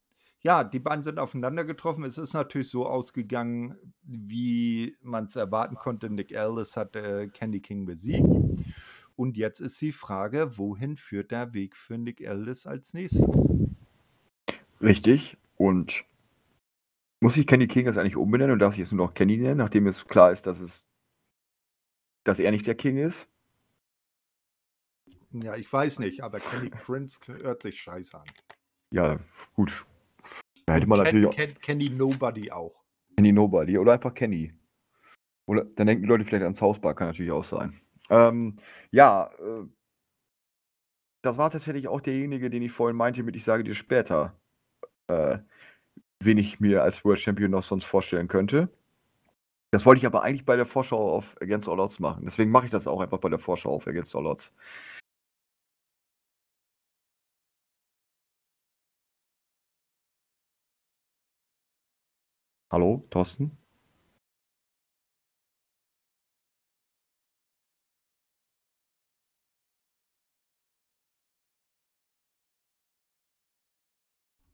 ja, 0.40 0.64
die 0.64 0.80
beiden 0.80 1.04
sind 1.04 1.18
aufeinander 1.18 1.64
getroffen. 1.64 2.04
Es 2.04 2.18
ist 2.18 2.32
natürlich 2.34 2.68
so 2.68 2.86
ausgegangen, 2.86 3.76
wie 4.02 4.96
man 5.00 5.26
es 5.26 5.36
erwarten 5.36 5.76
konnte. 5.76 6.10
Nick 6.10 6.36
Aldis 6.36 6.76
hat 6.76 6.96
äh, 6.96 7.28
Kenny 7.28 7.60
King 7.60 7.86
besiegt. 7.86 8.26
Und 9.14 9.36
jetzt 9.36 9.60
ist 9.60 9.80
die 9.80 9.92
Frage, 9.92 10.58
wohin 10.58 10.96
führt 10.96 11.30
der 11.30 11.54
Weg 11.54 11.76
für 11.76 11.96
Nick 11.96 12.26
Aldis 12.26 12.66
als 12.66 12.92
nächstes? 12.92 13.24
Richtig. 14.80 15.36
Und 15.56 16.04
muss 17.20 17.36
ich 17.36 17.46
Kenny 17.46 17.68
King 17.68 17.86
jetzt 17.86 17.98
eigentlich 17.98 18.16
umbenennen 18.16 18.54
und 18.54 18.58
darf 18.58 18.74
ich 18.74 18.80
jetzt 18.80 18.90
nur 18.90 19.06
noch 19.06 19.14
Kenny 19.14 19.36
nennen, 19.36 19.58
nachdem 19.58 19.86
es 19.86 20.08
klar 20.08 20.32
ist, 20.32 20.46
dass 20.46 20.58
es 20.58 20.86
dass 22.24 22.38
er 22.38 22.50
nicht 22.50 22.66
der 22.66 22.74
King 22.74 22.98
ist? 22.98 23.28
Ja, 25.32 25.56
ich 25.56 25.72
weiß 25.72 25.98
nicht, 26.00 26.22
aber 26.22 26.40
Kenny 26.40 26.70
Prince 26.70 27.20
hört 27.26 27.62
sich 27.62 27.80
scheiße 27.80 28.18
an. 28.18 28.26
Ja, 28.92 29.18
gut. 29.54 29.86
Da 30.66 30.74
hätte 30.74 30.86
man 30.86 30.98
Ken, 30.98 31.04
natürlich 31.04 31.28
auch 31.28 31.36
Ken, 31.36 31.58
Kenny 31.60 31.88
Nobody 31.88 32.50
auch. 32.50 32.84
Kenny 33.16 33.32
Nobody 33.32 33.78
oder 33.78 33.94
einfach 33.94 34.14
Kenny. 34.14 34.52
Oder 35.46 35.64
dann 35.64 35.86
denken 35.86 36.02
die 36.02 36.08
Leute 36.08 36.24
vielleicht 36.24 36.44
ans 36.44 36.60
Hausbar, 36.60 36.94
kann 36.94 37.08
natürlich 37.08 37.32
auch 37.32 37.44
sein. 37.44 37.80
Ähm, 38.10 38.58
ja, 38.90 39.30
äh, 39.38 39.66
das 41.22 41.36
war 41.38 41.50
tatsächlich 41.50 41.88
auch 41.88 42.00
derjenige, 42.00 42.50
den 42.50 42.62
ich 42.62 42.72
vorhin 42.72 42.96
meinte, 42.96 43.22
mit 43.22 43.36
ich 43.36 43.44
sage 43.44 43.64
dir 43.64 43.74
später, 43.74 44.36
äh, 45.06 45.38
wen 46.20 46.38
ich 46.38 46.60
mir 46.60 46.82
als 46.82 47.04
World 47.04 47.20
Champion 47.20 47.50
noch 47.50 47.62
sonst 47.62 47.84
vorstellen 47.84 48.28
könnte. 48.28 48.68
Das 49.70 49.86
wollte 49.86 50.00
ich 50.00 50.06
aber 50.06 50.22
eigentlich 50.22 50.44
bei 50.44 50.56
der 50.56 50.66
Vorschau 50.66 51.16
auf 51.16 51.40
Against 51.40 51.68
All 51.68 51.80
Odds 51.80 51.98
machen. 51.98 52.24
Deswegen 52.26 52.50
mache 52.50 52.66
ich 52.66 52.70
das 52.70 52.86
auch 52.86 53.00
einfach 53.00 53.18
bei 53.18 53.30
der 53.30 53.38
Vorschau 53.38 53.74
auf 53.74 53.86
Against 53.88 54.14
All 54.14 54.26
Odds. 54.26 54.52
Hallo, 62.72 63.04
Thorsten? 63.10 63.50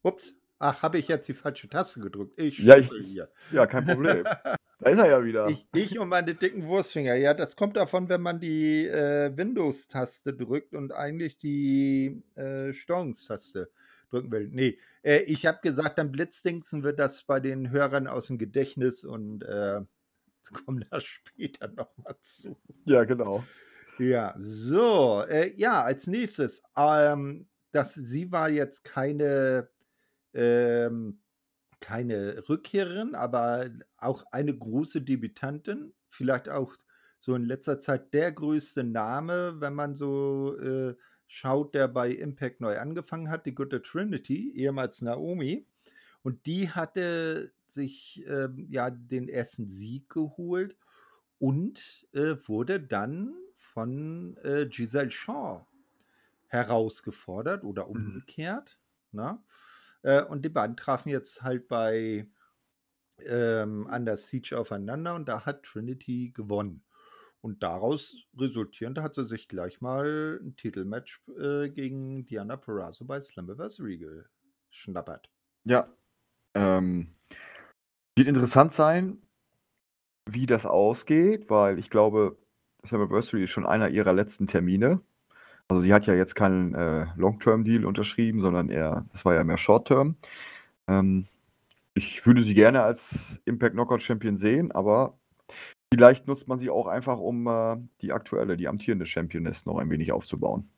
Ups. 0.03 0.33
Ach, 0.59 0.81
habe 0.83 0.97
ich 0.97 1.07
jetzt 1.07 1.29
die 1.29 1.33
falsche 1.33 1.69
Taste 1.69 2.01
gedrückt? 2.01 2.37
Ich 2.37 2.59
Ja, 2.59 2.75
ich- 2.75 2.89
hier. 2.89 3.29
Ja, 3.53 3.65
kein 3.65 3.85
Problem. 3.85 4.23
da 4.79 4.89
ist 4.89 4.99
er 4.99 5.07
ja 5.07 5.23
wieder. 5.23 5.47
Ich, 5.47 5.65
ich 5.73 5.97
und 5.97 6.09
meine 6.09 6.35
dicken 6.35 6.67
Wurstfinger. 6.67 7.15
Ja, 7.15 7.33
das 7.33 7.55
kommt 7.55 7.77
davon, 7.77 8.09
wenn 8.09 8.19
man 8.21 8.41
die 8.41 8.85
äh, 8.85 9.31
Windows-Taste 9.33 10.33
drückt 10.33 10.75
und 10.75 10.91
eigentlich 10.91 11.37
die 11.37 12.21
äh, 12.35 12.73
Steuerungstaste 12.73 13.71
drücken 14.09 14.31
will. 14.31 14.49
Nee, 14.51 14.77
äh, 15.03 15.19
ich 15.23 15.45
habe 15.45 15.59
gesagt, 15.61 15.97
dann 15.97 16.11
blitzdingsen 16.11 16.83
wir 16.83 16.93
das 16.93 17.23
bei 17.23 17.39
den 17.39 17.71
Hörern 17.71 18.07
aus 18.07 18.27
dem 18.27 18.37
Gedächtnis 18.37 19.03
und 19.03 19.43
äh, 19.43 19.81
kommen 20.65 20.85
da 20.89 20.99
später 20.99 21.67
nochmal 21.67 22.15
zu. 22.21 22.57
Ja, 22.85 23.03
genau. 23.03 23.43
Ja, 23.99 24.33
so, 24.37 25.23
äh, 25.27 25.53
ja, 25.57 25.83
als 25.83 26.07
nächstes, 26.07 26.63
ähm, 26.77 27.49
das, 27.71 27.93
sie 27.93 28.31
war 28.31 28.49
jetzt 28.49 28.83
keine, 28.83 29.69
ähm, 30.33 31.21
keine 31.81 32.47
Rückkehrerin, 32.47 33.13
aber 33.13 33.69
auch 33.97 34.23
eine 34.31 34.57
große 34.57 35.01
Debütantin, 35.01 35.93
vielleicht 36.09 36.49
auch 36.49 36.75
so 37.19 37.35
in 37.35 37.43
letzter 37.43 37.79
Zeit 37.79 38.13
der 38.13 38.31
größte 38.31 38.83
Name, 38.83 39.59
wenn 39.59 39.73
man 39.73 39.95
so 39.95 40.57
äh, 40.57 40.95
schaut, 41.29 41.75
der 41.75 41.87
bei 41.87 42.11
Impact 42.11 42.61
neu 42.61 42.79
angefangen 42.79 43.29
hat, 43.29 43.45
die 43.45 43.55
gute 43.55 43.81
Trinity, 43.83 44.53
ehemals 44.55 45.01
Naomi. 45.01 45.67
Und 46.23 46.45
die 46.47 46.69
hatte 46.71 47.53
sich 47.65 48.25
ähm, 48.27 48.67
ja 48.69 48.89
den 48.89 49.29
ersten 49.29 49.67
Sieg 49.67 50.09
geholt 50.09 50.75
und 51.39 52.07
äh, 52.13 52.35
wurde 52.47 52.79
dann 52.81 53.35
von 53.57 54.37
äh, 54.43 54.67
Giselle 54.67 55.11
Shaw 55.11 55.65
herausgefordert 56.47 57.63
oder 57.63 57.89
Mhm. 57.93 58.25
umgekehrt. 58.27 58.79
Ne? 59.11 59.39
Äh, 60.03 60.23
und 60.23 60.43
die 60.45 60.49
beiden 60.49 60.77
trafen 60.77 61.09
jetzt 61.09 61.43
halt 61.43 61.67
bei 61.67 62.27
ähm, 63.25 63.87
Under 63.91 64.17
Siege 64.17 64.57
aufeinander 64.57 65.15
und 65.15 65.27
da 65.29 65.45
hat 65.45 65.63
Trinity 65.63 66.31
gewonnen. 66.33 66.83
Und 67.41 67.63
daraus 67.63 68.17
resultierend 68.37 68.99
hat 68.99 69.15
sie 69.15 69.25
sich 69.25 69.47
gleich 69.47 69.79
mal 69.79 70.39
ein 70.43 70.55
Titelmatch 70.55 71.21
äh, 71.39 71.69
gegen 71.69 72.25
Diana 72.25 72.57
Perazzo 72.57 73.05
bei 73.05 73.21
Slammiversary 73.21 74.25
geschnappert. 74.69 75.29
Ja. 75.63 75.87
Ähm, 76.53 77.15
wird 78.15 78.27
interessant 78.27 78.73
sein, 78.73 79.21
wie 80.25 80.45
das 80.45 80.65
ausgeht, 80.65 81.49
weil 81.49 81.79
ich 81.79 81.89
glaube, 81.89 82.37
Slammiversary 82.85 83.43
ist 83.43 83.51
schon 83.51 83.65
einer 83.65 83.89
ihrer 83.89 84.13
letzten 84.13 84.47
Termine. 84.47 85.01
Also 85.69 85.81
sie 85.81 85.93
hat 85.93 86.07
ja 86.07 86.15
jetzt 86.15 86.35
keinen 86.35 86.73
äh, 86.73 87.07
Long-Term-Deal 87.15 87.85
unterschrieben, 87.85 88.41
sondern 88.41 88.69
eher, 88.69 89.05
das 89.11 89.23
war 89.23 89.35
ja 89.35 89.43
mehr 89.43 89.57
Short-Term. 89.57 90.17
Ähm, 90.87 91.27
ich 91.93 92.25
würde 92.25 92.43
sie 92.43 92.55
gerne 92.55 92.81
als 92.81 93.39
Impact 93.45 93.73
Knockout 93.73 94.01
Champion 94.01 94.35
sehen, 94.35 94.71
aber 94.71 95.18
vielleicht 95.93 96.27
nutzt 96.27 96.47
man 96.47 96.59
sie 96.59 96.69
auch 96.69 96.87
einfach, 96.87 97.19
um 97.19 97.47
äh, 97.47 97.77
die 98.01 98.11
aktuelle, 98.11 98.57
die 98.57 98.67
amtierende 98.67 99.05
Championess 99.05 99.65
noch 99.65 99.77
ein 99.77 99.89
wenig 99.89 100.11
aufzubauen. 100.11 100.69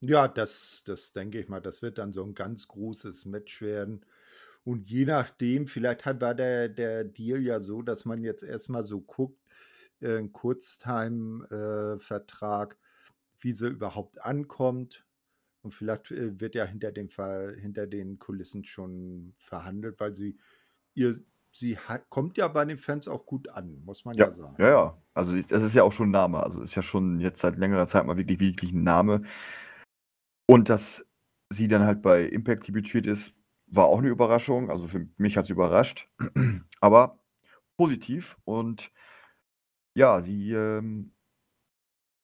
Ja, 0.00 0.28
das, 0.28 0.82
das 0.84 1.12
denke 1.12 1.40
ich 1.40 1.48
mal, 1.48 1.60
das 1.60 1.82
wird 1.82 1.98
dann 1.98 2.12
so 2.12 2.22
ein 2.22 2.34
ganz 2.34 2.68
großes 2.68 3.24
Match 3.26 3.60
werden. 3.60 4.06
Und 4.64 4.90
je 4.90 5.04
nachdem, 5.06 5.66
vielleicht 5.66 6.06
war 6.20 6.34
der, 6.34 6.68
der 6.68 7.04
Deal 7.04 7.40
ja 7.40 7.60
so, 7.60 7.82
dass 7.82 8.04
man 8.04 8.22
jetzt 8.22 8.42
erstmal 8.42 8.84
so 8.84 9.00
guckt, 9.00 9.40
äh, 10.00 10.22
Kurztime-Vertrag, 10.28 12.76
wie 13.40 13.52
sie 13.52 13.68
überhaupt 13.68 14.22
ankommt. 14.22 15.04
Und 15.62 15.74
vielleicht 15.74 16.10
äh, 16.12 16.40
wird 16.40 16.54
ja 16.54 16.64
hinter, 16.64 16.92
dem 16.92 17.08
Ver 17.08 17.54
hinter 17.56 17.86
den 17.86 18.18
Kulissen 18.18 18.64
schon 18.64 19.34
verhandelt, 19.38 19.98
weil 20.00 20.14
sie 20.14 20.38
ihr, 20.94 21.20
sie 21.52 21.78
hat, 21.78 22.08
kommt 22.10 22.36
ja 22.36 22.48
bei 22.48 22.64
den 22.64 22.76
Fans 22.76 23.08
auch 23.08 23.26
gut 23.26 23.48
an, 23.48 23.82
muss 23.84 24.04
man 24.04 24.16
ja, 24.16 24.26
Ja, 24.26 24.30
sagen. 24.34 24.56
ja, 24.58 24.68
ja. 24.68 25.02
Also 25.14 25.36
das 25.40 25.62
ist 25.62 25.74
ja 25.74 25.82
auch 25.82 25.92
schon 25.92 26.08
ein 26.08 26.12
Name. 26.12 26.42
Also 26.42 26.62
ist 26.62 26.74
ja 26.74 26.82
schon 26.82 27.20
jetzt 27.20 27.40
seit 27.40 27.56
längerer 27.56 27.86
Zeit 27.86 28.06
mal 28.06 28.16
wirklich, 28.16 28.38
wirklich 28.40 28.72
ein 28.72 28.84
Name. 28.84 29.22
Und 30.46 30.68
dass 30.68 31.04
sie 31.50 31.68
dann 31.68 31.82
halt 31.84 32.02
bei 32.02 32.24
Impact 32.24 32.68
debütiert 32.68 33.06
ist, 33.06 33.34
war 33.66 33.86
auch 33.86 33.98
eine 33.98 34.08
Überraschung. 34.08 34.70
Also 34.70 34.86
für 34.86 35.08
mich 35.16 35.36
hat 35.36 35.44
es 35.44 35.50
überrascht. 35.50 36.08
Aber 36.80 37.18
positiv. 37.76 38.38
Und 38.44 38.90
ja, 39.94 40.22
sie 40.22 40.52
ähm, 40.52 41.12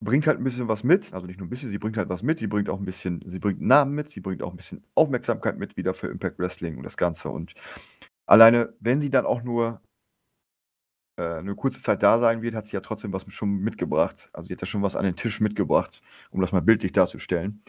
bringt 0.01 0.27
halt 0.27 0.39
ein 0.39 0.45
bisschen 0.45 0.69
was 0.69 0.85
mit. 0.85 1.13
Also 1.13 1.27
nicht 1.27 1.39
nur 1.39 1.47
ein 1.47 1.51
bisschen, 1.51 1.71
sie 1.71 1.79
bringt 1.79 1.97
halt 1.97 2.09
was 2.09 2.23
mit. 2.23 2.39
Sie 2.39 2.47
bringt 2.47 2.69
auch 2.69 2.79
ein 2.79 2.85
bisschen, 2.85 3.23
sie 3.27 3.39
bringt 3.39 3.61
Namen 3.61 3.95
mit. 3.95 4.11
Sie 4.11 4.21
bringt 4.21 4.43
auch 4.43 4.51
ein 4.53 4.57
bisschen 4.57 4.85
Aufmerksamkeit 4.95 5.59
mit 5.59 5.77
wieder 5.77 5.95
für 5.95 6.09
Impact 6.09 6.39
Wrestling 6.39 6.77
und 6.77 6.85
das 6.85 6.97
Ganze. 6.97 7.31
Und 7.31 7.55
alleine, 8.27 8.75
wenn 8.81 9.01
sie 9.01 9.11
dann 9.11 9.27
auch 9.27 9.43
nur 9.43 9.81
äh, 11.17 11.39
eine 11.39 11.55
kurze 11.55 11.81
Zeit 11.81 12.03
da 12.03 12.19
sein 12.19 12.43
wird, 12.43 12.55
hat 12.55 12.65
sie 12.67 12.73
ja 12.73 12.81
trotzdem 12.81 13.13
was 13.13 13.25
schon 13.33 13.59
mitgebracht. 13.61 14.31
Also 14.33 14.49
sie 14.49 14.55
hat 14.55 14.61
ja 14.61 14.67
schon 14.67 14.83
was 14.83 14.97
an 14.97 15.05
den 15.05 15.17
Tisch 15.17 15.41
mitgebracht, 15.41 16.03
um 16.31 16.41
das 16.41 16.53
mal 16.53 16.63
bildlich 16.63 16.93
darzustellen. 16.93 17.63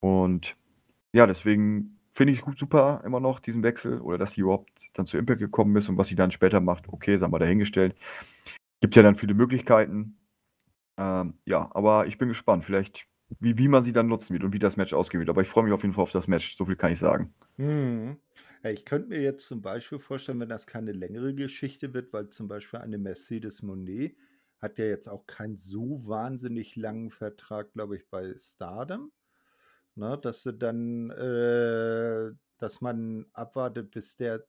Und 0.00 0.56
ja, 1.12 1.26
deswegen 1.26 1.98
finde 2.14 2.32
ich 2.32 2.40
es 2.40 2.44
gut 2.44 2.58
super 2.58 3.02
immer 3.04 3.20
noch, 3.20 3.40
diesen 3.40 3.62
Wechsel 3.62 4.00
oder 4.00 4.18
dass 4.18 4.32
sie 4.32 4.42
überhaupt 4.42 4.70
dann 4.94 5.06
zu 5.06 5.18
Impact 5.18 5.40
gekommen 5.40 5.76
ist 5.76 5.88
und 5.88 5.98
was 5.98 6.08
sie 6.08 6.14
dann 6.14 6.30
später 6.30 6.60
macht, 6.60 6.88
okay, 6.88 7.18
sagen 7.18 7.32
wir 7.32 7.38
dahingestellt. 7.38 7.96
Gibt 8.80 8.96
ja 8.96 9.02
dann 9.02 9.16
viele 9.16 9.34
Möglichkeiten. 9.34 10.18
Ähm, 10.98 11.34
ja, 11.44 11.70
aber 11.74 12.06
ich 12.06 12.18
bin 12.18 12.28
gespannt, 12.28 12.64
vielleicht, 12.64 13.06
wie, 13.40 13.58
wie 13.58 13.68
man 13.68 13.82
sie 13.82 13.92
dann 13.92 14.06
nutzen 14.08 14.34
wird 14.34 14.44
und 14.44 14.52
wie 14.52 14.58
das 14.58 14.76
Match 14.76 14.92
ausgehen 14.92 15.20
wird. 15.20 15.30
Aber 15.30 15.42
ich 15.42 15.48
freue 15.48 15.64
mich 15.64 15.72
auf 15.72 15.82
jeden 15.82 15.94
Fall 15.94 16.02
auf 16.02 16.12
das 16.12 16.28
Match, 16.28 16.56
so 16.56 16.66
viel 16.66 16.76
kann 16.76 16.92
ich 16.92 16.98
sagen. 16.98 17.34
Mhm. 17.56 18.18
Ja, 18.64 18.70
ich 18.70 18.86
könnte 18.86 19.10
mir 19.10 19.20
jetzt 19.20 19.46
zum 19.46 19.60
Beispiel 19.60 19.98
vorstellen, 19.98 20.40
wenn 20.40 20.48
das 20.48 20.66
keine 20.66 20.92
längere 20.92 21.34
Geschichte 21.34 21.92
wird, 21.92 22.14
weil 22.14 22.30
zum 22.30 22.48
Beispiel 22.48 22.80
eine 22.80 22.96
Mercedes 22.96 23.62
Monet 23.62 24.16
hat 24.58 24.78
ja 24.78 24.86
jetzt 24.86 25.06
auch 25.06 25.26
keinen 25.26 25.56
so 25.56 26.00
wahnsinnig 26.06 26.74
langen 26.74 27.10
Vertrag, 27.10 27.74
glaube 27.74 27.96
ich, 27.96 28.08
bei 28.08 28.34
Stardom. 28.38 29.12
Ne, 29.96 30.18
dass 30.18 30.42
sie 30.42 30.54
dann, 30.54 31.10
äh, 31.10 32.32
dass 32.58 32.80
man 32.80 33.26
abwartet, 33.34 33.90
bis 33.90 34.16
der 34.16 34.46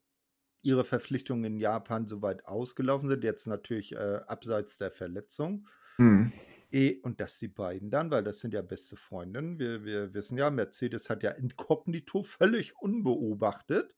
ihre 0.61 0.85
Verpflichtungen 0.85 1.43
in 1.43 1.59
Japan 1.59 2.07
soweit 2.07 2.45
ausgelaufen 2.45 3.09
sind. 3.09 3.23
Jetzt 3.23 3.47
natürlich 3.47 3.93
äh, 3.93 4.21
abseits 4.27 4.77
der 4.77 4.91
Verletzung. 4.91 5.67
Mhm. 5.97 6.31
Eh, 6.71 6.99
und 7.03 7.19
dass 7.19 7.37
die 7.37 7.49
beiden 7.49 7.91
dann, 7.91 8.09
weil 8.11 8.23
das 8.23 8.39
sind 8.39 8.53
ja 8.53 8.61
beste 8.61 8.95
Freundinnen, 8.95 9.59
wir, 9.59 9.83
wir 9.83 10.13
wissen 10.13 10.37
ja, 10.37 10.49
Mercedes 10.49 11.09
hat 11.09 11.21
ja 11.21 11.31
inkognito 11.31 12.23
völlig 12.23 12.75
unbeobachtet 12.77 13.93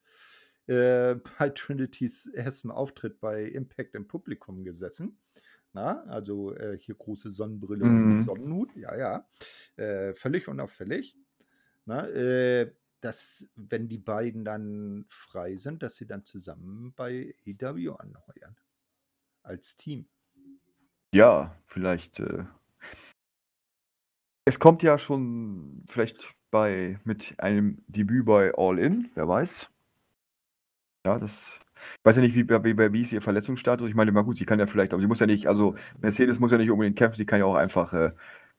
äh, 0.68 1.16
bei 1.40 1.50
Trinity's 1.50 2.28
erstem 2.28 2.72
Auftritt 2.72 3.20
bei 3.20 3.44
Impact 3.44 3.96
im 3.96 4.08
Publikum 4.08 4.64
gesessen. 4.64 5.20
Na, 5.74 6.04
also 6.06 6.56
äh, 6.56 6.78
hier 6.80 6.96
große 6.96 7.32
Sonnenbrille 7.32 7.86
und 7.86 8.18
Mhm. 8.18 8.22
Sonnenhut, 8.22 8.76
ja, 8.76 8.96
ja. 8.96 9.30
Äh, 9.76 10.14
völlig 10.14 10.48
unauffällig. 10.48 11.16
Na, 11.86 12.08
äh, 12.08 12.74
dass, 13.02 13.50
wenn 13.56 13.88
die 13.88 14.00
beiden 14.00 14.44
dann 14.44 15.06
frei 15.10 15.56
sind, 15.56 15.84
dass 15.84 15.96
sie 15.96 16.08
dann 16.08 16.26
zusammen 16.26 16.94
bei 16.96 17.36
EW 17.46 17.92
anheuern. 17.92 18.58
Als 19.44 19.78
Team. 19.78 20.08
Ja, 21.14 21.56
vielleicht. 21.68 22.20
Äh, 22.20 22.46
es 24.46 24.60
kommt 24.60 24.82
ja 24.82 24.98
schon 24.98 25.84
vielleicht 25.88 26.36
bei 26.52 27.00
mit 27.04 27.40
einem 27.40 27.84
Debüt 27.88 28.26
bei 28.26 28.54
All 28.56 28.80
In, 28.80 29.12
wer 29.14 29.28
weiß. 29.28 29.70
Ja, 31.08 31.18
das 31.20 31.58
Ich 32.00 32.04
weiß 32.06 32.18
ja 32.18 32.22
nicht, 32.22 32.36
wie, 32.36 32.50
wie, 32.50 32.94
wie 32.94 33.02
ist 33.02 33.14
ihr 33.14 33.22
Verletzungsstatus? 33.22 33.88
Ich 33.88 33.96
meine, 33.96 34.12
mal 34.12 34.24
gut, 34.24 34.38
sie 34.38 34.46
kann 34.46 34.60
ja 34.60 34.66
vielleicht, 34.66 34.92
aber 34.92 35.02
sie 35.02 35.08
muss 35.08 35.22
ja 35.22 35.26
nicht, 35.26 35.48
also 35.48 35.76
Mercedes 36.02 36.38
muss 36.38 36.52
ja 36.52 36.58
nicht 36.58 36.70
unbedingt 36.70 36.98
kämpfen, 36.98 37.16
sie 37.18 37.26
kann 37.26 37.40
ja 37.40 37.46
auch 37.46 37.56
einfach 37.56 37.94
äh, 37.94 38.12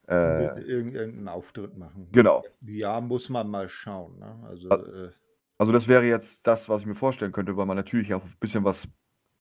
äh, 0.09 0.63
irgendeinen 0.63 1.29
Auftritt 1.29 1.77
machen. 1.77 2.09
Genau. 2.11 2.43
Ja, 2.63 3.03
muss 3.03 3.29
man 3.29 3.51
mal 3.51 3.69
schauen. 3.69 4.19
Ne? 4.19 4.35
Also, 4.49 4.71
äh, 4.71 5.11
also 5.59 5.73
das 5.73 5.89
wäre 5.89 6.07
jetzt 6.07 6.47
das, 6.47 6.71
was 6.71 6.81
ich 6.81 6.87
mir 6.87 6.95
vorstellen 6.95 7.33
könnte, 7.33 7.55
weil 7.59 7.67
man 7.67 7.77
natürlich 7.77 8.15
auch 8.15 8.25
ein 8.25 8.35
bisschen 8.41 8.65
was 8.65 8.89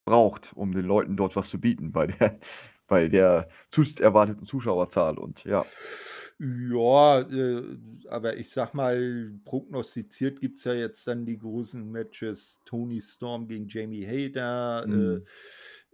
braucht, 0.04 0.52
um 0.54 0.74
den 0.74 0.86
Leuten 0.86 1.16
dort 1.16 1.38
was 1.38 1.48
zu 1.48 1.62
bieten 1.62 1.94
bei 1.94 2.08
der, 2.08 2.40
bei 2.88 3.08
der 3.08 3.48
erwarteten 4.02 4.46
Zuschauerzahl 4.46 5.18
und 5.18 5.46
ja. 5.46 5.66
Ja, 6.40 7.22
äh, 7.22 7.64
aber 8.10 8.38
ich 8.38 8.52
sag 8.52 8.76
mal, 8.76 9.32
prognostiziert 9.44 10.40
gibt 10.40 10.60
es 10.60 10.66
ja 10.66 10.74
jetzt 10.74 11.08
dann 11.08 11.26
die 11.26 11.38
großen 11.38 11.92
Matches 11.92 12.62
Tony 12.64 13.02
Storm 13.02 13.48
gegen 13.48 13.68
Jamie 13.68 14.06
Hader. 14.06 14.86
Mhm. 14.86 15.26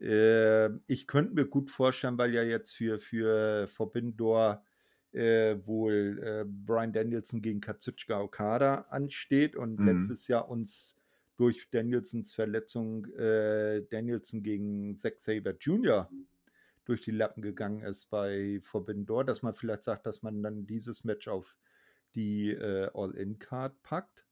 Äh, 0.02 0.66
äh, 0.66 0.70
ich 0.88 1.08
könnte 1.08 1.34
mir 1.34 1.46
gut 1.46 1.70
vorstellen, 1.70 2.18
weil 2.18 2.34
ja 2.34 2.44
jetzt 2.44 2.72
für, 2.72 3.00
für 3.00 3.68
Forbidden 3.68 4.18
Door 4.18 4.66
äh, 5.14 5.56
wohl 5.66 6.20
äh, 6.22 6.46
Brian 6.46 6.92
Danielson 6.92 7.42
gegen 7.42 7.62
Katsuchika 7.62 8.20
Okada 8.20 8.86
ansteht 8.90 9.56
und 9.56 9.80
mhm. 9.80 9.86
letztes 9.86 10.28
Jahr 10.28 10.50
uns 10.50 10.98
durch 11.38 11.70
Danielsons 11.72 12.34
Verletzung 12.34 13.06
äh, 13.14 13.82
Danielson 13.90 14.44
gegen 14.44 14.98
Zack 14.98 15.20
Saber 15.20 15.56
Jr 15.58 16.10
durch 16.86 17.02
die 17.02 17.12
Lappen 17.12 17.42
gegangen 17.42 17.82
ist 17.82 18.10
bei 18.10 18.60
Forbidden 18.64 19.06
Door, 19.06 19.26
dass 19.26 19.42
man 19.42 19.54
vielleicht 19.54 19.84
sagt, 19.84 20.06
dass 20.06 20.22
man 20.22 20.42
dann 20.44 20.68
dieses 20.68 21.04
Match 21.04 21.28
auf 21.28 21.56
die 22.16 22.52
äh, 22.52 22.90
All-In-Card 22.94 23.82
packt. 23.84 24.26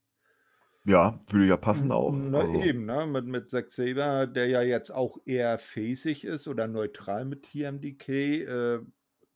Ja, 0.84 1.20
würde 1.30 1.46
ja 1.46 1.58
passen 1.58 1.92
auch. 1.92 2.12
Na 2.12 2.40
also. 2.40 2.62
eben, 2.64 2.86
ne? 2.86 3.06
mit, 3.06 3.26
mit 3.26 3.50
Zack 3.50 3.70
Saber, 3.70 4.26
der 4.26 4.48
ja 4.48 4.62
jetzt 4.64 4.90
auch 4.90 5.20
eher 5.26 5.60
facig 5.60 6.24
ist 6.24 6.48
oder 6.48 6.68
neutral 6.68 7.26
mit 7.26 7.44
TMDK, 7.44 8.10
äh, 8.10 8.80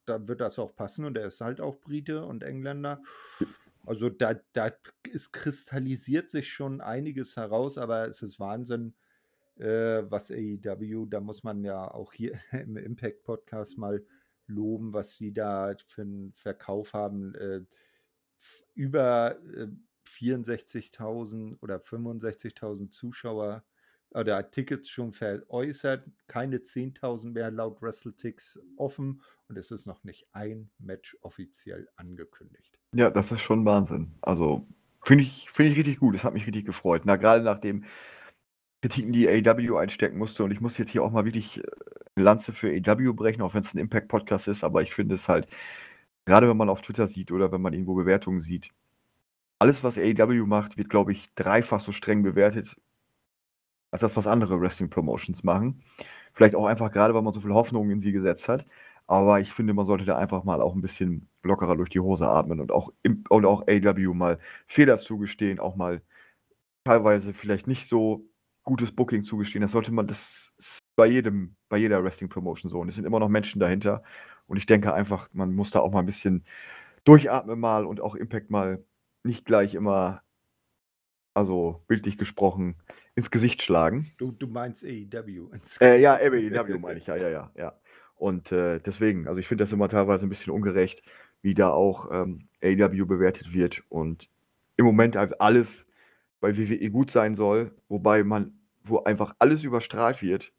da 0.05 0.27
wird 0.27 0.41
das 0.41 0.59
auch 0.59 0.75
passen 0.75 1.05
und 1.05 1.17
er 1.17 1.27
ist 1.27 1.41
halt 1.41 1.61
auch 1.61 1.79
Brite 1.79 2.25
und 2.25 2.43
Engländer. 2.43 3.01
Also 3.85 4.09
da, 4.09 4.35
da 4.53 4.71
ist, 5.11 5.31
kristallisiert 5.33 6.31
sich 6.31 6.51
schon 6.51 6.81
einiges 6.81 7.35
heraus, 7.35 7.77
aber 7.77 8.07
es 8.07 8.21
ist 8.21 8.39
Wahnsinn, 8.39 8.95
äh, 9.57 10.03
was 10.09 10.31
AEW, 10.31 11.05
da 11.07 11.19
muss 11.19 11.43
man 11.43 11.63
ja 11.63 11.89
auch 11.89 12.13
hier 12.13 12.39
im 12.51 12.77
Impact 12.77 13.23
Podcast 13.23 13.77
mal 13.77 14.03
loben, 14.47 14.93
was 14.93 15.15
sie 15.15 15.33
da 15.33 15.73
für 15.87 16.01
einen 16.01 16.33
Verkauf 16.33 16.93
haben. 16.93 17.35
Äh, 17.35 17.61
über 18.73 19.37
äh, 19.55 19.67
64.000 20.07 21.57
oder 21.61 21.77
65.000 21.77 22.91
Zuschauer 22.91 23.63
oder 24.11 24.49
Tickets 24.49 24.89
schon 24.89 25.11
veräußert, 25.11 26.05
keine 26.27 26.57
10.000 26.57 27.31
mehr 27.31 27.51
laut 27.51 27.81
WrestleTix 27.81 28.59
offen 28.77 29.21
und 29.49 29.57
es 29.57 29.71
ist 29.71 29.85
noch 29.85 30.03
nicht 30.03 30.27
ein 30.31 30.69
Match 30.79 31.17
offiziell 31.21 31.89
angekündigt. 31.95 32.79
Ja, 32.93 33.09
das 33.09 33.31
ist 33.31 33.41
schon 33.41 33.65
Wahnsinn. 33.65 34.13
Also 34.21 34.67
finde 35.03 35.23
ich, 35.23 35.49
find 35.49 35.71
ich 35.71 35.77
richtig 35.77 35.99
gut. 35.99 36.15
Das 36.15 36.23
hat 36.23 36.33
mich 36.33 36.47
richtig 36.47 36.65
gefreut. 36.65 37.01
Na, 37.05 37.17
gerade 37.17 37.43
nachdem 37.43 37.83
Kritiken, 38.85 39.11
die 39.13 39.27
AEW 39.27 39.77
einstecken 39.77 40.19
musste. 40.19 40.43
Und 40.43 40.51
ich 40.51 40.61
muss 40.61 40.77
jetzt 40.77 40.91
hier 40.91 41.03
auch 41.03 41.11
mal 41.11 41.25
wirklich 41.25 41.57
äh, 41.57 41.63
eine 42.15 42.25
Lanze 42.25 42.53
für 42.53 42.69
AEW 42.69 43.13
brechen, 43.13 43.41
auch 43.41 43.55
wenn 43.55 43.61
es 43.61 43.73
ein 43.73 43.79
Impact-Podcast 43.79 44.47
ist. 44.47 44.63
Aber 44.63 44.83
ich 44.83 44.93
finde 44.93 45.15
es 45.15 45.27
halt, 45.27 45.47
gerade 46.25 46.47
wenn 46.47 46.57
man 46.57 46.69
auf 46.69 46.81
Twitter 46.81 47.07
sieht 47.07 47.31
oder 47.31 47.51
wenn 47.51 47.61
man 47.61 47.73
irgendwo 47.73 47.95
Bewertungen 47.95 48.41
sieht, 48.41 48.69
alles, 49.59 49.83
was 49.83 49.97
AEW 49.97 50.45
macht, 50.45 50.77
wird, 50.77 50.89
glaube 50.89 51.13
ich, 51.13 51.33
dreifach 51.35 51.79
so 51.79 51.91
streng 51.91 52.21
bewertet, 52.23 52.75
als 53.91 54.01
das, 54.01 54.15
was 54.17 54.27
andere 54.27 54.61
Wrestling-Promotions 54.61 55.43
machen. 55.43 55.83
Vielleicht 56.33 56.55
auch 56.55 56.65
einfach 56.67 56.91
gerade, 56.91 57.13
weil 57.15 57.21
man 57.23 57.33
so 57.33 57.41
viel 57.41 57.53
Hoffnung 57.53 57.89
in 57.89 58.01
sie 58.01 58.11
gesetzt 58.11 58.47
hat. 58.49 58.65
Aber 59.07 59.39
ich 59.39 59.51
finde, 59.53 59.73
man 59.73 59.85
sollte 59.85 60.05
da 60.05 60.17
einfach 60.17 60.43
mal 60.43 60.61
auch 60.61 60.75
ein 60.75 60.81
bisschen 60.81 61.27
lockerer 61.43 61.75
durch 61.77 61.89
die 61.89 61.99
Hose 61.99 62.27
atmen 62.29 62.59
und 62.59 62.71
auch, 62.71 62.91
und 63.29 63.45
auch 63.45 63.67
AEW 63.67 64.13
mal 64.13 64.39
Fehler 64.67 64.97
zugestehen, 64.97 65.59
auch 65.59 65.75
mal 65.75 66.01
teilweise 66.83 67.33
vielleicht 67.33 67.67
nicht 67.67 67.89
so 67.89 68.25
gutes 68.65 68.91
Booking 68.91 69.23
zugestehen. 69.23 69.61
Das 69.61 69.71
sollte 69.71 69.93
man, 69.93 70.07
das 70.07 70.51
ist 70.57 70.83
bei 70.95 71.05
jedem, 71.05 71.55
bei 71.69 71.77
jeder 71.77 72.03
Wrestling-Promotion 72.03 72.69
so. 72.69 72.79
Und 72.79 72.89
es 72.89 72.95
sind 72.95 73.05
immer 73.05 73.19
noch 73.19 73.29
Menschen 73.29 73.59
dahinter. 73.59 74.03
Und 74.47 74.57
ich 74.57 74.65
denke 74.65 74.93
einfach, 74.93 75.29
man 75.31 75.53
muss 75.53 75.71
da 75.71 75.79
auch 75.79 75.91
mal 75.91 75.99
ein 75.99 76.05
bisschen 76.05 76.43
durchatmen 77.03 77.59
mal 77.59 77.85
und 77.85 78.01
auch 78.01 78.15
Impact 78.15 78.49
mal 78.49 78.83
nicht 79.23 79.45
gleich 79.45 79.75
immer, 79.75 80.21
also 81.33 81.83
bildlich 81.87 82.17
gesprochen, 82.17 82.75
ins 83.15 83.31
Gesicht 83.31 83.61
schlagen. 83.61 84.11
Du, 84.17 84.31
du 84.31 84.47
meinst 84.47 84.83
AEW. 84.83 85.49
Äh, 85.79 86.01
ja, 86.01 86.15
AEW 86.15 86.79
meine 86.79 86.99
ich, 86.99 87.07
ja, 87.07 87.15
ja, 87.15 87.29
ja, 87.29 87.51
ja. 87.55 87.79
Und 88.15 88.51
äh, 88.51 88.79
deswegen, 88.79 89.27
also 89.27 89.39
ich 89.39 89.47
finde 89.47 89.63
das 89.63 89.71
immer 89.71 89.89
teilweise 89.89 90.25
ein 90.25 90.29
bisschen 90.29 90.53
ungerecht, 90.53 91.03
wie 91.41 91.53
da 91.53 91.69
auch 91.69 92.09
ähm, 92.11 92.47
AEW 92.63 93.05
bewertet 93.05 93.53
wird. 93.53 93.83
Und 93.89 94.29
im 94.77 94.85
Moment 94.85 95.15
halt 95.15 95.39
alles 95.41 95.85
bei 96.39 96.57
WWE 96.57 96.89
gut 96.89 97.11
sein 97.11 97.35
soll, 97.35 97.71
wobei 97.89 98.23
man, 98.23 98.59
wo 98.83 98.99
einfach 99.03 99.35
alles 99.39 99.63
überstrahlt 99.63 100.21
wird. 100.21 100.51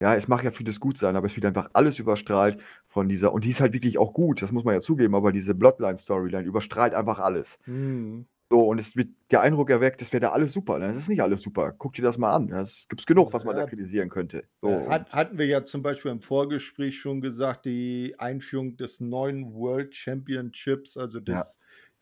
Ja, 0.00 0.16
es 0.16 0.26
mag 0.26 0.42
ja 0.42 0.50
vieles 0.50 0.80
gut 0.80 0.98
sein, 0.98 1.14
aber 1.14 1.26
es 1.26 1.36
wird 1.36 1.46
einfach 1.46 1.70
alles 1.74 1.98
überstrahlt 2.00 2.60
von 2.88 3.08
dieser, 3.08 3.32
und 3.32 3.44
die 3.44 3.50
ist 3.50 3.60
halt 3.60 3.72
wirklich 3.72 3.98
auch 3.98 4.12
gut, 4.12 4.42
das 4.42 4.50
muss 4.50 4.64
man 4.64 4.74
ja 4.74 4.80
zugeben, 4.80 5.14
aber 5.14 5.30
diese 5.30 5.54
Bloodline-Storyline 5.54 6.44
überstrahlt 6.44 6.92
einfach 6.92 7.20
alles. 7.20 7.58
Mhm. 7.66 8.26
So, 8.50 8.60
und 8.68 8.78
es 8.78 8.94
wird 8.96 9.08
der 9.30 9.40
Eindruck 9.40 9.70
erweckt, 9.70 10.02
das 10.02 10.12
wäre 10.12 10.20
da 10.20 10.32
alles 10.32 10.52
super. 10.52 10.78
Das 10.78 10.94
ist 10.94 11.08
nicht 11.08 11.22
alles 11.22 11.40
super. 11.40 11.72
Guck 11.78 11.94
dir 11.94 12.02
das 12.02 12.18
mal 12.18 12.32
an. 12.32 12.52
Es 12.52 12.86
gibt 12.86 13.06
genug, 13.06 13.32
was 13.32 13.44
man 13.44 13.56
ja. 13.56 13.62
da 13.62 13.66
kritisieren 13.66 14.10
könnte. 14.10 14.44
So. 14.60 14.90
Hat, 14.90 15.10
hatten 15.10 15.38
wir 15.38 15.46
ja 15.46 15.64
zum 15.64 15.82
Beispiel 15.82 16.10
im 16.10 16.20
Vorgespräch 16.20 16.98
schon 16.98 17.22
gesagt, 17.22 17.64
die 17.64 18.14
Einführung 18.18 18.76
des 18.76 19.00
neuen 19.00 19.54
World 19.54 19.94
Championships, 19.94 20.98
also 20.98 21.18
des 21.18 21.34
ja 21.34 21.44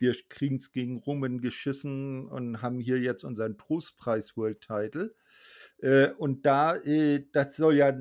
wir 0.01 0.17
kriegen 0.29 0.57
es 0.57 0.73
gegen 0.73 0.99
Roman 0.99 1.41
geschissen 1.41 2.27
und 2.27 2.63
haben 2.63 2.81
hier 2.81 2.99
jetzt 2.99 3.23
unseren 3.23 3.59
Trostpreis 3.59 4.37
World 4.37 4.61
Title. 4.63 5.15
Äh, 5.79 6.09
und 6.13 6.47
da, 6.47 6.77
äh, 6.77 7.27
das 7.33 7.57
soll 7.57 7.77
ja, 7.77 7.97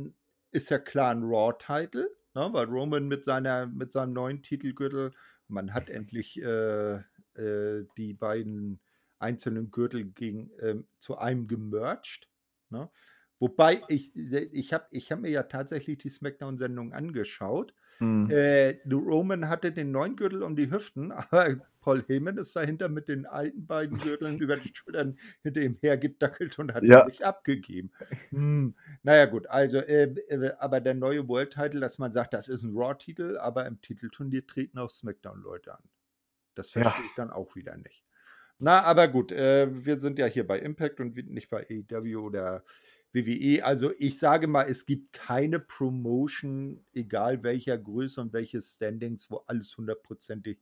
ist 0.52 0.70
ja 0.70 0.80
klar 0.80 1.12
ein 1.12 1.24
Raw-Title, 1.24 2.10
ne? 2.34 2.50
weil 2.52 2.66
Roman 2.66 3.08
mit, 3.08 3.26
seiner, 3.26 3.68
mit 3.68 3.92
seinem 3.92 4.14
neuen 4.14 4.42
Titelgürtel, 4.42 5.12
man 5.48 5.74
hat 5.74 5.90
endlich 5.90 6.42
äh, 6.42 6.96
äh 7.36 7.86
die 7.98 8.14
beiden 8.14 8.80
einzelnen 9.20 9.70
Gürtel 9.70 10.06
gegen, 10.06 10.52
ähm, 10.62 10.88
zu 11.00 11.18
einem 11.18 11.48
gemerged. 11.48 12.30
Ne? 12.70 12.90
Wobei 13.40 13.82
ich, 13.88 14.16
ich 14.16 14.74
habe 14.74 14.86
ich 14.92 15.12
hab 15.12 15.22
mir 15.22 15.30
ja 15.30 15.44
tatsächlich 15.44 15.98
die 15.98 16.10
Smackdown-Sendung 16.10 16.94
angeschaut. 16.94 17.74
Mhm. 18.00 18.30
Äh, 18.30 18.80
Roman 18.92 19.48
hatte 19.48 19.72
den 19.72 19.92
neuen 19.92 20.16
Gürtel 20.18 20.44
um 20.44 20.56
die 20.56 20.72
Hüften, 20.72 21.12
aber 21.32 21.58
Paul 21.90 22.04
Heyman 22.08 22.38
ist 22.38 22.56
dahinter 22.56 22.88
mit 22.88 23.08
den 23.08 23.26
alten 23.26 23.66
beiden 23.66 23.98
Gürteln 23.98 24.38
über 24.40 24.58
die 24.58 24.72
Schultern 24.76 25.18
hinter 25.42 25.62
ihm 25.62 25.76
hergedackelt 25.82 26.60
und 26.60 26.72
hat 26.72 26.84
ja. 26.84 27.02
ihn 27.02 27.08
nicht 27.08 27.24
abgegeben. 27.24 27.92
Hm. 28.30 28.76
Naja, 29.02 29.26
gut, 29.26 29.48
also, 29.48 29.80
äh, 29.80 30.04
äh, 30.04 30.52
aber 30.60 30.82
der 30.82 30.94
neue 30.94 31.28
World 31.28 31.54
Title, 31.54 31.80
dass 31.80 31.98
man 31.98 32.12
sagt, 32.12 32.36
das 32.36 32.48
ist 32.48 32.62
ein 32.62 32.78
Raw-Titel, 32.78 33.40
aber 33.40 33.66
im 33.66 33.82
Titelturnier 33.82 34.46
treten 34.46 34.78
auch 34.78 34.92
SmackDown-Leute 34.92 35.74
an. 35.74 35.84
Das 36.54 36.70
verstehe 36.70 37.02
ja. 37.02 37.10
ich 37.10 37.16
dann 37.16 37.32
auch 37.32 37.56
wieder 37.56 37.76
nicht. 37.76 38.06
Na, 38.60 38.84
aber 38.84 39.08
gut, 39.08 39.32
äh, 39.32 39.68
wir 39.72 40.00
sind 40.00 40.20
ja 40.20 40.28
hier 40.28 40.46
bei 40.46 40.60
Impact 40.60 41.00
und 41.00 41.16
nicht 41.16 41.50
bei 41.50 41.66
AEW 41.72 42.20
oder 42.20 42.64
WWE. 43.14 43.66
Also 43.66 43.94
ich 43.98 44.20
sage 44.20 44.46
mal, 44.46 44.70
es 44.70 44.86
gibt 44.86 45.12
keine 45.14 45.60
Promotion, 45.60 46.86
egal 46.94 47.42
welcher 47.42 47.80
Größe 47.80 48.22
und 48.22 48.32
welches 48.32 48.76
Standings, 48.76 49.32
wo 49.32 49.38
alles 49.48 49.76
hundertprozentig 49.76 50.60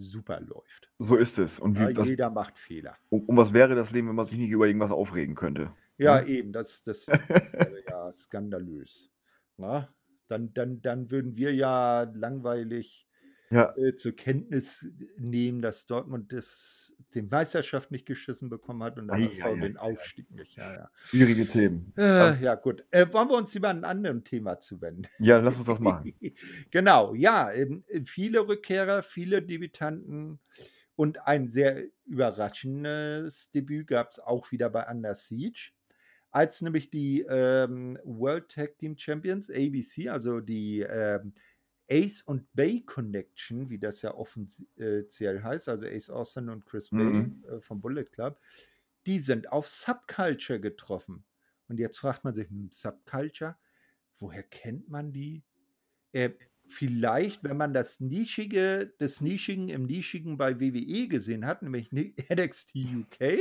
super 0.00 0.40
läuft. 0.40 0.90
So 0.98 1.16
ist 1.16 1.38
es. 1.38 1.58
Und 1.58 1.78
wie, 1.78 1.82
ja, 1.82 1.96
was, 1.96 2.08
jeder 2.08 2.30
macht 2.30 2.58
Fehler. 2.58 2.96
Und, 3.08 3.28
und, 3.28 3.36
was 3.36 3.52
wäre 3.52 3.74
das 3.74 3.90
Leben, 3.90 4.08
wenn 4.08 4.16
man 4.16 4.26
sich 4.26 4.38
nicht 4.38 4.50
über 4.50 4.66
irgendwas 4.66 4.90
aufregen 4.90 5.34
könnte? 5.34 5.72
Ja, 5.98 6.20
ja? 6.20 6.26
eben, 6.26 6.52
das, 6.52 6.82
das 6.82 7.06
wäre 7.08 7.82
ja 7.88 8.12
skandalös. 8.12 9.10
Na? 9.56 9.92
Dann, 10.28 10.52
dann, 10.54 10.80
dann 10.80 11.10
würden 11.10 11.36
wir 11.36 11.54
ja 11.54 12.02
langweilig 12.14 13.06
ja. 13.50 13.76
äh, 13.76 13.96
zur 13.96 14.12
Kenntnis 14.12 14.88
nehmen, 15.18 15.60
dass 15.60 15.86
Dortmund 15.86 16.32
das, 16.32 16.94
die 17.14 17.22
Meisterschaft 17.22 17.90
nicht 17.90 18.06
geschissen 18.06 18.48
bekommen 18.48 18.82
hat 18.82 18.98
und 18.98 19.08
dann 19.08 19.20
HSV 19.20 19.38
ja, 19.38 19.54
den 19.54 19.76
Aufstieg 19.76 20.30
nicht. 20.30 20.58
Schwierige 21.04 21.46
Themen. 21.46 21.92
Äh, 21.96 22.40
ja, 22.42 22.54
gut. 22.54 22.84
Äh, 22.90 23.06
wollen 23.12 23.28
wir 23.28 23.36
uns 23.36 23.52
lieber 23.54 23.68
einem 23.68 23.84
anderen 23.84 24.24
Thema 24.24 24.60
zuwenden? 24.60 25.08
Ja, 25.18 25.38
lass 25.38 25.56
uns 25.56 25.66
das 25.66 25.80
machen. 25.80 26.14
genau, 26.70 27.14
ja. 27.14 27.52
Ähm, 27.52 27.84
viele 28.04 28.46
Rückkehrer, 28.46 29.02
viele 29.02 29.42
Debütanten 29.42 30.38
und 30.94 31.26
ein 31.26 31.48
sehr 31.48 31.84
überraschendes 32.04 33.50
Debüt 33.50 33.88
gab 33.88 34.10
es 34.12 34.18
auch 34.18 34.52
wieder 34.52 34.70
bei 34.70 34.86
Under 34.88 35.14
Siege 35.14 35.72
als 36.30 36.62
nämlich 36.62 36.90
die 36.90 37.22
ähm, 37.28 37.98
World 38.04 38.50
Tag 38.50 38.78
Team 38.78 38.96
Champions, 38.96 39.50
ABC, 39.50 40.08
also 40.08 40.40
die 40.40 40.80
ähm, 40.80 41.32
Ace 41.90 42.22
und 42.22 42.46
Bay 42.54 42.82
Connection, 42.82 43.68
wie 43.68 43.78
das 43.78 44.02
ja 44.02 44.14
offiziell 44.14 45.42
heißt, 45.42 45.68
also 45.68 45.86
Ace 45.86 46.10
Austin 46.10 46.48
und 46.48 46.64
Chris 46.64 46.90
Bay 46.90 47.04
mhm. 47.04 47.44
äh, 47.50 47.60
vom 47.60 47.80
Bullet 47.80 48.04
Club, 48.04 48.38
die 49.06 49.18
sind 49.18 49.50
auf 49.50 49.68
Subculture 49.68 50.60
getroffen. 50.60 51.24
Und 51.68 51.78
jetzt 51.78 51.98
fragt 51.98 52.24
man 52.24 52.34
sich, 52.34 52.48
hm, 52.48 52.70
Subculture, 52.72 53.56
woher 54.18 54.42
kennt 54.42 54.88
man 54.88 55.12
die? 55.12 55.42
Äh, 56.12 56.30
vielleicht, 56.68 57.42
wenn 57.42 57.56
man 57.56 57.74
das 57.74 58.00
Nischige, 58.00 58.92
des 59.00 59.20
Nischigen 59.20 59.68
im 59.68 59.86
Nischigen 59.86 60.36
bei 60.36 60.60
WWE 60.60 61.08
gesehen 61.08 61.44
hat, 61.46 61.62
nämlich 61.62 61.92
NXT 61.92 62.74
UK, 62.76 63.38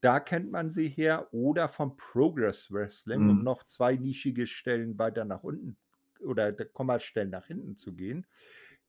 da 0.00 0.20
kennt 0.20 0.52
man 0.52 0.70
sie 0.70 0.88
her, 0.88 1.32
oder 1.32 1.68
vom 1.68 1.96
Progress 1.96 2.70
Wrestling, 2.70 3.24
mhm. 3.24 3.30
um 3.30 3.42
noch 3.42 3.64
zwei 3.64 3.96
nischige 3.96 4.46
Stellen 4.46 4.96
weiter 4.96 5.24
nach 5.24 5.42
unten 5.42 5.76
oder 6.22 6.52
Kommastellen 6.52 7.30
nach 7.30 7.46
hinten 7.46 7.76
zu 7.76 7.94
gehen. 7.94 8.26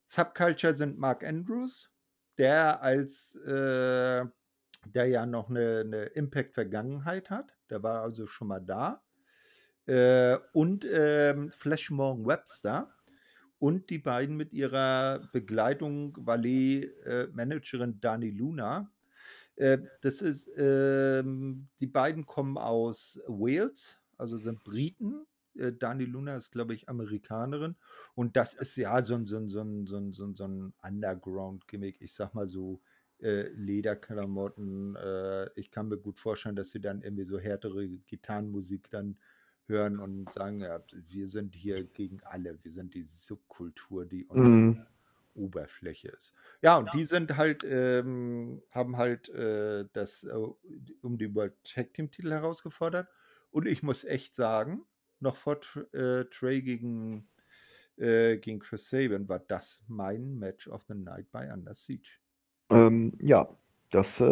Subculture 0.08 0.76
sind 0.76 0.98
Mark 0.98 1.24
Andrews, 1.24 1.92
der 2.38 2.82
als 2.82 3.36
äh, 3.36 4.26
der 4.86 5.06
ja 5.08 5.26
noch 5.26 5.50
eine, 5.50 5.82
eine 5.86 6.04
Impact-Vergangenheit 6.06 7.30
hat. 7.30 7.56
Der 7.70 7.84
war 7.84 8.02
also 8.02 8.28
schon 8.28 8.48
mal 8.48 8.62
da. 8.62 9.04
Äh, 9.86 10.38
und 10.54 10.86
ähm, 10.90 11.52
Flash 11.52 11.90
Morgan 11.92 12.26
Webster 12.26 12.94
und 13.58 13.90
die 13.90 13.98
beiden 13.98 14.38
mit 14.38 14.54
ihrer 14.54 15.30
Begleitung 15.34 16.16
Valet-Managerin 16.20 17.92
äh, 17.92 18.00
Dani 18.00 18.30
Luna. 18.30 18.92
Äh, 19.56 19.80
das 20.02 20.22
ist, 20.22 20.50
ähm, 20.58 21.68
die 21.80 21.88
beiden 21.88 22.26
kommen 22.26 22.58
aus 22.58 23.20
Wales, 23.28 24.00
also 24.18 24.38
sind 24.38 24.64
Briten. 24.64 25.26
Äh, 25.56 25.74
Dani 25.74 26.06
Luna 26.06 26.36
ist, 26.36 26.52
glaube 26.52 26.74
ich, 26.74 26.90
Amerikanerin. 26.90 27.76
Und 28.16 28.36
das 28.36 28.54
ist 28.54 28.76
ja 28.78 29.02
so 29.02 29.16
ein, 29.16 29.26
so 29.26 29.38
ein, 29.38 29.50
so 29.50 29.62
ein, 29.62 29.86
so 29.88 29.98
ein, 29.98 30.12
so 30.14 30.26
ein, 30.26 30.36
so 30.36 30.44
ein 30.46 30.74
Underground-Gimmick. 30.82 32.02
Ich 32.02 32.14
sag 32.14 32.34
mal 32.34 32.48
so, 32.48 32.82
äh, 33.22 33.50
Lederklamotten. 33.50 34.96
Äh, 34.96 35.50
ich 35.56 35.72
kann 35.72 35.90
mir 35.90 35.98
gut 35.98 36.20
vorstellen, 36.20 36.56
dass 36.56 36.72
sie 36.72 36.82
dann 36.82 37.02
irgendwie 37.02 37.26
so 37.26 37.38
härtere 37.38 37.88
Gitarrenmusik 37.88 38.90
dann 38.92 39.18
hören 39.68 40.00
und 40.00 40.32
sagen, 40.32 40.62
ja, 40.62 40.82
wir 41.08 41.28
sind 41.28 41.56
hier 41.56 41.84
gegen 41.84 42.22
alle, 42.24 42.58
wir 42.64 42.72
sind 42.72 42.94
die 42.96 43.04
Subkultur, 43.04 44.06
die 44.06 44.26
unsere 44.26 44.50
mhm. 44.50 44.86
Oberfläche 45.36 46.10
ist. 46.10 46.34
Ja, 46.62 46.78
und 46.78 46.88
ja. 46.88 46.92
die 46.94 47.06
sind 47.06 47.38
halt, 47.38 47.64
ähm, 47.64 48.62
haben 48.72 48.98
halt 48.98 49.30
äh, 49.30 49.86
das 49.94 50.24
äh, 50.24 50.34
um 51.02 51.18
die 51.18 51.34
World 51.36 51.54
Tag 51.64 51.94
Team 51.94 52.10
Titel 52.12 52.32
herausgefordert. 52.32 53.08
Und 53.52 53.68
ich 53.68 53.84
muss 53.84 54.04
echt 54.04 54.36
sagen, 54.36 54.84
noch 55.22 55.36
vor 55.36 55.58
äh, 55.94 56.26
Trey 56.26 56.62
gegen, 56.62 57.28
äh, 57.98 58.38
gegen 58.38 58.60
Chris 58.60 58.90
Sabin 58.90 59.28
war 59.28 59.40
das 59.40 59.84
mein 59.88 60.38
Match 60.38 60.68
of 60.68 60.84
the 60.84 60.96
Night 60.96 61.32
bei 61.32 61.52
Under 61.52 61.74
Siege. 61.74 62.08
Ähm, 62.72 63.14
ja, 63.20 63.50
das, 63.92 64.22
äh, 64.22 64.24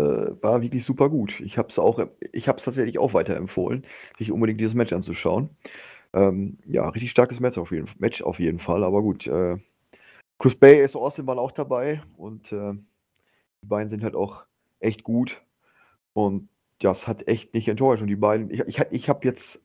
war 0.43 0.61
wirklich 0.61 0.85
super 0.85 1.09
gut. 1.09 1.39
Ich 1.41 1.57
habe 1.57 1.69
es 1.69 1.79
auch 1.79 1.99
ich 2.31 2.47
habe 2.47 2.59
es 2.59 2.65
tatsächlich 2.65 2.99
auch 2.99 3.13
weiterempfohlen, 3.13 3.85
sich 4.17 4.31
unbedingt 4.31 4.59
dieses 4.59 4.75
Match 4.75 4.93
anzuschauen. 4.93 5.49
Ähm, 6.13 6.57
ja, 6.65 6.87
richtig 6.89 7.11
starkes 7.11 7.39
Match 7.39 7.57
auf 7.57 7.71
jeden 7.71 7.89
Match 7.99 8.21
auf 8.21 8.39
jeden 8.39 8.59
Fall, 8.59 8.83
aber 8.83 9.01
gut, 9.01 9.27
äh, 9.27 9.57
Chris 10.39 10.55
Bay, 10.55 10.83
ist 10.83 10.95
Austin 10.95 11.27
waren 11.27 11.39
auch 11.39 11.51
dabei 11.51 12.01
und, 12.17 12.51
äh, 12.51 12.73
die 13.63 13.67
beiden 13.67 13.89
sind 13.89 14.03
halt 14.03 14.15
auch 14.15 14.45
echt 14.79 15.03
gut 15.03 15.41
und 16.13 16.49
das 16.79 17.07
hat 17.07 17.27
echt 17.27 17.53
nicht 17.53 17.67
enttäuscht 17.67 18.01
und 18.01 18.07
die 18.07 18.15
beiden 18.15 18.51
ich 18.51 18.61
ich 18.61 18.79
ich 18.91 19.09
habe 19.09 19.27
jetzt 19.27 19.59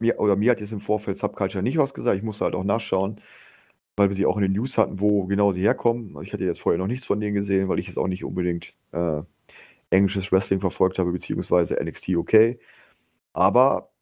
mir 0.00 0.18
oder 0.18 0.36
mir 0.36 0.52
hat 0.52 0.60
jetzt 0.60 0.72
im 0.72 0.80
Vorfeld 0.80 1.18
Subculture 1.18 1.62
nicht 1.62 1.78
was 1.78 1.94
gesagt, 1.94 2.16
ich 2.16 2.22
musste 2.22 2.44
halt 2.44 2.54
auch 2.54 2.64
nachschauen 2.64 3.20
weil 4.00 4.08
wir 4.08 4.16
sie 4.16 4.24
auch 4.24 4.36
in 4.38 4.42
den 4.42 4.52
News 4.52 4.78
hatten, 4.78 4.98
wo 4.98 5.26
genau 5.26 5.52
sie 5.52 5.60
herkommen. 5.60 6.16
Also 6.16 6.22
ich 6.22 6.32
hatte 6.32 6.44
jetzt 6.44 6.62
vorher 6.62 6.78
noch 6.78 6.86
nichts 6.86 7.04
von 7.04 7.20
denen 7.20 7.34
gesehen, 7.34 7.68
weil 7.68 7.78
ich 7.78 7.86
jetzt 7.86 7.98
auch 7.98 8.06
nicht 8.06 8.24
unbedingt 8.24 8.74
äh, 8.92 9.22
englisches 9.90 10.32
Wrestling 10.32 10.58
verfolgt 10.58 10.98
habe, 10.98 11.12
beziehungsweise 11.12 11.74
NXT 11.74 12.08
UK. 12.08 12.58
Aber 13.34 13.92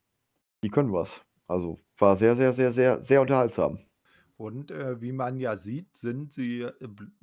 die 0.62 0.68
können 0.68 0.92
was. 0.92 1.20
Also 1.48 1.80
war 1.96 2.16
sehr, 2.16 2.36
sehr, 2.36 2.52
sehr, 2.52 2.72
sehr, 2.72 3.02
sehr 3.02 3.20
unterhaltsam. 3.20 3.80
Und 4.36 4.70
äh, 4.70 5.00
wie 5.00 5.10
man 5.10 5.40
ja 5.40 5.56
sieht, 5.56 5.96
sind 5.96 6.32
sie 6.32 6.60
äh, 6.60 6.72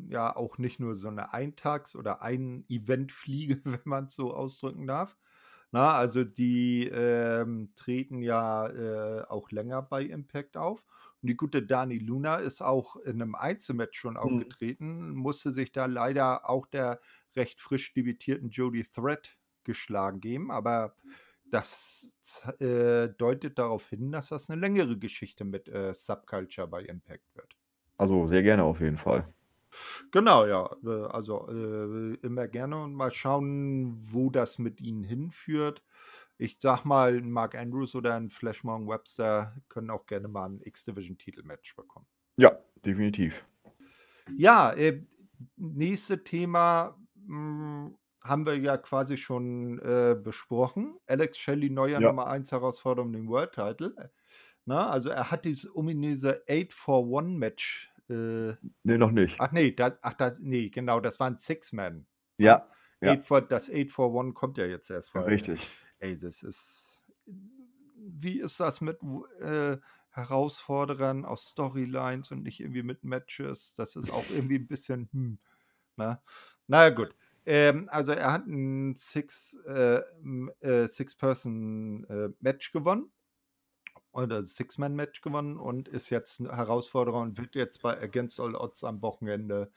ja 0.10 0.36
auch 0.36 0.58
nicht 0.58 0.82
nur 0.82 0.96
so 0.96 1.08
eine 1.08 1.34
Eintags- 1.34 1.96
oder 1.96 2.22
Ein-Event-Fliege, 2.22 3.62
wenn 3.64 3.80
man 3.86 4.08
es 4.08 4.16
so 4.16 4.34
ausdrücken 4.34 4.86
darf, 4.86 5.16
na, 5.76 5.92
also 5.92 6.24
die 6.24 6.88
ähm, 6.88 7.74
treten 7.76 8.22
ja 8.22 8.70
äh, 8.70 9.26
auch 9.28 9.52
länger 9.52 9.82
bei 9.82 10.04
Impact 10.04 10.56
auf. 10.56 10.86
Und 11.22 11.28
die 11.28 11.36
gute 11.36 11.64
Dani 11.64 11.98
Luna 11.98 12.36
ist 12.36 12.62
auch 12.62 12.96
in 12.96 13.22
einem 13.22 13.36
Einzelmatch 13.36 14.00
schon 14.00 14.14
mhm. 14.14 14.20
aufgetreten, 14.20 15.10
musste 15.12 15.52
sich 15.52 15.74
da 15.74 15.88
leider 15.88 16.50
auch 16.50 16.66
der 16.66 17.02
recht 17.36 17.60
frisch 17.60 17.94
debütierten 17.94 18.52
Jodie 18.52 18.86
Threat 18.86 19.36
geschlagen 19.66 20.22
geben. 20.22 20.50
Aber 20.50 20.96
das 21.52 22.18
äh, 22.60 23.10
deutet 23.10 23.60
darauf 23.60 23.90
hin, 23.90 24.14
dass 24.14 24.30
das 24.30 24.50
eine 24.50 24.62
längere 24.62 24.98
Geschichte 24.98 25.44
mit 25.44 25.68
äh, 25.68 25.94
Subculture 25.94 26.70
bei 26.70 26.84
Impact 26.84 27.36
wird. 27.36 27.54
Also 27.98 28.28
sehr 28.28 28.44
gerne 28.44 28.64
auf 28.64 28.80
jeden 28.80 28.98
Fall. 28.98 29.28
Genau, 30.12 30.46
ja. 30.46 30.70
Äh, 30.84 31.08
also 31.08 31.48
äh, 31.50 32.16
immer 32.22 32.48
gerne 32.48 32.82
und 32.82 32.94
mal 32.94 33.14
schauen, 33.14 33.98
wo 34.12 34.30
das 34.30 34.60
mit 34.60 34.82
ihnen 34.82 35.04
hinführt. 35.04 35.84
Ich 36.38 36.58
sag 36.60 36.84
mal, 36.84 37.16
ein 37.16 37.32
Mark 37.32 37.56
Andrews 37.56 37.96
oder 37.96 38.16
ein 38.16 38.30
Flashmong 38.30 38.88
Webster 38.90 39.56
können 39.70 39.90
auch 39.90 40.06
gerne 40.06 40.28
mal 40.28 40.50
ein 40.50 40.62
X-Division-Titel-Match 40.62 41.76
bekommen. 41.76 42.08
Ja, 42.36 42.58
definitiv. 42.86 43.46
Ja, 44.36 44.74
äh, 44.74 45.02
nächste 45.56 46.24
Thema 46.24 46.98
mh, 47.16 47.86
hm, 47.86 47.98
haben 48.24 48.46
wir 48.46 48.58
ja 48.58 48.78
quasi 48.78 49.18
schon 49.18 49.80
äh, 49.80 50.16
besprochen. 50.22 50.98
Alex 51.08 51.38
Shelley, 51.38 51.70
neuer 51.70 52.00
ja. 52.00 52.08
Nummer 52.08 52.28
1 52.28 52.52
Herausforderung 52.52 53.14
im 53.14 53.30
World 53.30 53.54
Title. 53.54 54.12
Na, 54.66 54.90
also 54.90 55.10
er 55.10 55.30
hat 55.30 55.46
dieses 55.46 55.74
ominöse 55.76 56.44
8-for-1-Match 56.48 57.94
äh, 58.10 58.56
nee, 58.84 58.98
noch 58.98 59.12
nicht. 59.12 59.36
Ach 59.40 59.52
nee, 59.52 59.72
das, 59.72 59.94
ach 60.02 60.14
das, 60.14 60.40
nee, 60.40 60.70
genau, 60.70 61.00
das 61.00 61.20
waren 61.20 61.38
Six-Man. 61.38 62.06
Ja. 62.38 62.70
ja. 63.02 63.12
Eight 63.14 63.26
for, 63.26 63.42
das 63.42 63.70
8 63.70 63.92
for 63.92 64.20
1 64.20 64.34
kommt 64.36 64.58
ja 64.58 64.66
jetzt 64.66 64.90
erst 64.90 65.12
vor. 65.12 65.22
Ja, 65.22 65.28
richtig. 65.28 65.60
Ey, 66.00 66.18
das 66.18 66.44
ist. 66.44 67.04
Wie 67.98 68.40
ist 68.40 68.60
das 68.60 68.82
mit 68.82 69.00
äh, 69.40 69.78
Herausforderern 70.12 71.26
aus 71.26 71.50
Storylines 71.50 72.32
und 72.32 72.44
nicht 72.44 72.60
irgendwie 72.60 72.84
mit 72.84 73.04
Matches? 73.04 73.74
Das 73.76 73.96
ist 73.96 74.12
auch 74.12 74.26
irgendwie 74.30 74.60
ein 74.60 74.68
bisschen. 74.68 75.10
Hm, 75.12 75.40
na? 75.96 76.08
Ne? 76.08 76.22
Naja, 76.68 76.90
gut. 76.90 77.16
Ähm, 77.48 77.88
also, 77.92 78.12
er 78.12 78.32
hat 78.32 78.48
ein 78.48 78.96
Six-Person-Match 78.96 80.56
äh, 80.62 80.88
Six 80.88 81.18
äh, 81.20 82.72
gewonnen 82.72 83.12
oder 84.16 84.44
Six-Man-Match 84.44 85.22
gewonnen 85.22 85.58
und 85.58 85.88
ist 85.88 86.10
jetzt 86.10 86.40
ein 86.40 86.50
Herausforderer 86.50 87.20
und 87.20 87.38
wird 87.38 87.56
jetzt 87.56 87.82
bei 87.82 88.00
Against 88.02 88.40
All 88.40 88.56
Odds 88.56 88.84
am 88.84 89.02
Wochenende 89.02 89.72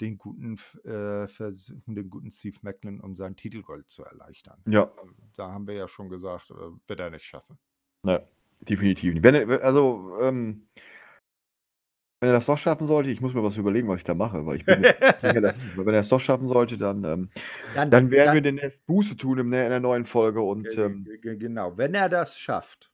den 0.00 0.16
guten 0.16 0.58
äh, 0.84 1.26
versuchen, 1.28 1.94
den 1.94 2.08
guten 2.08 2.30
Steve 2.30 2.56
Macklin 2.62 3.00
um 3.00 3.14
sein 3.14 3.36
Titelgold 3.36 3.90
zu 3.90 4.04
erleichtern. 4.04 4.58
Ja. 4.66 4.90
Ähm, 5.02 5.14
da 5.36 5.50
haben 5.50 5.66
wir 5.66 5.74
ja 5.74 5.88
schon 5.88 6.08
gesagt, 6.08 6.50
äh, 6.50 6.54
wird 6.86 7.00
er 7.00 7.10
nicht 7.10 7.24
schaffen. 7.24 7.58
Ja, 8.04 8.22
definitiv 8.60 9.12
nicht. 9.12 9.24
Wenn 9.24 9.34
er, 9.34 9.62
also, 9.62 10.16
ähm, 10.20 10.68
wenn 12.20 12.30
er 12.30 12.34
das 12.34 12.46
doch 12.46 12.58
schaffen 12.58 12.86
sollte, 12.86 13.10
ich 13.10 13.20
muss 13.20 13.34
mir 13.34 13.42
was 13.42 13.56
überlegen, 13.56 13.88
was 13.88 13.98
ich 13.98 14.04
da 14.04 14.14
mache, 14.14 14.46
weil 14.46 14.56
ich 14.56 14.64
bin 14.64 14.82
sicher, 15.20 15.40
dass, 15.40 15.58
wenn 15.76 15.94
er 15.94 16.00
es 16.00 16.08
doch 16.08 16.20
schaffen 16.20 16.48
sollte, 16.48 16.78
dann, 16.78 17.04
ähm, 17.04 17.30
dann, 17.74 17.90
dann, 17.90 18.10
werden 18.10 18.26
dann, 18.26 18.34
wir 18.34 18.40
den 18.42 18.58
erst 18.58 18.86
Buße 18.86 19.16
tun 19.16 19.38
in 19.38 19.50
der, 19.50 19.64
in 19.64 19.70
der 19.70 19.80
neuen 19.80 20.06
Folge 20.06 20.40
und 20.40 20.68
ähm, 20.78 21.06
genau, 21.20 21.76
wenn 21.76 21.94
er 21.94 22.08
das 22.08 22.38
schafft, 22.38 22.92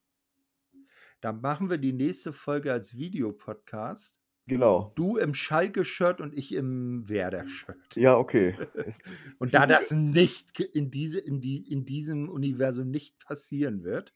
dann 1.25 1.41
machen 1.41 1.71
wir 1.71 1.79
die 1.79 1.95
nächste 1.95 2.35
Folge 2.35 2.71
als 2.71 2.99
Videopodcast. 2.99 4.21
Genau. 4.47 4.93
Du 4.95 5.17
im 5.17 5.33
Schalke-Shirt 5.33 6.21
und 6.21 6.35
ich 6.35 6.55
im 6.55 7.09
Werder-Shirt. 7.09 7.97
Ja, 7.97 8.19
okay. 8.19 8.59
und 9.39 9.55
da 9.55 9.67
das 9.67 9.91
nicht 9.91 10.61
in, 10.61 10.91
diese, 10.91 11.19
in, 11.21 11.41
die, 11.41 11.63
in 11.63 11.87
diesem 11.87 12.29
Universum 12.29 12.91
nicht 12.91 13.19
passieren 13.21 13.85
wird, 13.85 14.15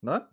ne? 0.00 0.26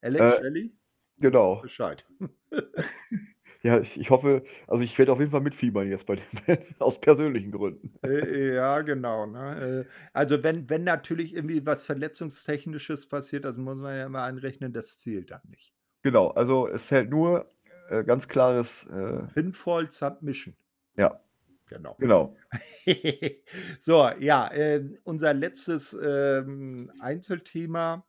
Alex 0.00 0.24
äh, 0.24 0.38
Shelley? 0.38 0.76
Genau. 1.18 1.60
Bescheid. 1.62 2.04
Ja, 3.64 3.80
ich, 3.80 3.98
ich 3.98 4.10
hoffe, 4.10 4.44
also 4.66 4.84
ich 4.84 4.98
werde 4.98 5.10
auf 5.10 5.18
jeden 5.18 5.30
Fall 5.30 5.40
mitfiebern 5.40 5.88
jetzt 5.88 6.04
bei 6.04 6.16
dem 6.16 6.24
aus 6.78 7.00
persönlichen 7.00 7.50
Gründen. 7.50 7.94
Äh, 8.04 8.56
ja, 8.56 8.82
genau. 8.82 9.24
Ne? 9.24 9.86
Äh, 9.86 9.90
also 10.12 10.42
wenn, 10.42 10.68
wenn 10.68 10.84
natürlich 10.84 11.34
irgendwie 11.34 11.64
was 11.64 11.82
Verletzungstechnisches 11.82 13.08
passiert, 13.08 13.46
das 13.46 13.56
muss 13.56 13.80
man 13.80 13.96
ja 13.96 14.04
immer 14.04 14.22
einrechnen, 14.22 14.74
das 14.74 14.98
zählt 14.98 15.30
dann 15.30 15.40
nicht. 15.48 15.72
Genau, 16.02 16.28
also 16.32 16.68
es 16.68 16.88
zählt 16.88 17.08
nur 17.08 17.50
äh, 17.88 18.04
ganz 18.04 18.28
klares 18.28 18.84
äh, 18.92 19.22
Pinfall 19.32 19.90
Submission. 19.90 20.54
Ja. 20.98 21.18
Genau. 21.66 21.96
Genau. 21.98 22.36
so, 23.80 24.10
ja, 24.20 24.48
äh, 24.52 24.84
unser 25.04 25.32
letztes 25.32 25.96
ähm, 26.04 26.92
Einzelthema. 27.00 28.04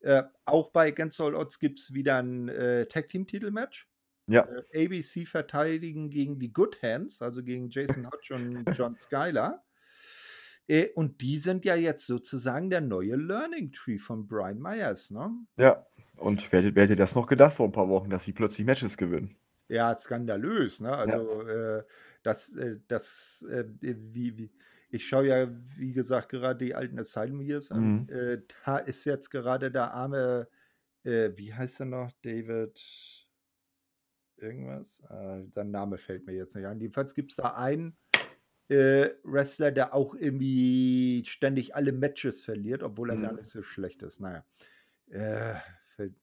Äh, 0.00 0.22
auch 0.46 0.70
bei 0.70 0.94
All 0.96 1.34
Odds 1.34 1.58
gibt 1.58 1.80
es 1.80 1.92
wieder 1.92 2.22
ein 2.22 2.48
äh, 2.48 2.86
Tag-Team-Titel-Match. 2.86 3.86
Ja. 4.26 4.48
Äh, 4.72 4.84
ABC 4.84 5.26
verteidigen 5.26 6.10
gegen 6.10 6.38
die 6.38 6.52
Good 6.52 6.82
Hands, 6.82 7.20
also 7.20 7.42
gegen 7.42 7.68
Jason 7.68 8.06
Hodge 8.06 8.34
und 8.34 8.64
John 8.76 8.96
Skyler. 8.96 9.62
Äh, 10.66 10.88
und 10.94 11.20
die 11.20 11.36
sind 11.36 11.64
ja 11.64 11.74
jetzt 11.74 12.06
sozusagen 12.06 12.70
der 12.70 12.80
neue 12.80 13.16
Learning 13.16 13.72
Tree 13.72 13.98
von 13.98 14.26
Brian 14.26 14.58
Myers, 14.58 15.10
ne? 15.10 15.30
Ja, 15.56 15.84
und 16.16 16.50
wer, 16.52 16.74
wer 16.74 16.84
hätte 16.84 16.96
das 16.96 17.14
noch 17.14 17.26
gedacht 17.26 17.54
vor 17.54 17.66
ein 17.66 17.72
paar 17.72 17.88
Wochen, 17.88 18.08
dass 18.08 18.24
sie 18.24 18.32
plötzlich 18.32 18.66
Matches 18.66 18.96
gewinnen? 18.96 19.36
Ja, 19.68 19.96
skandalös, 19.96 20.80
ne? 20.80 20.88
Ja. 20.88 20.94
Also, 20.94 21.42
äh, 21.42 21.82
das, 22.22 22.54
äh, 22.56 22.78
das, 22.88 23.44
äh, 23.50 23.64
wie, 23.80 24.38
wie, 24.38 24.50
ich 24.88 25.06
schaue 25.06 25.26
ja, 25.26 25.48
wie 25.76 25.92
gesagt, 25.92 26.30
gerade 26.30 26.64
die 26.64 26.74
alten 26.74 26.98
Asylum 26.98 27.42
Years 27.42 27.70
an. 27.70 28.06
Mhm. 28.06 28.42
Da 28.64 28.78
ist 28.78 29.04
jetzt 29.04 29.28
gerade 29.28 29.72
der 29.72 29.92
arme, 29.92 30.46
äh, 31.02 31.30
wie 31.34 31.52
heißt 31.52 31.80
er 31.80 31.86
noch? 31.86 32.12
David 32.22 32.80
irgendwas? 34.44 35.00
Äh, 35.10 35.44
sein 35.50 35.70
Name 35.72 35.98
fällt 35.98 36.26
mir 36.26 36.34
jetzt 36.34 36.54
nicht 36.56 36.66
ein. 36.66 36.80
Jedenfalls 36.80 37.14
gibt 37.14 37.32
es 37.32 37.36
da 37.38 37.54
einen 37.56 37.96
äh, 38.68 39.10
Wrestler, 39.24 39.72
der 39.72 39.94
auch 39.94 40.14
irgendwie 40.14 41.24
ständig 41.26 41.76
alle 41.76 41.92
Matches 41.92 42.42
verliert, 42.44 42.82
obwohl 42.82 43.10
er 43.10 43.18
gar 43.18 43.32
Mhm. 43.32 43.36
nicht 43.36 43.50
so 43.50 43.62
schlecht 43.62 44.02
ist. 44.02 44.20
Naja. 44.20 44.44
Äh, 45.10 45.56
fällt 45.96 46.16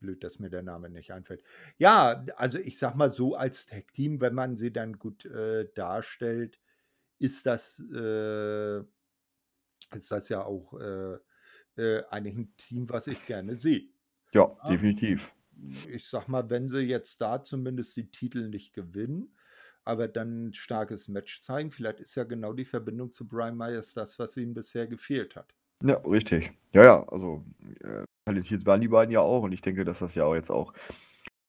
blöd, 0.00 0.24
dass 0.24 0.38
mir 0.38 0.50
der 0.50 0.62
Name 0.62 0.90
nicht 0.90 1.12
einfällt. 1.12 1.42
Ja, 1.78 2.24
also 2.36 2.58
ich 2.58 2.78
sag 2.78 2.94
mal 2.96 3.10
so 3.10 3.36
als 3.36 3.66
Tag-Team, 3.66 4.20
wenn 4.20 4.34
man 4.34 4.56
sie 4.56 4.72
dann 4.72 4.98
gut 4.98 5.24
äh, 5.26 5.68
darstellt, 5.74 6.60
ist 7.18 7.46
das, 7.46 7.80
äh, 7.92 8.80
ist 9.94 10.10
das 10.10 10.28
ja 10.28 10.44
auch 10.44 10.74
äh, 10.80 11.18
äh, 11.76 12.04
eigentlich 12.10 12.36
ein 12.36 12.56
Team, 12.56 12.88
was 12.90 13.06
ich 13.06 13.24
gerne 13.26 13.56
sehe. 13.56 13.90
Ja, 14.32 14.56
Ja. 14.62 14.68
definitiv. 14.68 15.32
Ich 15.90 16.08
sag 16.08 16.28
mal, 16.28 16.48
wenn 16.50 16.68
sie 16.68 16.80
jetzt 16.80 17.20
da 17.20 17.42
zumindest 17.42 17.96
die 17.96 18.10
Titel 18.10 18.48
nicht 18.48 18.74
gewinnen, 18.74 19.34
aber 19.84 20.08
dann 20.08 20.48
ein 20.48 20.54
starkes 20.54 21.08
Match 21.08 21.40
zeigen, 21.42 21.70
vielleicht 21.70 22.00
ist 22.00 22.14
ja 22.16 22.24
genau 22.24 22.52
die 22.52 22.64
Verbindung 22.64 23.12
zu 23.12 23.26
Brian 23.26 23.56
Myers 23.56 23.94
das, 23.94 24.18
was 24.18 24.36
ihnen 24.36 24.54
bisher 24.54 24.86
gefehlt 24.86 25.36
hat. 25.36 25.54
Ja, 25.82 25.96
richtig. 25.98 26.52
Ja, 26.72 26.84
ja, 26.84 27.08
also 27.08 27.44
äh, 27.80 28.04
talentiert 28.24 28.66
waren 28.66 28.80
die 28.80 28.88
beiden 28.88 29.12
ja 29.12 29.20
auch 29.20 29.42
und 29.42 29.52
ich 29.52 29.60
denke, 29.60 29.84
dass 29.84 30.00
das 30.00 30.14
ja 30.14 30.24
auch 30.24 30.34
jetzt 30.34 30.50
auch, 30.50 30.72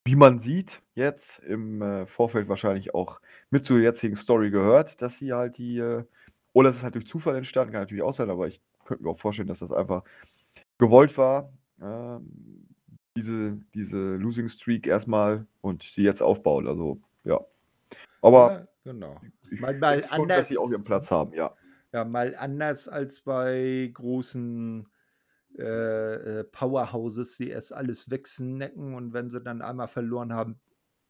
wie 0.04 0.16
man 0.16 0.38
sieht, 0.38 0.80
jetzt 0.94 1.40
im 1.40 1.82
äh, 1.82 2.06
Vorfeld 2.06 2.48
wahrscheinlich 2.48 2.94
auch 2.94 3.20
mit 3.50 3.64
zur 3.64 3.78
jetzigen 3.78 4.16
Story 4.16 4.50
gehört, 4.50 5.02
dass 5.02 5.18
sie 5.18 5.32
halt 5.32 5.58
die, 5.58 5.78
äh, 5.78 6.04
oder 6.52 6.70
es 6.70 6.76
ist 6.76 6.82
halt 6.82 6.94
durch 6.94 7.06
Zufall 7.06 7.36
entstanden, 7.36 7.72
kann 7.72 7.82
natürlich 7.82 8.04
auch 8.04 8.14
sein, 8.14 8.30
aber 8.30 8.46
ich 8.46 8.60
könnte 8.84 9.02
mir 9.02 9.10
auch 9.10 9.18
vorstellen, 9.18 9.48
dass 9.48 9.58
das 9.58 9.72
einfach 9.72 10.04
gewollt 10.78 11.16
war, 11.18 11.52
ähm, 11.80 12.67
diese, 13.18 13.58
diese 13.74 14.16
Losing 14.16 14.48
Streak 14.48 14.86
erstmal 14.86 15.46
und 15.60 15.96
die 15.96 16.02
jetzt 16.02 16.22
aufbauen. 16.22 16.66
Also, 16.68 17.00
ja. 17.24 17.40
Aber 18.22 18.52
Ja, 18.52 18.68
genau. 18.92 19.20
ich 19.50 19.60
Mal, 19.60 19.78
mal 19.78 20.08
schon, 20.08 20.28
dass 20.28 20.48
sie 20.48 20.56
auch 20.58 20.64
anders, 20.64 20.72
ihren 20.78 20.84
Platz 20.84 21.10
haben, 21.10 21.32
ja. 21.32 21.52
ja, 21.92 22.04
mal 22.04 22.34
anders 22.36 22.88
als 22.88 23.20
bei 23.22 23.90
großen 23.92 24.88
äh, 25.58 25.62
äh, 26.40 26.44
Powerhouses, 26.44 27.36
die 27.36 27.50
erst 27.50 27.72
alles 27.72 28.10
wegsnacken 28.10 28.94
und 28.94 29.12
wenn 29.12 29.30
sie 29.30 29.40
dann 29.40 29.62
einmal 29.62 29.88
verloren 29.88 30.32
haben, 30.32 30.60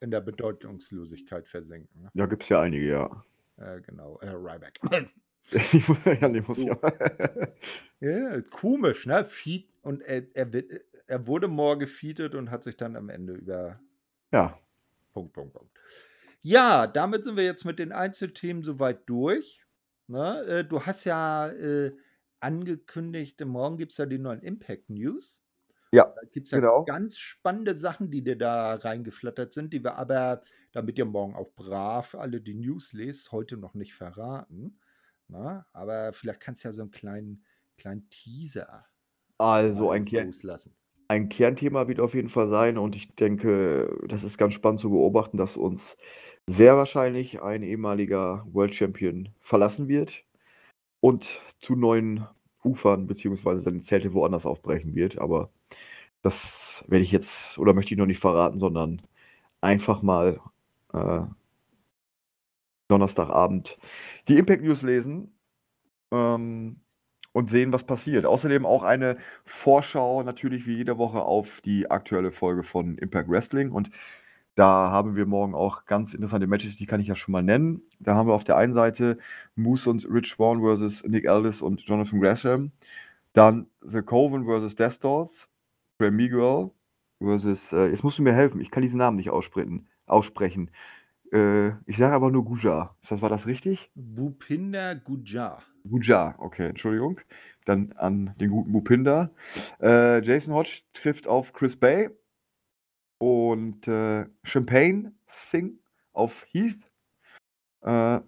in 0.00 0.10
der 0.10 0.20
Bedeutungslosigkeit 0.20 1.48
versinken. 1.48 2.02
Ne? 2.02 2.10
Da 2.14 2.26
gibt 2.26 2.44
es 2.44 2.48
ja 2.48 2.60
einige, 2.62 2.88
ja. 2.88 3.24
Äh, 3.56 3.80
genau, 3.82 4.18
äh, 4.20 4.30
Ryback. 4.30 4.78
Ja, 6.20 6.28
nee, 6.28 6.42
muss 6.46 6.58
ja. 6.62 6.78
Ja, 8.00 8.40
komisch, 8.42 9.06
ne? 9.06 9.24
Feed 9.24 9.68
und 9.82 10.02
er, 10.02 10.22
er, 10.34 10.52
wird- 10.52 10.72
er 11.08 11.26
wurde 11.26 11.48
more 11.48 11.78
gefeedet 11.78 12.34
und 12.34 12.50
hat 12.50 12.62
sich 12.62 12.76
dann 12.76 12.96
am 12.96 13.08
Ende 13.08 13.34
über 13.34 13.80
ja, 14.32 14.58
Punkt, 15.12 15.32
Punkt, 15.32 15.54
Punkt. 15.54 15.78
Ja, 16.42 16.86
damit 16.86 17.24
sind 17.24 17.36
wir 17.36 17.44
jetzt 17.44 17.64
mit 17.64 17.78
den 17.78 17.92
Einzelthemen 17.92 18.62
soweit 18.62 19.08
durch. 19.08 19.66
Ne? 20.06 20.42
Äh, 20.44 20.64
du 20.64 20.82
hast 20.86 21.04
ja 21.04 21.48
äh, 21.48 21.96
angekündigt, 22.40 23.44
morgen 23.44 23.78
gibt 23.78 23.92
es 23.92 23.98
ja 23.98 24.06
die 24.06 24.18
neuen 24.18 24.42
Impact 24.42 24.90
News. 24.90 25.42
Ja, 25.92 26.14
Da 26.14 26.22
gibt 26.32 26.46
es 26.48 26.52
ja 26.52 26.60
genau. 26.60 26.84
ganz 26.84 27.16
spannende 27.18 27.74
Sachen, 27.74 28.10
die 28.10 28.22
dir 28.22 28.36
da 28.36 28.74
reingeflattert 28.74 29.52
sind, 29.52 29.72
die 29.72 29.82
wir 29.82 29.96
aber, 29.96 30.42
damit 30.72 30.98
ihr 30.98 31.06
morgen 31.06 31.34
auch 31.34 31.54
brav 31.54 32.14
alle 32.14 32.40
die 32.40 32.54
News 32.54 32.92
lest, 32.92 33.32
heute 33.32 33.56
noch 33.56 33.74
nicht 33.74 33.94
verraten. 33.94 34.78
Na? 35.28 35.66
Aber 35.72 36.12
vielleicht 36.12 36.40
kannst 36.40 36.64
du 36.64 36.68
ja 36.68 36.72
so 36.72 36.82
einen 36.82 36.90
kleinen, 36.90 37.44
kleinen 37.78 38.08
Teaser 38.10 38.86
Also 39.38 39.90
ein, 39.90 40.06
loslassen. 40.06 40.77
Ein 41.08 41.28
Kernthema 41.30 41.88
wird 41.88 42.00
auf 42.00 42.14
jeden 42.14 42.28
Fall 42.28 42.50
sein 42.50 42.78
und 42.78 42.94
ich 42.96 43.14
denke, 43.16 43.98
das 44.08 44.24
ist 44.24 44.38
ganz 44.38 44.54
spannend 44.54 44.80
zu 44.80 44.90
beobachten, 44.90 45.38
dass 45.38 45.56
uns 45.56 45.96
sehr 46.46 46.76
wahrscheinlich 46.76 47.42
ein 47.42 47.62
ehemaliger 47.62 48.46
World 48.52 48.74
Champion 48.74 49.30
verlassen 49.40 49.88
wird 49.88 50.24
und 51.00 51.40
zu 51.60 51.76
neuen 51.76 52.26
Ufern 52.64 53.06
beziehungsweise 53.06 53.62
seine 53.62 53.82
Zelte 53.82 54.14
woanders 54.14 54.46
aufbrechen 54.46 54.94
wird. 54.94 55.18
Aber 55.18 55.50
das 56.22 56.84
werde 56.88 57.04
ich 57.04 57.12
jetzt 57.12 57.58
oder 57.58 57.74
möchte 57.74 57.94
ich 57.94 57.98
noch 57.98 58.06
nicht 58.06 58.20
verraten, 58.20 58.58
sondern 58.58 59.02
einfach 59.60 60.02
mal 60.02 60.40
äh, 60.92 61.22
Donnerstagabend 62.88 63.78
die 64.28 64.38
Impact 64.38 64.62
News 64.62 64.82
lesen 64.82 65.32
ähm, 66.10 66.80
und 67.38 67.50
sehen, 67.50 67.72
was 67.72 67.84
passiert. 67.84 68.26
Außerdem 68.26 68.66
auch 68.66 68.82
eine 68.82 69.16
Vorschau 69.44 70.22
natürlich 70.24 70.66
wie 70.66 70.76
jede 70.76 70.98
Woche 70.98 71.22
auf 71.22 71.60
die 71.62 71.90
aktuelle 71.90 72.32
Folge 72.32 72.64
von 72.64 72.98
Impact 72.98 73.28
Wrestling 73.30 73.70
und 73.70 73.90
da 74.56 74.90
haben 74.90 75.14
wir 75.14 75.24
morgen 75.24 75.54
auch 75.54 75.84
ganz 75.84 76.14
interessante 76.14 76.48
Matches, 76.48 76.76
die 76.76 76.86
kann 76.86 77.00
ich 77.00 77.06
ja 77.06 77.14
schon 77.14 77.30
mal 77.30 77.44
nennen. 77.44 77.82
Da 78.00 78.16
haben 78.16 78.28
wir 78.28 78.34
auf 78.34 78.42
der 78.42 78.56
einen 78.56 78.72
Seite 78.72 79.18
Moose 79.54 79.88
und 79.88 80.04
Rich 80.10 80.32
Swan 80.32 80.60
versus 80.62 81.04
Nick 81.04 81.28
Aldis 81.28 81.62
und 81.62 81.80
Jonathan 81.82 82.20
Gresham. 82.20 82.72
Dann 83.34 83.68
The 83.82 84.02
Coven 84.02 84.46
versus 84.46 84.74
Death. 84.74 84.98
Graham 86.00 86.16
Miguel 86.16 86.70
versus, 87.22 87.72
äh, 87.72 87.86
jetzt 87.88 88.02
musst 88.02 88.18
du 88.18 88.22
mir 88.24 88.32
helfen, 88.32 88.60
ich 88.60 88.72
kann 88.72 88.82
diesen 88.82 88.98
Namen 88.98 89.16
nicht 89.16 89.30
aussprechen. 89.30 90.70
Äh, 91.32 91.70
ich 91.86 91.96
sage 91.96 92.14
aber 92.14 92.30
nur 92.30 92.44
Guja. 92.44 92.96
Ist 93.02 93.10
das, 93.10 93.22
war 93.22 93.28
das 93.28 93.46
richtig? 93.46 93.90
Bupinder 93.94 94.94
Gujar. 94.94 95.62
Guja, 95.88 96.34
okay, 96.38 96.68
Entschuldigung. 96.68 97.20
Dann 97.64 97.92
an 97.92 98.34
den 98.40 98.50
guten 98.50 98.72
Bupinder. 98.72 99.30
Äh, 99.80 100.22
Jason 100.24 100.54
Hodge 100.54 100.82
trifft 100.94 101.26
auf 101.26 101.52
Chris 101.52 101.76
Bay 101.76 102.10
und 103.18 103.86
äh, 103.88 104.26
Champagne 104.42 105.12
Singh 105.26 105.78
auf 106.12 106.46
Heath. 106.50 106.90
Äh, 107.82 108.20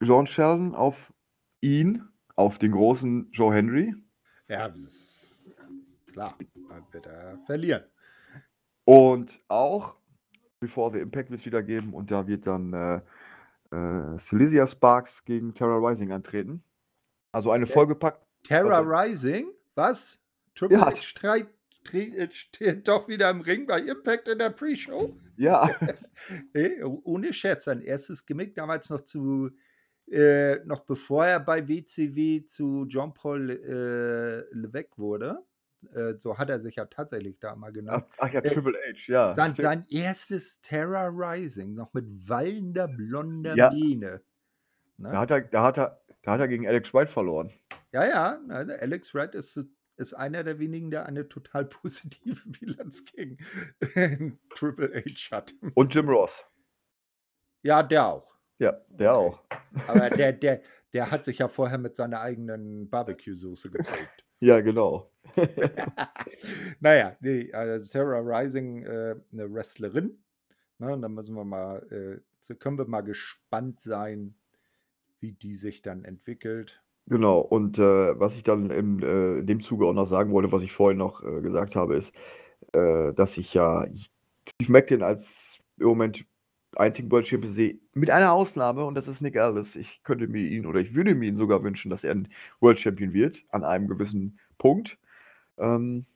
John 0.00 0.26
Sheldon 0.26 0.74
auf 0.74 1.12
ihn, 1.60 2.06
auf 2.36 2.58
den 2.58 2.72
großen 2.72 3.30
Joe 3.32 3.54
Henry. 3.54 3.94
Ja, 4.48 4.72
klar, 6.12 6.36
wird 6.92 7.06
er 7.06 7.38
verlieren. 7.46 7.84
Und 8.84 9.40
auch 9.48 9.96
Before 10.64 10.90
the 10.92 10.98
Impact 11.00 11.30
wird 11.30 11.40
es 11.40 11.46
wieder 11.46 11.62
geben 11.62 11.92
und 11.92 12.10
da 12.10 12.26
wird 12.26 12.46
dann 12.46 12.72
äh, 12.72 13.00
äh, 13.74 14.18
Silesia 14.18 14.66
Sparks 14.66 15.24
gegen 15.24 15.52
Terra 15.52 15.76
Rising 15.76 16.10
antreten. 16.12 16.62
Also 17.32 17.50
eine 17.50 17.66
Ja. 17.66 17.72
vollgepackt. 17.72 18.24
Terra 18.44 18.78
Also- 18.78 18.90
Rising? 18.90 19.46
Was? 19.74 20.20
Triple 20.54 20.78
Ja. 20.78 20.94
Streit, 20.96 21.48
tre- 21.84 22.14
äh, 22.16 22.28
steht 22.30 22.86
doch 22.88 23.08
wieder 23.08 23.28
im 23.30 23.40
Ring 23.42 23.66
bei 23.66 23.80
Impact 23.80 24.28
in 24.28 24.38
der 24.38 24.50
Pre-Show? 24.50 25.14
Ja, 25.36 25.68
Ey, 26.52 26.82
ohne 27.04 27.32
Scherz, 27.32 27.64
sein 27.64 27.80
erstes 27.82 28.24
Gimmick 28.24 28.54
damals 28.54 28.88
noch 28.88 29.00
zu, 29.00 29.50
äh, 30.10 30.56
noch 30.64 30.84
bevor 30.86 31.26
er 31.26 31.40
bei 31.40 31.66
WCW 31.66 32.46
zu 32.46 32.86
John 32.88 33.12
Paul 33.12 33.50
äh, 33.50 34.44
Levesque 34.54 34.96
wurde. 34.96 35.38
Äh, 35.94 36.18
so 36.18 36.38
hat 36.38 36.50
er 36.50 36.60
sich 36.60 36.76
ja 36.76 36.84
tatsächlich 36.86 37.38
da 37.40 37.54
mal 37.56 37.68
ach, 37.68 37.72
genannt. 37.72 38.06
ach 38.18 38.32
ja, 38.32 38.40
Äh, 38.40 38.50
Triple 38.50 38.74
H, 38.74 39.12
ja. 39.12 39.34
Sein, 39.34 39.54
sein 39.54 39.86
erstes 39.90 40.60
Terra 40.60 41.08
Rising, 41.08 41.74
noch 41.74 41.92
mit 41.94 42.06
wallender 42.28 42.88
blonder 42.88 43.56
Ja. 43.56 43.70
Mähne. 43.70 44.20
Ne? 44.96 45.08
Da 45.10 45.18
hat 45.20 45.30
er, 45.30 45.40
da 45.42 45.62
hat 45.64 45.78
er, 45.78 46.00
da 46.22 46.32
hat 46.32 46.40
er 46.40 46.48
gegen 46.48 46.66
Alex 46.66 46.94
White 46.94 47.10
verloren. 47.10 47.52
Ja, 47.92 48.06
ja, 48.06 48.38
also 48.48 48.72
Alex 48.72 49.14
Red 49.14 49.34
ist, 49.34 49.58
ist 49.96 50.14
einer 50.14 50.42
der 50.44 50.58
wenigen, 50.58 50.90
der 50.90 51.06
eine 51.06 51.28
total 51.28 51.64
positive 51.82 52.42
Bilanz 52.48 53.04
gegen 53.04 53.38
Triple 54.54 55.02
H 55.04 55.30
hat. 55.36 55.52
Und 55.74 55.94
Jim 55.94 56.08
Ross. 56.08 56.44
Ja, 57.62 57.82
der 57.82 58.06
auch. 58.06 58.34
Ja, 58.58 58.80
der 58.88 59.14
auch. 59.14 59.42
Aber 59.88 60.10
der, 60.10 60.32
der, 60.32 60.62
der 60.92 61.10
hat 61.10 61.24
sich 61.24 61.38
ja 61.38 61.48
vorher 61.48 61.78
mit 61.78 61.96
seiner 61.96 62.20
eigenen 62.20 62.88
Barbecue-Soße 62.90 63.70
geprägt. 63.70 64.23
Ja, 64.40 64.60
genau. 64.60 65.10
naja, 66.80 67.16
nee, 67.20 67.52
also 67.52 67.84
Sarah 67.86 68.20
Rising, 68.20 68.82
äh, 68.84 69.16
eine 69.32 69.52
Wrestlerin. 69.52 70.18
Ne, 70.78 70.92
und 70.92 71.02
da 71.02 71.08
müssen 71.08 71.34
wir 71.34 71.44
mal, 71.44 72.22
äh, 72.48 72.54
können 72.54 72.78
wir 72.78 72.86
mal 72.86 73.02
gespannt 73.02 73.80
sein, 73.80 74.34
wie 75.20 75.32
die 75.32 75.54
sich 75.54 75.82
dann 75.82 76.04
entwickelt. 76.04 76.82
Genau. 77.06 77.40
Und 77.40 77.78
äh, 77.78 78.18
was 78.18 78.34
ich 78.36 78.42
dann 78.42 78.70
im, 78.70 79.02
äh, 79.02 79.38
in 79.38 79.46
dem 79.46 79.60
Zuge 79.62 79.86
auch 79.86 79.92
noch 79.92 80.06
sagen 80.06 80.32
wollte, 80.32 80.52
was 80.52 80.62
ich 80.62 80.72
vorhin 80.72 80.98
noch 80.98 81.22
äh, 81.22 81.40
gesagt 81.40 81.76
habe, 81.76 81.96
ist, 81.96 82.12
äh, 82.72 83.12
dass 83.12 83.36
ich 83.36 83.54
ja 83.54 83.86
Steve 84.48 84.72
Macklin 84.72 85.02
als 85.02 85.58
im 85.78 85.86
Moment 85.86 86.24
einzigen 86.76 87.10
World 87.10 87.26
Champion 87.26 87.52
sehe, 87.52 87.78
mit 87.92 88.10
einer 88.10 88.32
Ausnahme, 88.32 88.84
und 88.84 88.94
das 88.94 89.08
ist 89.08 89.20
Nick 89.20 89.36
Aldis. 89.36 89.76
Ich 89.76 90.02
könnte 90.02 90.26
mir 90.28 90.42
ihn 90.42 90.66
oder 90.66 90.80
ich 90.80 90.94
würde 90.94 91.14
mir 91.14 91.28
ihn 91.28 91.36
sogar 91.36 91.62
wünschen, 91.62 91.90
dass 91.90 92.04
er 92.04 92.12
ein 92.12 92.28
World 92.60 92.80
Champion 92.80 93.12
wird, 93.12 93.44
an 93.50 93.64
einem 93.64 93.88
gewissen 93.88 94.38
Punkt. 94.58 94.98
Ähm, 95.58 96.06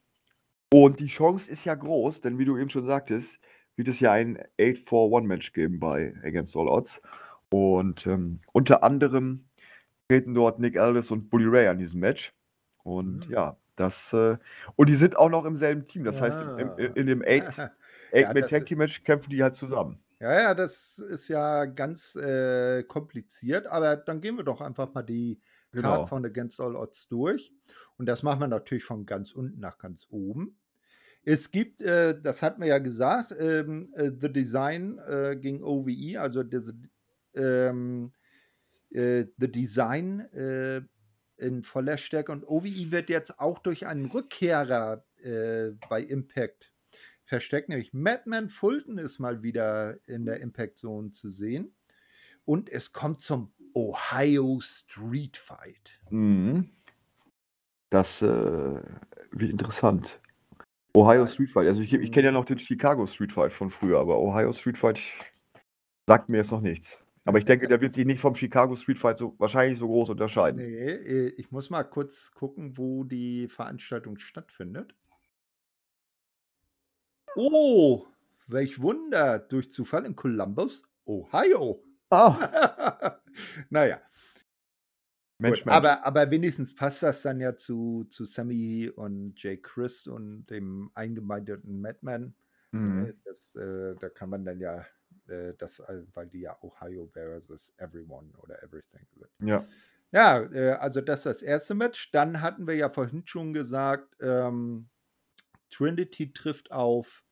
und 0.73 1.01
die 1.01 1.07
Chance 1.07 1.51
ist 1.51 1.65
ja 1.65 1.75
groß, 1.75 2.21
denn 2.21 2.39
wie 2.39 2.45
du 2.45 2.57
eben 2.59 2.71
schon 2.71 2.85
sagtest, 2.85 3.41
wird 3.77 3.89
es 3.89 4.01
ja 4.01 4.13
ein 4.13 4.39
8-4-1-Match 4.59 5.53
geben 5.53 5.81
bei 5.81 6.15
Against 6.23 6.57
All 6.57 6.69
Odds. 6.69 7.01
Und 7.51 8.07
ähm, 8.07 8.41
unter 8.53 8.83
anderem 8.83 9.47
treten 10.09 10.35
dort 10.35 10.59
Nick 10.59 10.77
Aldis 10.77 11.11
und 11.11 11.31
Bully 11.31 11.47
Ray 11.47 11.69
an 11.69 11.79
diesem 11.79 12.01
Match. 12.01 12.35
Und 12.83 13.29
mhm. 13.29 13.33
ja, 13.33 13.57
das, 13.77 14.13
äh, 14.13 14.37
und 14.77 14.89
die 14.89 14.97
sind 14.97 15.17
auch 15.17 15.31
noch 15.31 15.45
im 15.45 15.57
selben 15.57 15.87
Team. 15.87 16.05
Das 16.05 16.17
ja. 16.17 16.23
heißt, 16.23 16.43
im, 16.43 16.71
im, 16.77 16.95
in 16.95 17.07
dem 17.07 17.23
Eight-Man 17.27 17.71
ja, 18.13 18.47
Tag 18.47 18.67
Team 18.67 18.79
Match 18.79 19.05
kämpfen 19.05 19.31
die 19.31 19.43
halt 19.43 19.55
zusammen. 19.55 19.99
Ja, 20.21 20.33
ja, 20.35 20.55
das 20.55 20.99
ist 20.99 21.29
ja 21.29 21.65
ganz 21.65 22.17
äh, 22.17 22.83
kompliziert, 22.83 23.69
aber 23.69 23.97
dann 23.97 24.21
gehen 24.21 24.37
wir 24.37 24.43
doch 24.43 24.61
einfach 24.61 24.93
mal 24.93 25.03
die 25.03 25.41
genau. 25.71 25.95
Card 25.95 26.09
von 26.09 26.27
Against 26.27 26.61
All 26.61 26.75
Odds 26.75 27.09
durch. 27.09 27.55
Und 27.99 28.07
das 28.07 28.25
machen 28.25 28.41
wir 28.41 28.49
natürlich 28.49 28.85
von 28.85 29.07
ganz 29.07 29.33
unten 29.33 29.61
nach 29.61 29.79
ganz 29.79 30.07
oben. 30.11 30.59
Es 31.25 31.51
gibt, 31.51 31.83
äh, 31.83 32.21
das 32.21 32.43
hat 32.43 32.59
man 32.59 32.69
ja 32.69 32.79
gesagt, 32.79 33.35
ähm, 33.39 33.93
äh, 33.95 34.11
The 34.21 34.33
Design 34.33 34.99
äh, 34.99 35.37
gegen 35.37 35.63
OVE, 35.63 36.19
also 36.19 36.43
diese, 36.43 36.75
ähm, 37.35 38.13
äh, 38.91 39.27
The 39.37 39.53
Design 39.53 40.21
äh, 40.33 40.81
in 41.37 41.63
voller 41.63 41.99
Stärke. 41.99 42.33
Und 42.33 42.49
OVE 42.49 42.91
wird 42.91 43.09
jetzt 43.09 43.39
auch 43.39 43.61
durch 43.61 43.87
einen 43.87 44.07
Rückkehrer 44.07 45.05
äh, 45.19 45.71
bei 45.89 46.03
Impact 46.03 46.73
versteckt, 47.29 47.69
nämlich 47.69 47.93
Madman 47.93 48.49
Fulton 48.49 48.99
ist 48.99 49.19
mal 49.19 49.43
wieder 49.43 49.99
in 50.07 50.25
der 50.25 50.41
Impact 50.41 50.79
Zone 50.79 51.11
zu 51.11 51.29
sehen. 51.29 51.75
Und 52.45 52.71
es 52.71 52.93
kommt 52.93 53.21
zum 53.21 53.53
Ohio 53.75 54.61
Street 54.63 55.37
Fight. 55.37 56.01
Mhm. 56.11 56.71
Das 57.91 58.23
äh, 58.23 58.83
wird 59.31 59.51
interessant. 59.51 60.21
Ohio 60.95 61.27
Street 61.27 61.51
Fight. 61.51 61.69
Also 61.69 61.83
ich, 61.83 61.93
ich 61.93 62.11
kenne 62.11 62.27
ja 62.27 62.33
noch 62.33 62.47
den 62.47 62.59
Chicago 62.59 63.07
Street 63.07 63.33
Fight 63.33 63.53
von 63.53 63.71
früher, 63.71 64.01
aber 64.01 64.19
Ohio 64.19 64.53
Street 64.53 64.79
Fight 64.79 65.01
sagt 66.07 66.29
mir 66.29 66.39
jetzt 66.39 66.51
noch 66.51 66.63
nichts. 66.63 66.99
Aber 67.25 67.39
ich 67.39 67.45
denke, 67.45 67.69
der 67.69 67.83
wird 67.83 67.93
sich 67.93 68.07
nicht 68.07 68.21
vom 68.21 68.35
Chicago 68.35 68.75
Street 68.75 68.99
Fight 68.99 69.19
so 69.19 69.35
wahrscheinlich 69.39 69.79
so 69.79 69.87
groß 69.87 70.09
unterscheiden. 70.11 70.63
Nee, 70.63 70.89
äh, 70.89 71.29
ich 71.37 71.51
muss 71.51 71.69
mal 71.69 71.85
kurz 71.85 72.33
gucken, 72.33 72.79
wo 72.79 73.05
die 73.05 73.49
Veranstaltung 73.49 74.19
stattfindet. 74.19 74.95
Oh, 77.37 78.07
welch 78.47 78.81
Wunder! 78.81 79.39
Durch 79.39 79.71
Zufall 79.71 80.07
in 80.07 80.17
Columbus, 80.17 80.85
Ohio. 81.07 81.85
Ah. 82.11 83.21
naja. 83.71 84.01
Mensch, 85.41 85.65
Mensch. 85.65 85.77
Aber, 85.77 86.05
aber 86.05 86.31
wenigstens 86.31 86.75
passt 86.75 87.03
das 87.03 87.23
dann 87.23 87.41
ja 87.41 87.55
zu, 87.57 88.07
zu 88.11 88.25
Sammy 88.25 88.91
und 88.95 89.41
Jay 89.41 89.57
Chris 89.57 90.07
und 90.07 90.47
dem 90.47 90.91
eingemeindeten 90.95 91.81
Madman. 91.81 92.35
Mhm. 92.73 93.07
Äh, 93.07 93.15
das, 93.25 93.55
äh, 93.55 93.95
da 93.97 94.09
kann 94.09 94.31
man 94.31 94.45
dann 94.45 94.61
ja 94.61 94.85
äh, 95.29 95.55
das, 95.57 95.79
äh, 95.81 96.03
weil 96.15 96.27
die 96.27 96.41
ja 96.41 96.57
Ohio 96.63 97.07
versus 97.07 97.73
Everyone 97.77 98.31
oder 98.39 98.63
Everything 98.63 99.07
sind. 99.15 99.49
Ja. 99.49 99.67
Ja, 100.11 100.41
äh, 100.53 100.71
also 100.73 101.03
das 101.03 101.21
ist 101.21 101.25
das 101.27 101.43
erste 101.43 101.75
Match. 101.75 102.11
Dann 102.13 102.41
hatten 102.41 102.67
wir 102.67 102.75
ja 102.75 102.89
vorhin 102.89 103.27
schon 103.27 103.53
gesagt, 103.53 104.17
ähm, 104.21 104.89
Trinity 105.71 106.33
trifft 106.33 106.71
auf 106.73 107.25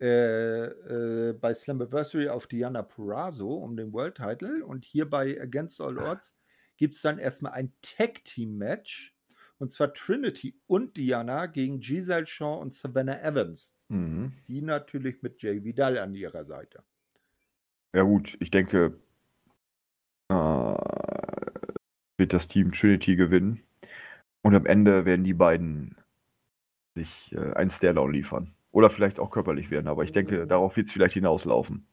äh, 0.00 0.64
äh, 0.64 1.32
bei 1.34 1.54
Slammiversary 1.54 2.28
auf 2.28 2.46
Diana 2.46 2.82
Purrazzo 2.82 3.54
um 3.54 3.76
den 3.76 3.92
World 3.92 4.16
Title 4.16 4.64
und 4.64 4.84
hier 4.84 5.08
bei 5.08 5.40
Against 5.40 5.80
All 5.80 5.96
Odds 5.98 6.34
gibt 6.76 6.96
es 6.96 7.02
dann 7.02 7.18
erstmal 7.18 7.52
ein 7.52 7.72
Tag 7.82 8.24
Team 8.24 8.58
Match 8.58 9.14
und 9.58 9.70
zwar 9.70 9.94
Trinity 9.94 10.60
und 10.66 10.96
Diana 10.96 11.46
gegen 11.46 11.78
Giselle 11.78 12.26
Shaw 12.26 12.60
und 12.60 12.74
Savannah 12.74 13.22
Evans. 13.22 13.76
Mhm. 13.88 14.32
Die 14.48 14.60
natürlich 14.60 15.22
mit 15.22 15.40
Jay 15.40 15.62
Vidal 15.62 15.98
an 15.98 16.14
ihrer 16.14 16.44
Seite. 16.44 16.82
Ja, 17.94 18.02
gut, 18.02 18.36
ich 18.40 18.50
denke, 18.50 18.98
äh, 20.28 20.34
wird 22.16 22.32
das 22.32 22.48
Team 22.48 22.72
Trinity 22.72 23.14
gewinnen. 23.14 23.62
Und 24.42 24.56
am 24.56 24.66
Ende 24.66 25.04
werden 25.04 25.24
die 25.24 25.34
beiden 25.34 25.96
sich 26.94 27.32
äh, 27.32 27.52
ein 27.54 27.70
Stairdown 27.70 28.12
liefern. 28.12 28.54
Oder 28.72 28.88
vielleicht 28.88 29.20
auch 29.20 29.30
körperlich 29.30 29.70
werden, 29.70 29.86
aber 29.86 30.02
ich 30.02 30.12
denke, 30.12 30.46
darauf 30.46 30.76
wird 30.76 30.86
es 30.86 30.92
vielleicht 30.92 31.12
hinauslaufen. 31.12 31.86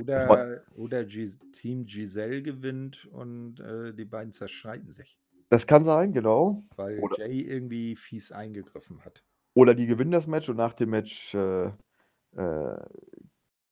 Oder, 0.00 0.62
oder 0.74 1.06
Team 1.06 1.86
Giselle 1.86 2.42
gewinnt 2.42 3.06
und 3.12 3.60
äh, 3.60 3.94
die 3.94 4.04
beiden 4.04 4.32
zerschreiten 4.32 4.90
sich. 4.90 5.16
Das 5.48 5.68
kann 5.68 5.84
sein, 5.84 6.12
genau. 6.12 6.64
Weil 6.74 6.98
oder, 6.98 7.18
Jay 7.20 7.40
irgendwie 7.40 7.94
fies 7.94 8.32
eingegriffen 8.32 9.04
hat. 9.04 9.22
Oder 9.54 9.74
die 9.74 9.86
gewinnen 9.86 10.10
das 10.10 10.26
Match 10.26 10.48
und 10.48 10.56
nach 10.56 10.74
dem 10.74 10.90
Match 10.90 11.32
äh, 11.34 11.66
äh, 12.36 12.76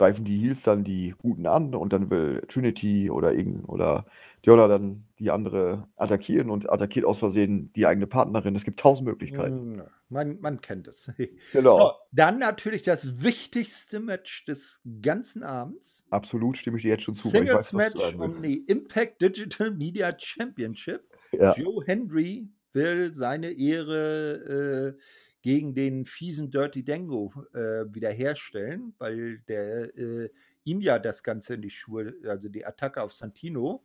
greifen 0.03 0.25
die 0.25 0.37
Heels 0.37 0.65
dann 0.65 0.83
die 0.83 1.15
Guten 1.17 1.47
an 1.47 1.77
und 1.77 1.93
dann 1.93 2.11
will 2.11 2.43
Trinity 2.49 3.09
oder 3.09 3.35
irgend 3.35 3.69
oder 3.69 4.05
Diola 4.45 4.67
dann 4.67 5.05
die 5.21 5.31
andere 5.31 5.87
attackieren 5.95 6.51
und 6.51 6.69
attackiert 6.69 7.05
aus 7.05 7.21
Versehen 7.21 7.73
die 7.75 7.87
eigene 7.87 8.09
Partnerin. 8.09 8.57
Es 8.57 8.65
gibt 8.65 8.81
tausend 8.81 9.07
Möglichkeiten. 9.07 9.79
Hm, 9.79 9.83
man, 10.09 10.41
man 10.41 10.61
kennt 10.61 10.89
es. 10.89 11.13
Genau. 11.53 11.79
So, 11.79 11.93
dann 12.11 12.41
natürlich 12.41 12.83
das 12.83 13.23
wichtigste 13.23 14.01
Match 14.01 14.45
des 14.45 14.81
ganzen 15.03 15.45
Abends. 15.45 16.05
Absolut, 16.11 16.57
stimme 16.57 16.79
ich 16.79 16.83
dir 16.83 16.89
jetzt 16.89 17.05
schon 17.05 17.15
zu. 17.15 17.29
Singles 17.29 17.73
weiß, 17.73 17.95
Match 17.95 18.15
um 18.17 18.43
die 18.43 18.59
Impact 18.65 19.23
Digital 19.23 19.71
Media 19.71 20.13
Championship. 20.19 21.05
Ja. 21.31 21.55
Joe 21.55 21.85
Hendry 21.87 22.49
will 22.73 23.15
seine 23.15 23.53
Ehre 23.53 24.97
äh, 24.99 25.01
gegen 25.43 25.75
den 25.75 26.07
fiesen 26.07 26.51
Dirty 26.51 26.85
Dango 26.85 27.33
äh, 27.53 27.85
wiederherstellen, 27.93 28.95
weil 28.99 29.41
der 29.49 29.97
äh, 29.97 30.31
ihm 30.65 30.81
ja 30.81 30.99
das 30.99 31.23
Ganze 31.23 31.55
in 31.55 31.63
die 31.63 31.71
Schuhe, 31.71 32.15
also 32.25 32.49
die 32.49 32.65
Attacke 32.65 33.03
auf 33.03 33.13
Santino, 33.13 33.83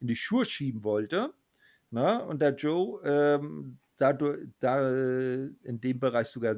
in 0.00 0.06
die 0.06 0.16
Schuhe 0.16 0.46
schieben 0.46 0.82
wollte. 0.82 1.32
Na? 1.90 2.18
Ne? 2.18 2.24
Und 2.24 2.40
der 2.40 2.54
Joe 2.54 3.00
ähm, 3.04 3.78
dadurch, 3.98 4.48
da 4.60 4.88
in 4.88 5.80
dem 5.80 6.00
Bereich 6.00 6.28
sogar 6.28 6.56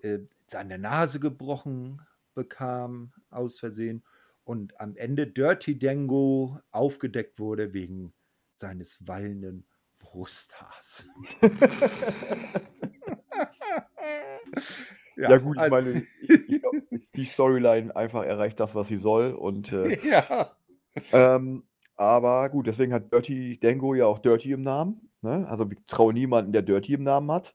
äh, 0.00 0.18
seine 0.46 0.78
Nase 0.78 1.20
gebrochen 1.20 2.02
bekam, 2.34 3.12
aus 3.30 3.58
Versehen. 3.58 4.02
Und 4.44 4.78
am 4.80 4.96
Ende 4.96 5.26
Dirty 5.26 5.78
Dango 5.78 6.58
aufgedeckt 6.72 7.38
wurde 7.38 7.72
wegen 7.72 8.12
seines 8.56 9.06
wallenden 9.06 9.64
Brusthaars. 9.98 11.08
Ja, 15.14 15.30
ja, 15.30 15.38
gut, 15.38 15.56
ich 15.56 15.62
also 15.62 15.76
meine, 15.76 16.02
ich, 16.22 16.60
glaub, 16.60 16.74
die 17.14 17.24
Storyline 17.24 17.94
einfach 17.94 18.24
erreicht 18.24 18.58
das, 18.60 18.74
was 18.74 18.88
sie 18.88 18.96
soll. 18.96 19.32
Und, 19.32 19.70
äh, 19.72 19.98
ja. 20.10 20.52
Ähm, 21.12 21.64
aber 21.96 22.48
gut, 22.48 22.66
deswegen 22.66 22.92
hat 22.92 23.12
Dirty 23.12 23.58
Dango 23.60 23.94
ja 23.94 24.06
auch 24.06 24.18
Dirty 24.18 24.52
im 24.52 24.62
Namen. 24.62 25.10
Ne? 25.20 25.46
Also 25.48 25.68
ich 25.70 25.78
traue 25.86 26.12
niemanden, 26.14 26.52
der 26.52 26.62
Dirty 26.62 26.94
im 26.94 27.02
Namen 27.02 27.30
hat. 27.30 27.54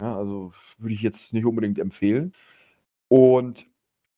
Ja, 0.00 0.16
also 0.16 0.52
würde 0.78 0.94
ich 0.94 1.02
jetzt 1.02 1.32
nicht 1.32 1.44
unbedingt 1.44 1.78
empfehlen. 1.78 2.32
Und 3.08 3.66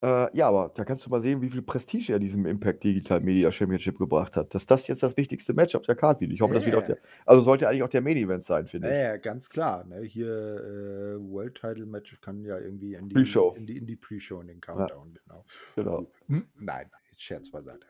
äh, 0.02 0.36
ja, 0.36 0.48
aber 0.48 0.72
da 0.74 0.84
kannst 0.84 1.06
du 1.06 1.10
mal 1.10 1.22
sehen, 1.22 1.40
wie 1.42 1.48
viel 1.48 1.62
Prestige 1.62 2.12
er 2.12 2.18
diesem 2.18 2.44
Impact 2.44 2.82
Digital 2.82 3.20
Media 3.20 3.52
Championship 3.52 3.98
gebracht 3.98 4.36
hat. 4.36 4.52
Dass 4.52 4.66
das 4.66 4.88
jetzt 4.88 5.02
das 5.02 5.16
wichtigste 5.16 5.54
Match 5.54 5.76
auf 5.76 5.82
der 5.82 5.94
Card 5.94 6.20
wird. 6.20 6.32
Ich 6.32 6.40
hoffe, 6.40 6.54
das 6.54 6.66
wird 6.66 6.74
auch 6.74 6.84
der, 6.84 6.98
also 7.24 7.42
sollte 7.42 7.68
eigentlich 7.68 7.84
auch 7.84 7.88
der 7.88 8.00
Main 8.00 8.16
Event 8.16 8.42
sein, 8.42 8.66
finde 8.66 8.88
ich. 8.88 8.94
Ja, 8.94 9.16
ganz 9.16 9.48
klar. 9.48 9.84
Ne? 9.84 10.00
Hier 10.00 10.26
äh, 10.26 11.30
World 11.30 11.54
Title 11.54 11.86
Match 11.86 12.20
kann 12.20 12.44
ja 12.44 12.58
irgendwie 12.58 12.94
in 12.94 13.08
die 13.08 13.14
Pre-Show, 13.14 13.54
in 13.56 13.66
die, 13.66 13.76
in 13.76 13.86
die 13.86 13.96
Pre-Show, 13.96 14.40
in 14.40 14.48
den 14.48 14.60
Countdown, 14.60 15.14
ja. 15.14 15.20
genau. 15.24 15.44
Genau. 15.76 16.10
Hm? 16.26 16.46
Nein, 16.58 16.90
Scherz 17.16 17.50
beiseite. 17.50 17.86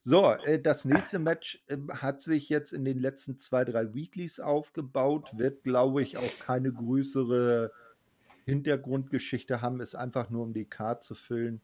So, 0.00 0.32
äh, 0.32 0.60
das 0.60 0.84
nächste 0.84 1.20
Match 1.20 1.62
äh, 1.68 1.76
hat 1.94 2.20
sich 2.20 2.48
jetzt 2.48 2.72
in 2.72 2.84
den 2.84 2.98
letzten 2.98 3.38
zwei, 3.38 3.64
drei 3.64 3.94
Weeklies 3.94 4.40
aufgebaut, 4.40 5.30
wird, 5.36 5.62
glaube 5.62 6.02
ich, 6.02 6.16
auch 6.16 6.38
keine 6.40 6.72
größere 6.72 7.70
Hintergrundgeschichte 8.44 9.62
haben, 9.62 9.80
ist 9.80 9.94
einfach 9.94 10.30
nur 10.30 10.42
um 10.42 10.52
die 10.54 10.64
Card 10.64 11.02
zu 11.02 11.14
füllen. 11.14 11.60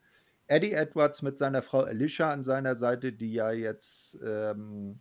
Eddie 0.47 0.73
Edwards 0.73 1.23
mit 1.23 1.39
seiner 1.39 1.63
Frau 1.63 1.81
Alicia 1.81 2.31
an 2.31 2.45
seiner 2.45 2.75
Seite, 2.75 3.13
die 3.13 3.33
ja 3.33 3.53
jetzt 3.53 4.19
ähm, 4.25 5.01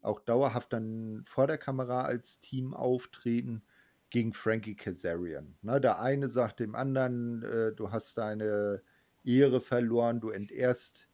auch 0.00 0.20
dauerhaft 0.20 0.72
dann 0.72 1.24
vor 1.26 1.46
der 1.46 1.58
Kamera 1.58 2.02
als 2.02 2.40
Team 2.40 2.72
auftreten, 2.72 3.62
gegen 4.10 4.32
Frankie 4.32 4.74
Kazarian. 4.74 5.54
Ne, 5.62 5.80
der 5.80 6.00
eine 6.00 6.28
sagt 6.28 6.60
dem 6.60 6.74
anderen, 6.74 7.42
äh, 7.42 7.72
du 7.72 7.90
hast 7.90 8.16
deine 8.16 8.82
Ehre 9.24 9.60
verloren, 9.60 10.20
du 10.20 10.30
entehrst 10.30 11.08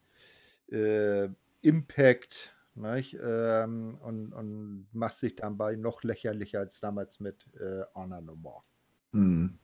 äh, 0.70 1.28
Impact 1.62 2.54
ähm, 2.76 3.98
und, 4.00 4.32
und 4.32 4.86
machst 4.92 5.22
dich 5.22 5.36
dabei 5.36 5.76
noch 5.76 6.02
lächerlicher 6.02 6.60
als 6.60 6.80
damals 6.80 7.20
mit 7.20 7.46
äh, 7.54 7.82
Honor 7.94 8.20
No 8.20 8.36
More. 8.36 8.62
Hm. 9.12 9.58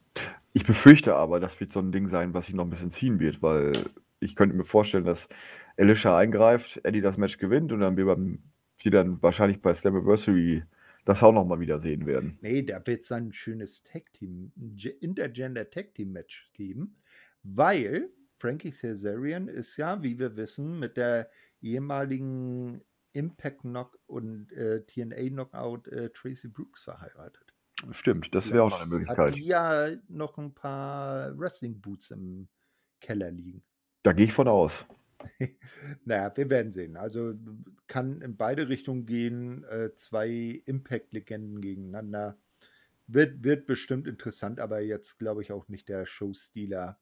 Ich 0.52 0.64
befürchte 0.64 1.14
aber, 1.14 1.38
das 1.40 1.60
wird 1.60 1.72
so 1.72 1.80
ein 1.80 1.92
Ding 1.92 2.08
sein, 2.08 2.34
was 2.34 2.46
sich 2.46 2.54
noch 2.54 2.64
ein 2.64 2.70
bisschen 2.70 2.90
ziehen 2.90 3.20
wird, 3.20 3.40
weil 3.42 3.72
ich 4.18 4.34
könnte 4.34 4.56
mir 4.56 4.64
vorstellen, 4.64 5.04
dass 5.04 5.28
Alicia 5.76 6.16
eingreift, 6.16 6.80
Eddie 6.84 7.00
das 7.00 7.16
Match 7.16 7.38
gewinnt 7.38 7.72
und 7.72 7.80
dann 7.80 7.96
wir, 7.96 8.06
beim, 8.06 8.42
wir 8.78 8.90
dann 8.90 9.22
wahrscheinlich 9.22 9.62
bei 9.62 9.72
Slammiversary 9.74 10.64
das 11.04 11.22
auch 11.22 11.32
nochmal 11.32 11.60
wieder 11.60 11.78
sehen 11.78 12.06
werden. 12.06 12.38
Nee, 12.42 12.62
da 12.62 12.84
wird 12.86 13.02
es 13.02 13.12
ein 13.12 13.32
schönes 13.32 13.82
Tag-Team, 13.84 14.52
ein 14.56 14.76
Intergender 15.00 15.70
Tag-Team-Match 15.70 16.50
geben, 16.52 16.96
weil 17.42 18.10
Frankie 18.36 18.72
Cesarian 18.72 19.48
ist 19.48 19.76
ja, 19.76 20.02
wie 20.02 20.18
wir 20.18 20.36
wissen, 20.36 20.78
mit 20.78 20.96
der 20.96 21.30
ehemaligen 21.62 22.82
Impact 23.12 23.60
Knock 23.62 23.98
und 24.06 24.52
äh, 24.52 24.84
TNA 24.84 25.28
Knockout 25.28 25.88
äh, 25.88 26.10
Tracy 26.10 26.48
Brooks 26.48 26.84
verheiratet. 26.84 27.49
Stimmt, 27.92 28.34
das 28.34 28.50
wäre 28.50 28.64
auch 28.64 28.70
noch 28.70 28.80
eine 28.80 28.90
Möglichkeit. 28.90 29.32
Hat 29.32 29.38
ja 29.38 29.88
noch 30.08 30.38
ein 30.38 30.54
paar 30.54 31.38
Wrestling 31.38 31.80
Boots 31.80 32.10
im 32.10 32.48
Keller 33.00 33.30
liegen. 33.30 33.62
Da 34.02 34.12
gehe 34.12 34.26
ich 34.26 34.32
von 34.32 34.48
aus. 34.48 34.84
naja, 36.04 36.32
wir 36.34 36.50
werden 36.50 36.72
sehen. 36.72 36.96
Also 36.96 37.34
kann 37.86 38.20
in 38.22 38.36
beide 38.36 38.68
Richtungen 38.68 39.06
gehen. 39.06 39.64
Äh, 39.64 39.94
zwei 39.94 40.62
Impact-Legenden 40.64 41.60
gegeneinander. 41.60 42.38
Wird, 43.06 43.42
wird 43.42 43.66
bestimmt 43.66 44.06
interessant, 44.06 44.60
aber 44.60 44.80
jetzt 44.80 45.18
glaube 45.18 45.42
ich 45.42 45.52
auch 45.52 45.68
nicht 45.68 45.88
der 45.88 46.06
Showstealer 46.06 46.98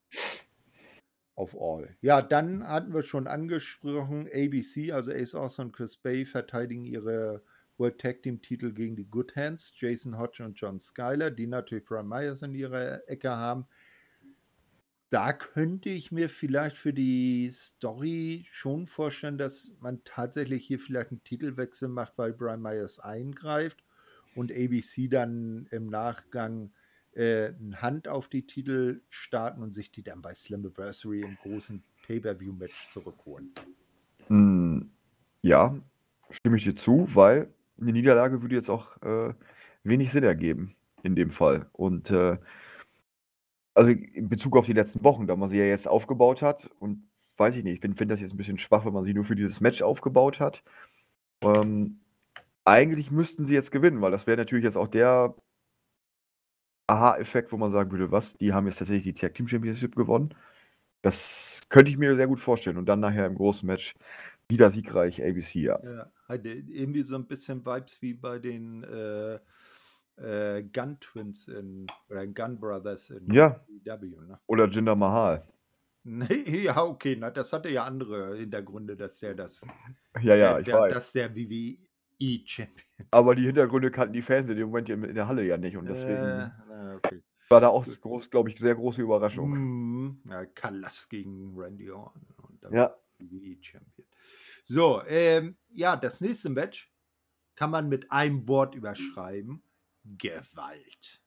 auf 1.35 1.55
All. 1.61 1.97
Ja, 2.01 2.23
dann 2.23 2.67
hatten 2.67 2.95
wir 2.95 3.03
schon 3.03 3.27
angesprochen, 3.27 4.29
ABC, 4.33 4.93
also 4.93 5.13
Ace 5.13 5.35
Austin 5.35 5.67
und 5.67 5.73
Chris 5.73 5.97
Bay 5.97 6.25
verteidigen 6.25 6.85
ihre 6.85 7.43
World 7.79 7.99
Tag 7.99 8.23
Team 8.23 8.41
Titel 8.43 8.73
gegen 8.73 8.97
die 8.97 9.09
Good 9.09 9.37
Hands, 9.37 9.73
Jason 9.77 10.19
Hodge 10.19 10.45
und 10.45 10.59
John 10.59 10.81
Skyler, 10.81 11.31
die 11.31 11.47
natürlich 11.47 11.85
Brian 11.85 12.09
Myers 12.09 12.43
in 12.43 12.55
ihrer 12.55 13.09
Ecke 13.09 13.31
haben. 13.31 13.67
Da 15.11 15.33
könnte 15.33 15.89
ich 15.89 16.13
mir 16.13 16.29
vielleicht 16.29 16.77
für 16.77 16.93
die 16.93 17.51
Story 17.51 18.47
schon 18.51 18.87
vorstellen, 18.87 19.39
dass 19.39 19.73
man 19.81 20.05
tatsächlich 20.05 20.67
hier 20.67 20.79
vielleicht 20.79 21.13
einen 21.13 21.25
Titelwechsel 21.25 21.89
macht, 21.89 22.19
weil 22.19 22.35
Brian 22.35 22.61
Myers 22.61 22.99
eingreift 22.99 23.83
und 24.35 24.53
ABC 24.53 25.09
dann 25.09 25.67
im 25.71 25.87
Nachgang 25.87 26.73
äh, 27.15 27.55
eine 27.59 27.81
Hand 27.81 28.07
auf 28.07 28.29
die 28.29 28.47
Titel 28.47 29.01
starten 29.09 29.63
und 29.63 29.73
sich 29.73 29.91
die 29.91 30.03
dann 30.03 30.21
bei 30.21 30.35
Slammiversary 30.35 31.23
im 31.23 31.37
großen 31.37 31.83
Pay-Per-View-Match 32.07 32.91
zurückholen. 32.91 33.55
Mm, 34.29 34.83
ja, 35.41 35.75
stimme 36.31 36.59
ich 36.59 36.65
dir 36.65 36.77
zu, 36.77 37.07
weil 37.15 37.53
eine 37.81 37.93
Niederlage 37.93 38.43
würde 38.43 38.57
jetzt 38.57 38.71
auch 38.71 39.01
äh, 39.03 39.35
wenig 39.85 40.13
Sinn 40.13 40.25
ergeben 40.25 40.75
in 41.03 41.17
dem 41.17 41.31
Fall. 41.31 41.67
Und 41.73 42.11
äh, 42.11 42.39
also 43.75 43.91
in 43.91 44.29
Bezug 44.29 44.57
auf 44.57 44.67
die 44.67 44.73
letzten 44.73 45.05
Wochen, 45.05 45.27
da 45.27 45.37
man 45.37 45.51
sie 45.51 45.59
ja 45.59 45.65
jetzt 45.65 45.89
aufgebaut 45.89 46.43
hat 46.43 46.71
und 46.81 47.09
weiß 47.37 47.57
ich 47.57 47.65
nicht, 47.65 47.75
ich 47.75 47.81
finde 47.81 47.97
find 47.97 48.11
das 48.11 48.21
jetzt 48.21 48.33
ein 48.35 48.37
bisschen 48.37 48.59
schwach, 48.59 48.85
wenn 48.85 48.93
man 48.93 49.05
sie 49.05 49.15
nur 49.15 49.25
für 49.25 49.37
dieses 49.37 49.61
Match 49.61 49.83
aufgebaut 49.83 50.41
hat. 50.41 50.63
Ähm, 51.43 52.01
eigentlich 52.65 53.11
müssten 53.11 53.45
sie 53.47 53.55
jetzt 53.55 53.71
gewinnen, 53.73 54.01
weil 54.03 54.11
das 54.11 54.27
wäre 54.27 54.37
natürlich 54.37 54.65
jetzt 54.65 54.77
auch 54.77 54.89
der 54.89 55.35
Aha-Effekt, 56.89 57.53
wo 57.53 57.57
man 57.57 57.71
sagen 57.73 57.91
würde, 57.93 58.11
was, 58.11 58.37
die 58.39 58.53
haben 58.53 58.67
jetzt 58.67 58.79
tatsächlich 58.79 59.15
die 59.15 59.21
Tag 59.21 59.35
Team 59.35 59.47
Championship 59.47 59.95
gewonnen. 59.95 60.35
Das 61.03 61.61
könnte 61.69 61.91
ich 61.91 61.99
mir 61.99 62.17
sehr 62.17 62.27
gut 62.27 62.41
vorstellen. 62.41 62.79
Und 62.79 62.87
dann 62.87 63.01
nachher 63.01 63.27
im 63.27 63.37
großen 63.37 63.67
Match 63.67 63.95
wieder 64.49 64.71
siegreich 64.71 65.23
ABC, 65.23 65.61
ja. 65.61 65.79
Ja, 65.83 66.11
hat 66.29 66.45
irgendwie 66.45 67.03
so 67.03 67.17
ein 67.17 67.27
bisschen 67.27 67.65
Vibes 67.65 68.01
wie 68.03 68.15
bei 68.15 68.39
den 68.39 68.85
äh, 68.85 69.39
äh, 70.21 70.63
Gun 70.63 70.99
Twins 71.01 71.49
in, 71.49 71.87
oder 72.09 72.27
Gun 72.27 72.59
Brothers 72.59 73.11
in 73.11 73.33
ja. 73.33 73.61
WW, 73.69 74.27
ne? 74.27 74.39
Oder 74.47 74.69
Jinder 74.69 74.97
Mahal. 74.97 75.47
Nee, 76.05 76.63
ja, 76.63 76.83
okay, 76.85 77.17
na, 77.19 77.29
das 77.29 77.53
hatte 77.53 77.69
ja 77.69 77.85
andere 77.85 78.37
Hintergründe, 78.37 78.97
dass 78.97 79.19
der 79.19 79.35
das. 79.35 79.67
Ja, 80.23 80.37
ja, 80.37 80.59
ich 80.59 80.65
der, 80.65 80.79
weiß. 80.79 80.95
Dass 80.95 81.13
der 81.13 81.35
WWE-Champion. 81.37 83.07
Aber 83.11 83.35
die 83.35 83.45
Hintergründe 83.45 83.91
kannten 83.91 84.15
die 84.15 84.23
Fans 84.23 84.49
in 84.49 84.57
dem 84.57 84.69
Moment 84.69 84.89
in 84.89 85.15
der 85.15 85.29
Halle 85.29 85.45
ja 85.45 85.59
nicht 85.59 85.77
und 85.77 85.87
deswegen 85.87 86.51
äh, 86.71 86.95
okay. 86.97 87.23
war 87.51 87.61
da 87.61 87.69
auch 87.69 87.85
groß, 87.85 88.31
glaube 88.31 88.49
ich, 88.49 88.59
sehr 88.59 88.75
große 88.75 89.03
Überraschung. 89.03 89.51
Mm, 89.51 90.23
ja, 90.31 90.47
Kalas 90.47 91.11
gegen 91.11 91.53
Randy 91.55 91.91
Orton 91.91 92.27
und 92.49 92.65
dann 92.65 92.73
ja. 92.73 92.97
WWE-Champion. 93.19 94.08
So, 94.69 95.03
ähm, 95.07 95.57
ja, 95.71 95.97
das 95.97 96.21
nächste 96.21 96.51
Match 96.51 96.93
kann 97.55 97.71
man 97.71 97.89
mit 97.89 98.13
einem 98.13 98.47
Wort 98.47 98.75
überschreiben 98.75 99.63
Gewalt. 100.05 101.23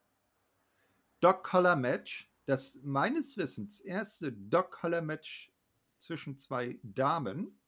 Dog 1.21 1.43
Collar 1.43 1.75
Match, 1.75 2.31
das 2.45 2.79
meines 2.83 3.37
Wissens 3.37 3.79
erste 3.79 4.31
Dog 4.31 4.71
Collar 4.71 5.01
Match 5.01 5.51
zwischen 5.97 6.37
zwei 6.37 6.79
Damen. 6.83 7.59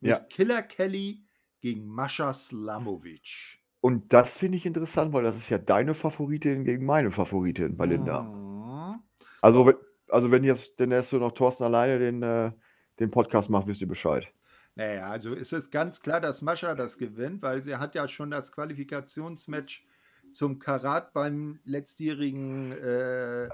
Ja. 0.00 0.20
Killer 0.20 0.62
Kelly 0.62 1.26
gegen 1.60 1.86
Mascha 1.86 2.32
Slamovic. 2.32 3.58
Und 3.80 4.12
das 4.12 4.36
finde 4.36 4.56
ich 4.56 4.64
interessant, 4.64 5.12
weil 5.12 5.22
das 5.22 5.36
ist 5.36 5.50
ja 5.50 5.58
deine 5.58 5.94
Favoritin 5.94 6.64
gegen 6.64 6.86
meine 6.86 7.10
Favoritin, 7.10 7.76
Belinda. 7.76 8.22
Mhm. 8.22 9.02
Also, 9.42 9.72
also 10.08 10.30
wenn 10.30 10.44
jetzt 10.44 10.80
denn 10.80 10.90
erst 10.92 11.12
noch 11.12 11.32
Thorsten 11.32 11.64
alleine 11.64 11.98
den, 11.98 12.22
äh, 12.22 12.52
den 12.98 13.10
Podcast 13.10 13.50
macht, 13.50 13.66
wisst 13.66 13.82
ihr 13.82 13.88
Bescheid. 13.88 14.32
Naja, 14.78 15.10
also 15.10 15.34
ist 15.34 15.52
es 15.52 15.72
ganz 15.72 16.00
klar, 16.00 16.20
dass 16.20 16.40
Mascha 16.40 16.72
das 16.76 16.98
gewinnt, 16.98 17.42
weil 17.42 17.64
sie 17.64 17.74
hat 17.74 17.96
ja 17.96 18.06
schon 18.06 18.30
das 18.30 18.52
Qualifikationsmatch 18.52 19.84
zum 20.32 20.60
Karat 20.60 21.12
beim 21.12 21.58
letztjährigen 21.64 22.70
äh, 22.70 23.48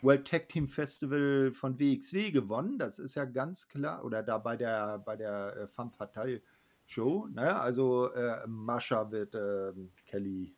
World 0.00 0.28
Tag 0.28 0.48
Team 0.48 0.68
Festival 0.68 1.50
von 1.52 1.80
WXW 1.80 2.30
gewonnen. 2.30 2.78
Das 2.78 3.00
ist 3.00 3.16
ja 3.16 3.24
ganz 3.24 3.68
klar. 3.68 4.04
Oder 4.04 4.22
da 4.22 4.38
bei 4.38 4.56
der, 4.56 5.00
bei 5.00 5.16
der 5.16 5.56
äh, 5.56 5.66
Femme 5.66 5.90
Fatale 5.90 6.40
Show. 6.86 7.26
Ne? 7.26 7.58
Also 7.58 8.12
äh, 8.12 8.46
Mascha 8.46 9.10
wird 9.10 9.34
äh, 9.34 9.72
Kelly. 10.06 10.54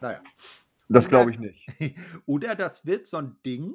Naja. 0.00 0.22
Das 0.88 1.08
glaube 1.08 1.32
ich 1.32 1.38
nicht. 1.38 1.68
Oder 2.24 2.54
das 2.54 2.86
wird 2.86 3.06
so 3.06 3.18
ein 3.18 3.36
Ding, 3.44 3.74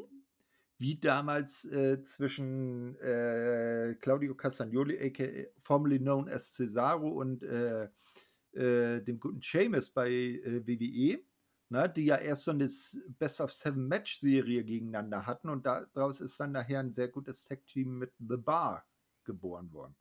wie 0.82 0.96
damals 1.00 1.64
äh, 1.66 2.04
zwischen 2.04 3.00
äh, 3.02 3.96
Claudio 4.02 4.34
Castagnoli, 4.34 4.98
aka 5.00 5.48
formerly 5.60 6.00
known 6.00 6.28
as 6.28 6.54
Cesaro, 6.54 7.08
und 7.08 7.44
äh, 7.44 7.88
äh, 8.54 9.00
dem 9.02 9.20
guten 9.20 9.42
Seamus 9.44 9.92
bei 9.92 10.10
äh, 10.10 10.66
WWE, 10.66 11.20
ne, 11.70 11.88
die 11.88 12.06
ja 12.06 12.18
erst 12.18 12.46
so 12.46 12.52
eine 12.52 12.68
Best 13.20 13.42
of 13.42 13.54
Seven 13.54 13.88
Match 13.88 14.20
Serie 14.20 14.64
gegeneinander 14.64 15.24
hatten 15.28 15.50
und 15.50 15.68
daraus 15.68 16.20
ist 16.20 16.40
dann 16.40 16.52
nachher 16.52 16.80
ein 16.80 16.94
sehr 16.94 17.10
gutes 17.10 17.46
Tag 17.46 17.64
Team 17.68 18.00
mit 18.00 18.12
The 18.18 18.38
Bar 18.38 18.84
geboren 19.24 19.72
worden. 19.72 19.96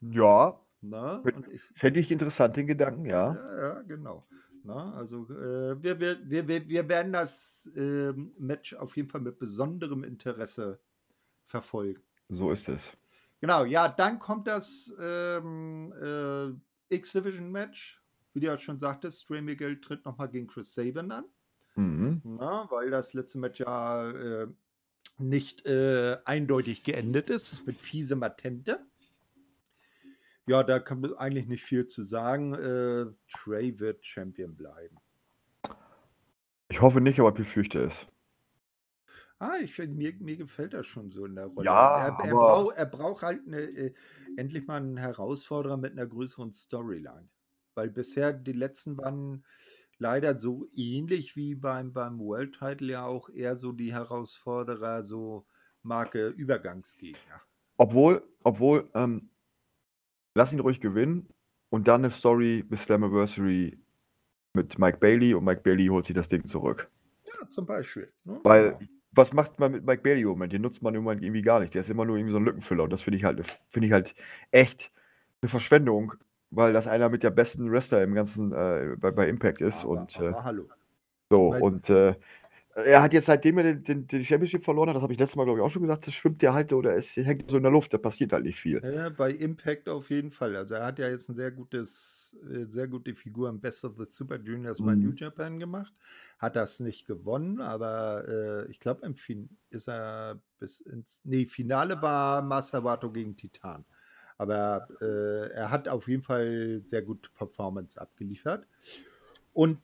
Ja, 0.00 0.60
ne? 0.80 1.22
Fände 1.76 2.00
ich 2.00 2.10
interessant, 2.10 2.56
den 2.56 2.66
Gedanken, 2.66 3.06
ja. 3.06 3.36
Ja, 3.36 3.58
ja 3.60 3.82
genau. 3.82 4.26
Ne, 4.64 4.94
also 4.94 5.24
äh, 5.30 5.82
wir, 5.82 5.98
wir, 5.98 6.18
wir, 6.48 6.68
wir 6.68 6.88
werden 6.88 7.12
das 7.12 7.70
äh, 7.74 8.12
Match 8.38 8.74
auf 8.74 8.96
jeden 8.96 9.08
Fall 9.08 9.20
mit 9.20 9.38
besonderem 9.38 10.04
Interesse 10.04 10.78
verfolgen. 11.46 12.02
So 12.28 12.52
ist 12.52 12.68
es. 12.68 12.90
Genau, 13.40 13.64
ja, 13.64 13.88
dann 13.88 14.20
kommt 14.20 14.46
das 14.46 14.94
ähm, 15.00 15.92
äh, 16.00 16.94
X-Division-Match. 16.94 18.00
Wie 18.34 18.40
du 18.40 18.46
ja 18.46 18.56
schon 18.56 18.78
sagtest, 18.78 19.28
Ray 19.28 19.42
Miguel 19.42 19.80
tritt 19.80 20.04
nochmal 20.04 20.28
gegen 20.28 20.46
Chris 20.46 20.72
Sabin 20.72 21.10
an. 21.10 21.24
Mhm. 21.74 22.22
Na, 22.24 22.70
weil 22.70 22.90
das 22.90 23.14
letzte 23.14 23.38
Match 23.38 23.60
ja 23.60 24.10
äh, 24.10 24.46
nicht 25.18 25.66
äh, 25.66 26.18
eindeutig 26.24 26.84
geendet 26.84 27.30
ist 27.30 27.66
mit 27.66 27.76
fiese 27.80 28.14
Matente. 28.14 28.86
Ja, 30.46 30.62
da 30.62 30.78
kann 30.80 31.00
man 31.00 31.14
eigentlich 31.14 31.46
nicht 31.46 31.64
viel 31.64 31.86
zu 31.86 32.02
sagen. 32.02 32.54
Äh, 32.54 33.06
Trey 33.30 33.78
wird 33.78 34.04
Champion 34.04 34.56
bleiben. 34.56 34.96
Ich 36.68 36.80
hoffe 36.80 37.00
nicht, 37.00 37.20
aber 37.20 37.28
ich 37.28 37.34
befürchte 37.34 37.84
es. 37.84 38.06
Ah, 39.38 39.56
ich 39.60 39.76
mir, 39.76 40.14
mir 40.20 40.36
gefällt 40.36 40.72
das 40.72 40.86
schon 40.86 41.10
so 41.10 41.26
in 41.26 41.34
der 41.34 41.46
Rolle. 41.46 41.66
Ja, 41.66 42.06
er, 42.06 42.24
er, 42.24 42.32
brauch, 42.32 42.72
er 42.72 42.86
braucht 42.86 43.22
halt 43.22 43.46
eine, 43.46 43.60
äh, 43.60 43.92
endlich 44.36 44.66
mal 44.66 44.76
einen 44.76 44.96
Herausforderer 44.96 45.76
mit 45.76 45.92
einer 45.92 46.06
größeren 46.06 46.52
Storyline. 46.52 47.28
Weil 47.74 47.90
bisher 47.90 48.32
die 48.32 48.52
letzten 48.52 48.96
waren 48.98 49.44
leider 49.98 50.38
so 50.38 50.66
ähnlich 50.74 51.34
wie 51.36 51.54
beim, 51.56 51.92
beim 51.92 52.20
World 52.20 52.56
Title 52.58 52.92
ja 52.92 53.04
auch 53.04 53.30
eher 53.30 53.56
so 53.56 53.72
die 53.72 53.92
Herausforderer, 53.92 55.02
so 55.02 55.44
Marke 55.82 56.28
Übergangsgegner. 56.28 57.42
Obwohl, 57.78 58.22
obwohl, 58.44 58.88
ähm, 58.94 59.28
lass 60.34 60.52
ihn 60.52 60.60
ruhig 60.60 60.80
gewinnen 60.80 61.28
und 61.70 61.88
dann 61.88 62.02
eine 62.02 62.10
Story 62.10 62.62
bis 62.62 62.84
Slammiversary 62.84 63.78
mit 64.54 64.78
Mike 64.78 64.98
Bailey 64.98 65.34
und 65.34 65.44
Mike 65.44 65.62
Bailey 65.62 65.86
holt 65.86 66.06
sich 66.06 66.14
das 66.14 66.28
Ding 66.28 66.46
zurück. 66.46 66.90
Ja, 67.24 67.48
zum 67.48 67.66
Beispiel. 67.66 68.12
Ne? 68.24 68.40
Weil 68.42 68.72
genau 68.72 68.88
was 69.12 69.32
macht 69.32 69.58
man 69.58 69.72
mit 69.72 69.84
Mike 69.84 70.02
Bailey 70.02 70.22
im 70.22 70.28
Moment? 70.28 70.52
Den 70.52 70.62
nutzt 70.62 70.82
man 70.82 70.94
im 70.94 71.04
Moment 71.04 71.22
irgendwie 71.22 71.42
gar 71.42 71.60
nicht. 71.60 71.74
Der 71.74 71.82
ist 71.82 71.90
immer 71.90 72.04
nur 72.04 72.16
irgendwie 72.16 72.32
so 72.32 72.38
ein 72.38 72.44
Lückenfüller. 72.44 72.84
Und 72.84 72.92
das 72.92 73.02
finde 73.02 73.18
ich 73.18 73.24
halt, 73.24 73.44
finde 73.68 73.86
ich 73.86 73.92
halt 73.92 74.14
echt 74.50 74.90
eine 75.40 75.48
Verschwendung, 75.48 76.14
weil 76.50 76.72
das 76.72 76.86
einer 76.86 77.08
mit 77.08 77.22
der 77.22 77.30
besten 77.30 77.70
Wrestler 77.70 78.02
im 78.02 78.14
ganzen 78.14 78.52
äh, 78.52 78.96
bei, 78.98 79.10
bei 79.10 79.28
Impact 79.28 79.60
ist. 79.60 79.84
Aber, 79.84 79.90
und 79.90 80.16
aber, 80.18 80.30
äh, 80.30 80.42
hallo. 80.42 80.68
So, 81.30 81.50
weil, 81.50 81.62
und 81.62 81.90
äh, 81.90 82.14
Er 82.74 83.02
hat 83.02 83.12
jetzt, 83.12 83.26
seitdem 83.26 83.58
er 83.58 83.64
den, 83.64 83.84
den, 83.84 84.06
den 84.06 84.24
Championship 84.24 84.64
verloren 84.64 84.88
hat, 84.88 84.96
das 84.96 85.02
habe 85.02 85.12
ich 85.12 85.18
letztes 85.18 85.36
Mal, 85.36 85.44
glaube 85.44 85.58
ich, 85.58 85.64
auch 85.64 85.70
schon 85.70 85.82
gesagt, 85.82 86.06
das 86.06 86.14
schwimmt 86.14 86.40
der 86.40 86.54
halt 86.54 86.72
oder 86.72 86.96
es 86.96 87.14
hängt 87.16 87.50
so 87.50 87.58
in 87.58 87.62
der 87.62 87.72
Luft, 87.72 87.92
da 87.92 87.98
passiert 87.98 88.32
halt 88.32 88.44
nicht 88.44 88.58
viel. 88.58 88.82
Ja, 88.82 89.10
bei 89.10 89.30
Impact 89.30 89.88
auf 89.88 90.10
jeden 90.10 90.30
Fall. 90.32 90.56
Also 90.56 90.74
er 90.74 90.86
hat 90.86 90.98
ja 90.98 91.08
jetzt 91.08 91.28
ein 91.28 91.36
sehr 91.36 91.52
gutes, 91.52 92.36
äh, 92.50 92.64
sehr 92.66 92.88
gute 92.88 93.14
Figur 93.14 93.48
im 93.48 93.60
Best 93.60 93.84
of 93.84 93.96
the 93.96 94.06
Super 94.06 94.40
Juniors 94.40 94.80
bei 94.82 94.96
New 94.96 95.10
Mhm. 95.10 95.16
Japan 95.16 95.60
gemacht. 95.60 95.92
Hat 96.38 96.56
das 96.56 96.80
nicht 96.80 97.06
gewonnen, 97.06 97.60
aber 97.60 98.26
äh, 98.66 98.70
ich 98.70 98.80
glaube, 98.80 99.06
im 99.06 99.14
fin 99.14 99.56
ist 99.70 99.88
er 99.88 100.40
bis 100.58 100.80
ins. 100.80 101.24
Nee, 101.24 101.46
Finale 101.46 102.00
war 102.02 102.42
Master 102.42 102.82
Wato 102.82 103.12
gegen 103.12 103.36
Titan. 103.36 103.84
Aber 104.36 104.88
äh, 105.00 105.50
er 105.52 105.70
hat 105.70 105.88
auf 105.88 106.08
jeden 106.08 106.22
Fall 106.22 106.82
sehr 106.86 107.02
gute 107.02 107.30
Performance 107.30 108.00
abgeliefert. 108.00 108.66
Und 109.52 109.78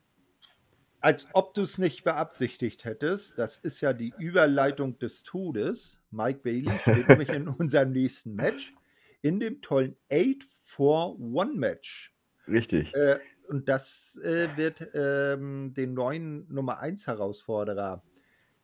als 1.01 1.29
ob 1.33 1.53
du 1.53 1.63
es 1.63 1.77
nicht 1.77 2.03
beabsichtigt 2.03 2.85
hättest, 2.85 3.37
das 3.37 3.57
ist 3.57 3.81
ja 3.81 3.93
die 3.93 4.13
Überleitung 4.17 4.97
des 4.99 5.23
Todes. 5.23 5.99
Mike 6.11 6.39
Bailey 6.43 6.77
steht 6.79 7.07
nämlich 7.09 7.29
in 7.29 7.47
unserem 7.47 7.91
nächsten 7.91 8.35
Match 8.35 8.73
in 9.21 9.39
dem 9.39 9.61
tollen 9.61 9.95
8-4-1-Match. 10.09 12.13
Richtig. 12.47 12.93
Äh, 12.93 13.19
und 13.47 13.67
das 13.67 14.19
äh, 14.23 14.49
wird 14.55 14.87
ähm, 14.93 15.73
den 15.75 15.93
neuen 15.93 16.51
Nummer 16.53 16.79
1 16.79 17.07
Herausforderer 17.07 18.03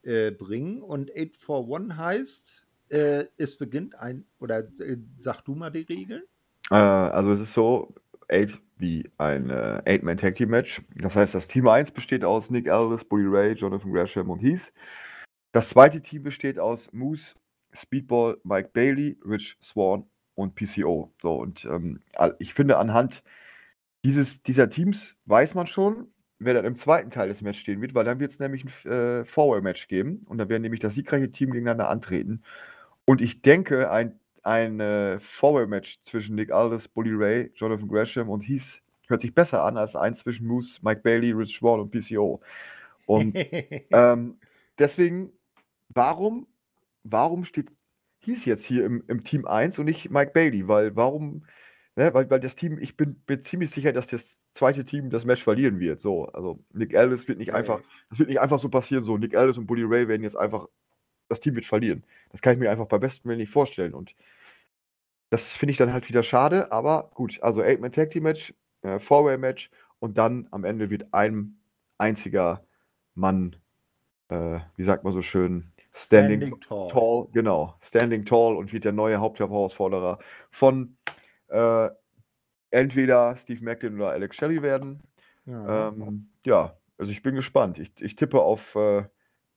äh, 0.03 0.31
bringen. 0.31 0.81
Und 0.81 1.11
8-4-1 1.11 1.97
heißt, 1.97 2.67
äh, 2.89 3.25
es 3.37 3.57
beginnt 3.57 3.99
ein, 3.99 4.25
oder 4.39 4.59
äh, 4.59 4.97
sag 5.17 5.41
du 5.41 5.55
mal 5.55 5.71
die 5.71 5.81
Regeln? 5.81 6.23
Äh, 6.69 6.75
also 6.75 7.31
es 7.31 7.41
ist 7.41 7.53
so, 7.53 7.93
Eight 8.27 8.57
wie 8.77 9.09
ein 9.17 9.49
äh, 9.49 9.81
Eight-Man 9.85 10.17
Tag 10.17 10.35
Team 10.35 10.49
Match. 10.49 10.81
Das 10.95 11.15
heißt, 11.15 11.35
das 11.35 11.47
Team 11.47 11.67
1 11.67 11.91
besteht 11.91 12.23
aus 12.23 12.49
Nick 12.49 12.69
Aldis, 12.69 13.05
Bully 13.05 13.27
Ray, 13.27 13.53
Jonathan 13.53 13.91
Gresham 13.91 14.29
und 14.29 14.39
Heath. 14.39 14.73
Das 15.51 15.69
zweite 15.69 16.01
Team 16.01 16.23
besteht 16.23 16.59
aus 16.59 16.91
Moose, 16.91 17.35
Speedball, 17.73 18.37
Mike 18.43 18.71
Bailey, 18.73 19.17
Rich 19.25 19.57
Swan 19.61 20.05
und 20.35 20.55
PCO. 20.55 21.13
So, 21.21 21.35
und 21.35 21.65
ähm, 21.65 22.01
ich 22.39 22.53
finde, 22.53 22.77
anhand 22.77 23.23
dieses, 24.03 24.43
dieser 24.43 24.69
Teams 24.69 25.15
weiß 25.25 25.55
man 25.55 25.67
schon, 25.67 26.07
wer 26.39 26.53
dann 26.53 26.65
im 26.65 26.75
zweiten 26.75 27.09
Teil 27.09 27.27
des 27.27 27.41
Matches 27.41 27.61
stehen 27.61 27.81
wird, 27.81 27.95
weil 27.95 28.05
dann 28.05 28.19
wird 28.19 28.31
es 28.31 28.39
nämlich 28.39 28.65
ein 28.65 28.91
äh, 28.91 29.25
Four-Way-Match 29.25 29.87
geben 29.87 30.25
und 30.27 30.37
da 30.37 30.49
werden 30.49 30.61
nämlich 30.61 30.81
das 30.81 30.95
siegreiche 30.95 31.31
Team 31.31 31.51
gegeneinander 31.51 31.89
antreten. 31.89 32.43
Und 33.05 33.21
ich 33.21 33.41
denke, 33.41 33.89
ein, 33.91 34.19
ein 34.45 34.79
äh, 34.79 35.19
Four-Way-Match 35.19 35.99
zwischen 36.03 36.35
Nick 36.35 36.51
Aldis, 36.51 36.87
Bully 36.87 37.13
Ray, 37.13 37.51
Jonathan 37.55 37.87
Gresham 37.87 38.29
und 38.29 38.41
Heath 38.41 38.81
hört 39.07 39.21
sich 39.21 39.33
besser 39.33 39.63
an 39.63 39.77
als 39.77 39.95
eins 39.95 40.19
zwischen 40.19 40.47
Moose, 40.47 40.79
Mike 40.83 41.01
Bailey, 41.01 41.31
Rich 41.31 41.57
Swan 41.57 41.79
und 41.79 41.91
PCO. 41.91 42.41
Und 43.05 43.35
ähm, 43.91 44.37
deswegen, 44.77 45.31
warum, 45.89 46.47
warum 47.03 47.43
steht 47.43 47.69
Heath 48.19 48.45
jetzt 48.45 48.65
hier 48.65 48.85
im, 48.85 49.03
im 49.07 49.23
Team 49.23 49.45
1 49.45 49.79
und 49.79 49.85
nicht 49.85 50.11
Mike 50.11 50.31
Bailey? 50.31 50.67
Weil, 50.67 50.95
warum, 50.95 51.45
ne, 51.95 52.13
weil, 52.13 52.29
weil 52.29 52.39
das 52.39 52.55
Team, 52.55 52.77
ich 52.79 52.95
bin, 52.95 53.15
bin 53.25 53.43
ziemlich 53.43 53.71
sicher, 53.71 53.93
dass 53.93 54.07
das 54.07 54.37
zweite 54.53 54.85
Team 54.85 55.09
das 55.09 55.25
Match 55.25 55.43
verlieren 55.43 55.79
wird. 55.79 56.01
So, 56.01 56.27
also 56.27 56.59
Nick 56.71 56.95
Aldis 56.95 57.27
wird 57.27 57.39
nicht 57.39 57.53
einfach, 57.53 57.81
das 58.09 58.19
wird 58.19 58.29
nicht 58.29 58.39
einfach 58.39 58.59
so 58.59 58.69
passieren. 58.69 59.03
So, 59.03 59.17
Nick 59.17 59.35
Aldis 59.35 59.57
und 59.57 59.65
Bully 59.65 59.83
Ray 59.83 60.07
werden 60.07 60.23
jetzt 60.23 60.37
einfach, 60.37 60.67
das 61.29 61.39
Team 61.39 61.55
wird 61.55 61.65
verlieren. 61.65 62.03
Das 62.29 62.41
kann 62.41 62.53
ich 62.53 62.59
mir 62.59 62.69
einfach 62.69 62.85
bei 62.85 62.99
besten 62.99 63.27
Willen 63.27 63.39
nicht 63.39 63.51
vorstellen. 63.51 63.95
Und 63.95 64.13
das 65.29 65.51
finde 65.51 65.71
ich 65.71 65.77
dann 65.77 65.93
halt 65.93 66.07
wieder 66.09 66.23
schade, 66.23 66.71
aber 66.71 67.11
gut, 67.13 67.41
also 67.41 67.61
Eight-Man 67.61 67.91
Tag 67.91 68.11
Team 68.11 68.23
Match, 68.23 68.53
äh, 68.81 68.99
Four-Way-Match 68.99 69.69
und 69.99 70.17
dann 70.17 70.47
am 70.51 70.63
Ende 70.63 70.89
wird 70.89 71.13
ein 71.13 71.57
einziger 71.97 72.65
Mann, 73.15 73.55
äh, 74.29 74.59
wie 74.75 74.83
sagt 74.83 75.03
man 75.03 75.13
so 75.13 75.21
schön, 75.21 75.71
Standing, 75.91 76.41
Standing 76.41 76.61
tall. 76.61 76.89
tall. 76.89 77.27
genau, 77.31 77.75
Standing 77.81 78.25
Tall 78.25 78.55
und 78.57 78.73
wird 78.73 78.83
der 78.83 78.91
neue 78.91 79.17
Hauptherausforderer 79.17 80.19
von 80.51 80.97
äh, 81.47 81.89
entweder 82.71 83.35
Steve 83.37 83.63
Macklin 83.63 83.95
oder 83.95 84.09
Alex 84.09 84.35
Shelley 84.35 84.61
werden. 84.61 85.01
Ja. 85.45 85.89
Ähm, 85.89 86.29
ja, 86.45 86.77
also 86.97 87.11
ich 87.11 87.23
bin 87.23 87.35
gespannt. 87.35 87.79
Ich, 87.79 87.91
ich 87.99 88.15
tippe 88.15 88.41
auf 88.41 88.75
äh, 88.75 89.03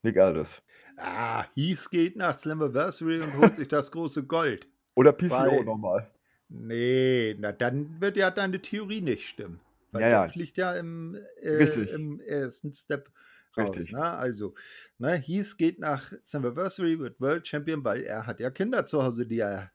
Nick 0.03 0.19
Aldis. 0.19 0.62
Ah, 0.97 1.45
Heath 1.55 1.91
geht 1.91 2.16
nach 2.16 2.39
Slammiversary 2.39 3.21
und 3.21 3.37
holt 3.39 3.57
sich 3.57 3.69
das 3.69 3.91
große 3.91 4.25
Gold. 4.25 4.69
Oder 4.99 5.13
PCO 5.13 5.31
Weil- 5.31 5.65
nochmal. 5.65 6.11
Nee, 6.49 7.37
na 7.39 7.53
dann 7.53 8.01
wird 8.01 8.17
ja 8.17 8.31
deine 8.33 8.61
Theorie 8.61 9.01
nicht 9.01 9.29
stimmen. 9.29 9.61
Weil 9.93 10.03
Ja, 10.03 10.09
der 10.09 10.19
ja. 10.19 10.29
fliegt 10.29 10.57
ja 10.57 10.73
im, 10.75 11.15
äh, 11.41 11.65
im 11.95 12.21
ersten 12.21 12.73
Step 12.73 13.11
raus. 13.57 13.69
Richtig. 13.77 13.93
Ne? 13.93 14.03
Also, 14.03 14.55
ne, 14.99 15.15
Heath 15.17 15.57
geht 15.57 15.79
nach 15.79 16.13
Slammiversary, 16.25 16.99
wird 16.99 17.21
World 17.21 17.47
Champion, 17.47 17.85
weil 17.85 18.03
er 18.03 18.27
hat 18.27 18.41
ja 18.41 18.51
Kinder 18.51 18.87
zu 18.87 19.03
Hause, 19.03 19.25
die 19.27 19.39
er 19.41 19.71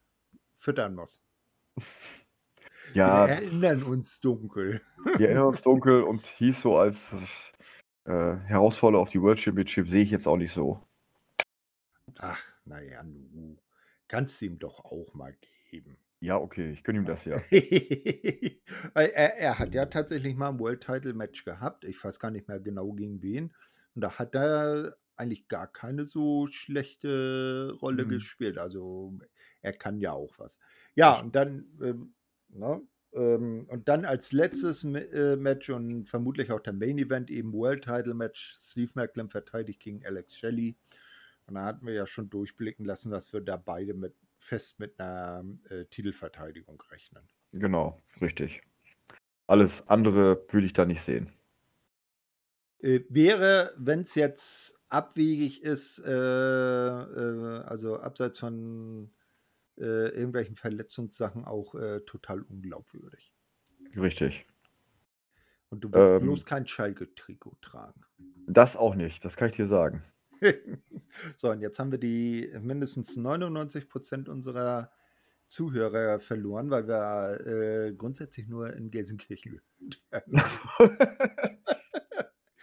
füttern 0.57 0.95
muss. 0.95 1.21
Ja, 2.93 3.27
Wir 3.27 3.35
erinnern 3.35 3.83
uns 3.83 4.19
dunkel. 4.19 4.81
wir 5.17 5.27
erinnern 5.29 5.45
uns 5.47 5.61
dunkel 5.61 6.03
und 6.03 6.25
hieß 6.25 6.63
so 6.63 6.75
als 6.77 7.13
äh, 8.03 8.35
Herausforderer 8.45 9.01
auf 9.01 9.09
die 9.09 9.21
World 9.21 9.39
Championship 9.39 9.87
sehe 9.87 10.03
ich 10.03 10.11
jetzt 10.11 10.27
auch 10.27 10.35
nicht 10.35 10.51
so. 10.53 10.85
Ach, 12.19 12.43
naja, 12.65 13.01
nu. 13.03 13.55
Kannst 14.13 14.39
du 14.41 14.45
ihm 14.45 14.59
doch 14.59 14.85
auch 14.85 15.13
mal 15.15 15.35
geben. 15.71 15.97
Ja, 16.19 16.37
okay, 16.37 16.71
ich 16.71 16.83
gönne 16.83 16.99
ihm 16.99 17.05
das 17.05 17.25
ja. 17.25 17.41
Er, 18.95 19.37
er 19.37 19.59
hat 19.59 19.73
ja 19.73 19.85
tatsächlich 19.87 20.35
mal 20.35 20.49
ein 20.49 20.59
World 20.59 20.81
Title 20.81 21.13
Match 21.13 21.43
gehabt. 21.45 21.83
Ich 21.83 22.01
weiß 22.03 22.19
gar 22.19 22.31
nicht 22.31 22.47
mehr 22.47 22.59
genau 22.59 22.91
gegen 22.93 23.21
wen. 23.23 23.53
Und 23.95 24.01
da 24.01 24.17
hat 24.19 24.35
er 24.35 24.95
eigentlich 25.15 25.47
gar 25.47 25.71
keine 25.71 26.05
so 26.05 26.47
schlechte 26.47 27.75
Rolle 27.81 28.05
Mhm. 28.05 28.09
gespielt. 28.09 28.57
Also 28.57 29.17
er 29.61 29.73
kann 29.73 29.99
ja 29.99 30.11
auch 30.13 30.37
was. 30.37 30.59
Ja, 30.95 31.19
und 31.19 31.35
dann, 31.35 31.65
ähm, 31.81 32.13
ne, 32.49 32.81
ähm, 33.13 33.65
und 33.69 33.87
dann 33.89 34.05
als 34.05 34.31
letztes 34.31 34.83
äh, 34.83 35.35
Match 35.37 35.69
und 35.71 36.07
vermutlich 36.07 36.51
auch 36.51 36.59
der 36.61 36.73
Main 36.73 36.99
Event 36.99 37.31
eben 37.31 37.51
World 37.53 37.83
Title 37.83 38.13
Match. 38.13 38.55
Steve 38.59 38.91
Macklin 38.95 39.29
verteidigt 39.29 39.79
gegen 39.79 40.05
Alex 40.05 40.37
Shelley. 40.37 40.75
Und 41.45 41.55
da 41.55 41.65
hatten 41.65 41.85
wir 41.85 41.93
ja 41.93 42.07
schon 42.07 42.29
durchblicken 42.29 42.85
lassen, 42.85 43.11
dass 43.11 43.33
wir 43.33 43.41
da 43.41 43.57
beide 43.57 43.93
mit, 43.93 44.15
fest 44.37 44.79
mit 44.79 44.99
einer 44.99 45.43
äh, 45.69 45.85
Titelverteidigung 45.85 46.81
rechnen. 46.89 47.27
Genau, 47.51 48.01
richtig. 48.21 48.61
Alles 49.47 49.87
andere 49.87 50.45
würde 50.49 50.65
ich 50.65 50.73
da 50.73 50.85
nicht 50.85 51.01
sehen. 51.01 51.31
Äh, 52.79 53.01
wäre, 53.09 53.73
wenn 53.77 54.01
es 54.01 54.15
jetzt 54.15 54.79
abwegig 54.89 55.63
ist, 55.63 55.99
äh, 55.99 56.11
äh, 56.11 57.59
also 57.63 57.97
abseits 57.99 58.39
von 58.39 59.11
äh, 59.77 60.09
irgendwelchen 60.09 60.55
Verletzungssachen 60.55 61.45
auch 61.45 61.75
äh, 61.75 62.01
total 62.01 62.41
unglaubwürdig. 62.41 63.33
Richtig. 63.95 64.45
Und 65.69 65.81
du 65.81 65.91
willst 65.91 66.13
Ähm. 66.13 66.21
bloß 66.21 66.45
kein 66.45 66.67
Schalke-Trikot 66.67 67.57
tragen. 67.61 68.05
Das 68.47 68.75
auch 68.75 68.95
nicht, 68.95 69.25
das 69.25 69.35
kann 69.37 69.49
ich 69.49 69.55
dir 69.55 69.67
sagen. 69.67 70.03
so, 71.37 71.49
und 71.49 71.61
jetzt 71.61 71.79
haben 71.79 71.91
wir 71.91 71.99
die 71.99 72.51
mindestens 72.61 73.15
99 73.15 73.89
Prozent 73.89 74.29
unserer 74.29 74.91
Zuhörer 75.47 76.19
verloren, 76.19 76.69
weil 76.69 76.87
wir 76.87 77.45
äh, 77.45 77.93
grundsätzlich 77.93 78.47
nur 78.47 78.73
in 78.73 78.91
Gelsenkirchen 78.91 79.51
gehört 79.51 80.01
werden. 80.11 80.41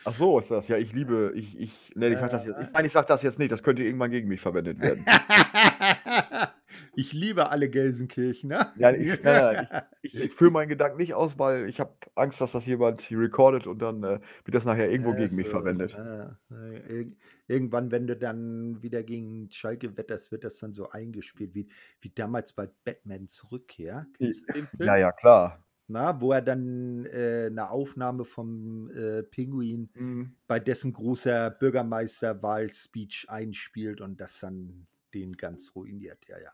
Ach 0.04 0.16
so, 0.16 0.38
ist 0.38 0.50
das. 0.50 0.68
Ja, 0.68 0.78
ich 0.78 0.92
liebe, 0.92 1.32
ich, 1.34 1.58
ich, 1.58 1.92
nee, 1.94 2.08
ich 2.08 2.18
sag 2.18 2.30
das 2.30 2.46
jetzt, 2.46 2.58
ich, 2.58 2.72
nein, 2.72 2.84
ich 2.86 2.92
sag 2.92 3.06
das 3.06 3.22
jetzt 3.22 3.38
nicht, 3.38 3.52
das 3.52 3.62
könnte 3.62 3.82
irgendwann 3.82 4.10
gegen 4.10 4.28
mich 4.28 4.40
verwendet 4.40 4.80
werden. 4.80 5.04
ich 6.94 7.12
liebe 7.12 7.50
alle 7.50 7.68
Gelsenkirchener. 7.70 8.72
Ja, 8.76 8.90
ich, 8.92 9.22
nein, 9.22 9.66
nein, 9.70 9.82
ich, 10.02 10.14
ich 10.14 10.32
führe 10.32 10.50
meinen 10.50 10.68
Gedanken 10.68 10.98
nicht 10.98 11.14
aus, 11.14 11.38
weil 11.38 11.68
ich 11.68 11.80
habe 11.80 11.94
Angst, 12.14 12.40
dass 12.40 12.52
das 12.52 12.66
jemand 12.66 13.10
recordet 13.10 13.66
und 13.66 13.80
dann 13.80 14.02
äh, 14.02 14.20
wird 14.44 14.54
das 14.54 14.64
nachher 14.64 14.90
irgendwo 14.90 15.12
gegen 15.14 15.36
mich 15.36 15.46
Also, 15.46 15.58
verwendet. 15.58 15.94
äh, 15.94 16.24
äh, 16.54 17.02
irg- 17.02 17.16
irgendwann, 17.48 17.90
wenn 17.90 18.06
du 18.06 18.16
dann 18.16 18.82
wieder 18.82 19.02
gegen 19.02 19.50
Schalke 19.50 19.96
wetterst, 19.96 20.30
wird 20.32 20.44
das 20.44 20.58
dann 20.58 20.72
so 20.72 20.88
eingespielt, 20.88 21.54
wie, 21.54 21.68
wie 22.00 22.10
damals 22.10 22.52
bei 22.52 22.68
Batmans 22.84 23.50
Rückkehr. 23.50 24.06
Kennst 24.18 24.48
du 24.48 24.52
den 24.52 24.66
Film? 24.68 24.88
Ja, 24.88 24.96
ja, 24.96 25.12
klar. 25.12 25.64
Na, 25.88 26.20
wo 26.20 26.30
er 26.32 26.40
dann 26.42 27.04
äh, 27.06 27.46
eine 27.50 27.70
Aufnahme 27.70 28.24
vom 28.24 28.90
äh, 28.92 29.24
Pinguin 29.24 29.90
Mhm. 29.94 30.36
bei 30.46 30.60
dessen 30.60 30.92
großer 30.92 31.50
Bürgermeisterwahl-Speech 31.50 33.26
einspielt 33.28 34.00
und 34.00 34.20
das 34.20 34.38
dann 34.40 34.86
den 35.14 35.36
ganz 35.36 35.74
ruiniert. 35.74 36.26
Ja, 36.28 36.38
ja. 36.38 36.52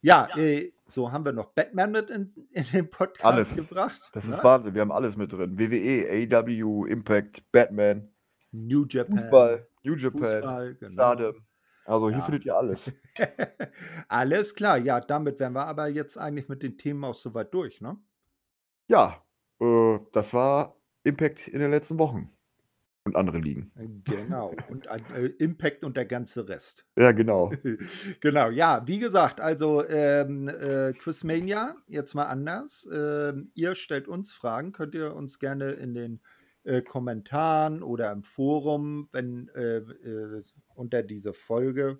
Ja, 0.00 0.28
Äh, 0.36 0.72
so 0.86 1.10
haben 1.12 1.24
wir 1.24 1.32
noch 1.32 1.52
Batman 1.52 1.92
mit 1.92 2.10
in, 2.10 2.30
in 2.50 2.64
den 2.72 2.90
Podcast 2.90 3.24
Alles. 3.24 3.56
gebracht. 3.56 4.10
Das 4.12 4.26
ne? 4.28 4.34
ist 4.34 4.44
Wahnsinn, 4.44 4.74
wir 4.74 4.82
haben 4.82 4.92
alles 4.92 5.16
mit 5.16 5.32
drin. 5.32 5.58
WWE, 5.58 6.28
AW, 6.30 6.86
Impact, 6.90 7.50
Batman, 7.52 8.10
New 8.52 8.84
Japan. 8.86 9.16
Fußball, 9.18 9.66
New 9.82 9.94
Japan, 9.94 10.20
Fußball, 10.20 10.74
genau. 10.74 10.92
Stardom. 10.92 11.46
Also 11.86 12.08
hier 12.10 12.18
Ja. 12.18 12.24
findet 12.24 12.44
ihr 12.46 12.56
alles. 12.56 12.90
Alles 14.08 14.54
klar, 14.54 14.78
ja, 14.78 15.00
damit 15.00 15.38
wären 15.38 15.52
wir 15.54 15.66
aber 15.66 15.88
jetzt 15.88 16.16
eigentlich 16.18 16.48
mit 16.48 16.62
den 16.62 16.78
Themen 16.78 17.04
auch 17.04 17.14
soweit 17.14 17.52
durch, 17.52 17.80
ne? 17.80 17.98
Ja, 18.88 19.22
äh, 19.60 19.98
das 20.12 20.32
war 20.32 20.76
Impact 21.02 21.48
in 21.48 21.60
den 21.60 21.70
letzten 21.70 21.98
Wochen. 21.98 22.30
Und 23.06 23.16
andere 23.16 23.38
Ligen. 23.38 23.70
Genau. 24.04 24.54
Und 24.70 24.86
äh, 24.86 25.26
Impact 25.38 25.84
und 25.84 25.94
der 25.96 26.06
ganze 26.06 26.48
Rest. 26.48 26.86
Ja, 26.96 27.12
genau. 27.12 27.52
genau, 28.20 28.48
ja, 28.48 28.82
wie 28.86 28.98
gesagt, 28.98 29.42
also 29.42 29.86
ähm, 29.86 30.48
äh, 30.48 30.94
Quizmania, 30.94 31.76
jetzt 31.86 32.14
mal 32.14 32.24
anders. 32.24 32.88
Ähm, 32.90 33.50
ihr 33.54 33.74
stellt 33.74 34.08
uns 34.08 34.32
Fragen, 34.32 34.72
könnt 34.72 34.94
ihr 34.94 35.14
uns 35.14 35.38
gerne 35.38 35.72
in 35.72 35.92
den 35.92 36.20
äh, 36.64 36.80
Kommentaren 36.80 37.82
oder 37.82 38.10
im 38.10 38.22
Forum, 38.22 39.10
wenn 39.12 39.48
äh, 39.48 39.78
äh, 39.78 40.42
unter 40.74 41.02
diese 41.02 41.34
Folge, 41.34 41.98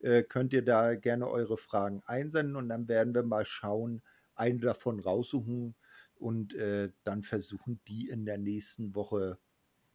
äh, 0.00 0.24
könnt 0.24 0.52
ihr 0.52 0.64
da 0.64 0.96
gerne 0.96 1.28
eure 1.28 1.56
Fragen 1.56 2.02
einsenden 2.04 2.56
und 2.56 2.68
dann 2.68 2.88
werden 2.88 3.14
wir 3.14 3.22
mal 3.22 3.44
schauen, 3.44 4.02
eine 4.34 4.58
davon 4.58 4.98
raussuchen 4.98 5.76
und 6.16 6.52
äh, 6.54 6.90
dann 7.04 7.22
versuchen, 7.22 7.80
die 7.86 8.08
in 8.08 8.24
der 8.24 8.38
nächsten 8.38 8.96
Woche 8.96 9.38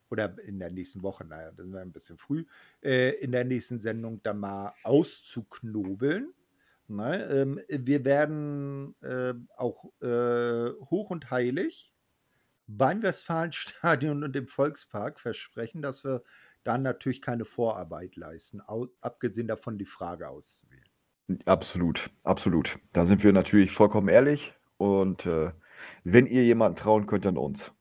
oder 0.09 0.38
in 0.43 0.59
der 0.59 0.71
nächsten 0.71 1.01
Woche, 1.03 1.25
naja, 1.25 1.51
das 1.51 1.71
wäre 1.71 1.81
ein 1.81 1.91
bisschen 1.91 2.17
früh, 2.17 2.45
äh, 2.81 3.11
in 3.15 3.31
der 3.31 3.45
nächsten 3.45 3.79
Sendung 3.79 4.21
dann 4.23 4.39
mal 4.39 4.73
auszuknobeln. 4.84 6.34
Ne? 6.88 7.23
Ähm, 7.29 7.59
wir 7.69 8.05
werden 8.05 8.95
äh, 9.01 9.34
auch 9.57 9.85
äh, 10.01 10.71
hoch 10.89 11.09
und 11.09 11.29
heilig 11.31 11.93
beim 12.67 13.01
Westfalenstadion 13.01 14.23
und 14.23 14.35
im 14.35 14.47
Volkspark 14.47 15.19
versprechen, 15.19 15.81
dass 15.81 16.03
wir 16.03 16.23
dann 16.63 16.84
natürlich 16.84 17.21
keine 17.21 17.45
Vorarbeit 17.45 18.15
leisten, 18.17 18.61
abgesehen 19.01 19.47
davon 19.47 19.77
die 19.77 19.85
Frage 19.85 20.27
auszuwählen. 20.27 20.84
Absolut, 21.45 22.09
absolut. 22.23 22.77
Da 22.93 23.05
sind 23.05 23.23
wir 23.23 23.34
natürlich 23.34 23.71
vollkommen 23.71 24.07
ehrlich 24.07 24.53
und 24.77 25.25
äh, 25.25 25.51
wenn 26.03 26.25
ihr 26.25 26.43
jemanden 26.43 26.77
trauen 26.77 27.05
könnt, 27.05 27.25
dann 27.25 27.38
uns. 27.38 27.71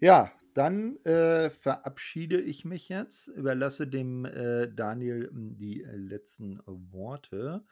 Ja, 0.00 0.32
dann 0.54 0.96
äh, 1.04 1.50
verabschiede 1.50 2.40
ich 2.40 2.64
mich 2.64 2.88
jetzt, 2.88 3.26
überlasse 3.26 3.88
dem 3.88 4.24
äh, 4.24 4.68
Daniel 4.72 5.28
hm, 5.28 5.56
die 5.56 5.82
äh, 5.82 5.96
letzten 5.96 6.60
Worte, 6.64 7.64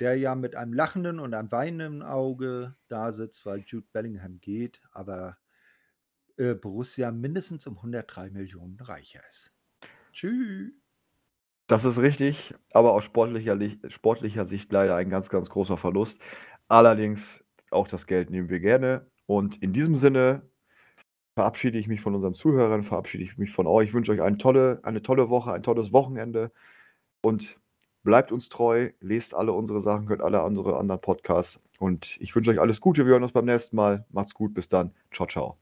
der 0.00 0.16
ja 0.16 0.34
mit 0.34 0.56
einem 0.56 0.72
lachenden 0.72 1.20
und 1.20 1.34
einem 1.34 1.52
weinenden 1.52 2.02
Auge 2.02 2.74
da 2.88 3.12
sitzt, 3.12 3.44
weil 3.44 3.60
Jude 3.66 3.86
Bellingham 3.92 4.40
geht, 4.40 4.80
aber 4.92 5.36
äh, 6.38 6.54
Borussia 6.54 7.12
mindestens 7.12 7.66
um 7.66 7.76
103 7.76 8.30
Millionen 8.30 8.80
reicher 8.80 9.20
ist. 9.28 9.52
Tschüss. 10.12 10.72
Das 11.66 11.84
ist 11.84 11.98
richtig, 11.98 12.54
aber 12.72 12.92
aus 12.92 13.04
sportlicher, 13.04 13.58
sportlicher 13.88 14.46
Sicht 14.46 14.72
leider 14.72 14.96
ein 14.96 15.10
ganz, 15.10 15.28
ganz 15.28 15.48
großer 15.48 15.76
Verlust. 15.76 16.20
Allerdings 16.68 17.44
auch 17.70 17.88
das 17.88 18.06
Geld 18.06 18.30
nehmen 18.30 18.48
wir 18.48 18.60
gerne. 18.60 19.06
Und 19.26 19.62
in 19.62 19.72
diesem 19.72 19.96
Sinne 19.96 20.50
verabschiede 21.34 21.78
ich 21.78 21.88
mich 21.88 22.00
von 22.00 22.14
unseren 22.14 22.34
Zuhörern, 22.34 22.82
verabschiede 22.82 23.24
ich 23.24 23.38
mich 23.38 23.50
von 23.52 23.66
euch. 23.66 23.88
Ich 23.88 23.94
wünsche 23.94 24.12
euch 24.12 24.22
eine 24.22 24.38
tolle, 24.38 24.80
eine 24.82 25.02
tolle 25.02 25.30
Woche, 25.30 25.52
ein 25.52 25.62
tolles 25.62 25.92
Wochenende 25.92 26.52
und 27.22 27.58
bleibt 28.02 28.32
uns 28.32 28.48
treu, 28.48 28.90
lest 29.00 29.34
alle 29.34 29.52
unsere 29.52 29.80
Sachen, 29.80 30.08
hört 30.08 30.20
alle 30.20 30.42
unsere 30.42 30.76
anderen 30.76 31.00
Podcasts 31.00 31.60
und 31.78 32.16
ich 32.20 32.34
wünsche 32.34 32.50
euch 32.50 32.60
alles 32.60 32.80
Gute. 32.80 33.06
Wir 33.06 33.12
hören 33.12 33.22
uns 33.22 33.32
beim 33.32 33.46
nächsten 33.46 33.76
Mal. 33.76 34.04
Macht's 34.10 34.34
gut, 34.34 34.54
bis 34.54 34.68
dann. 34.68 34.92
Ciao, 35.12 35.26
ciao. 35.26 35.58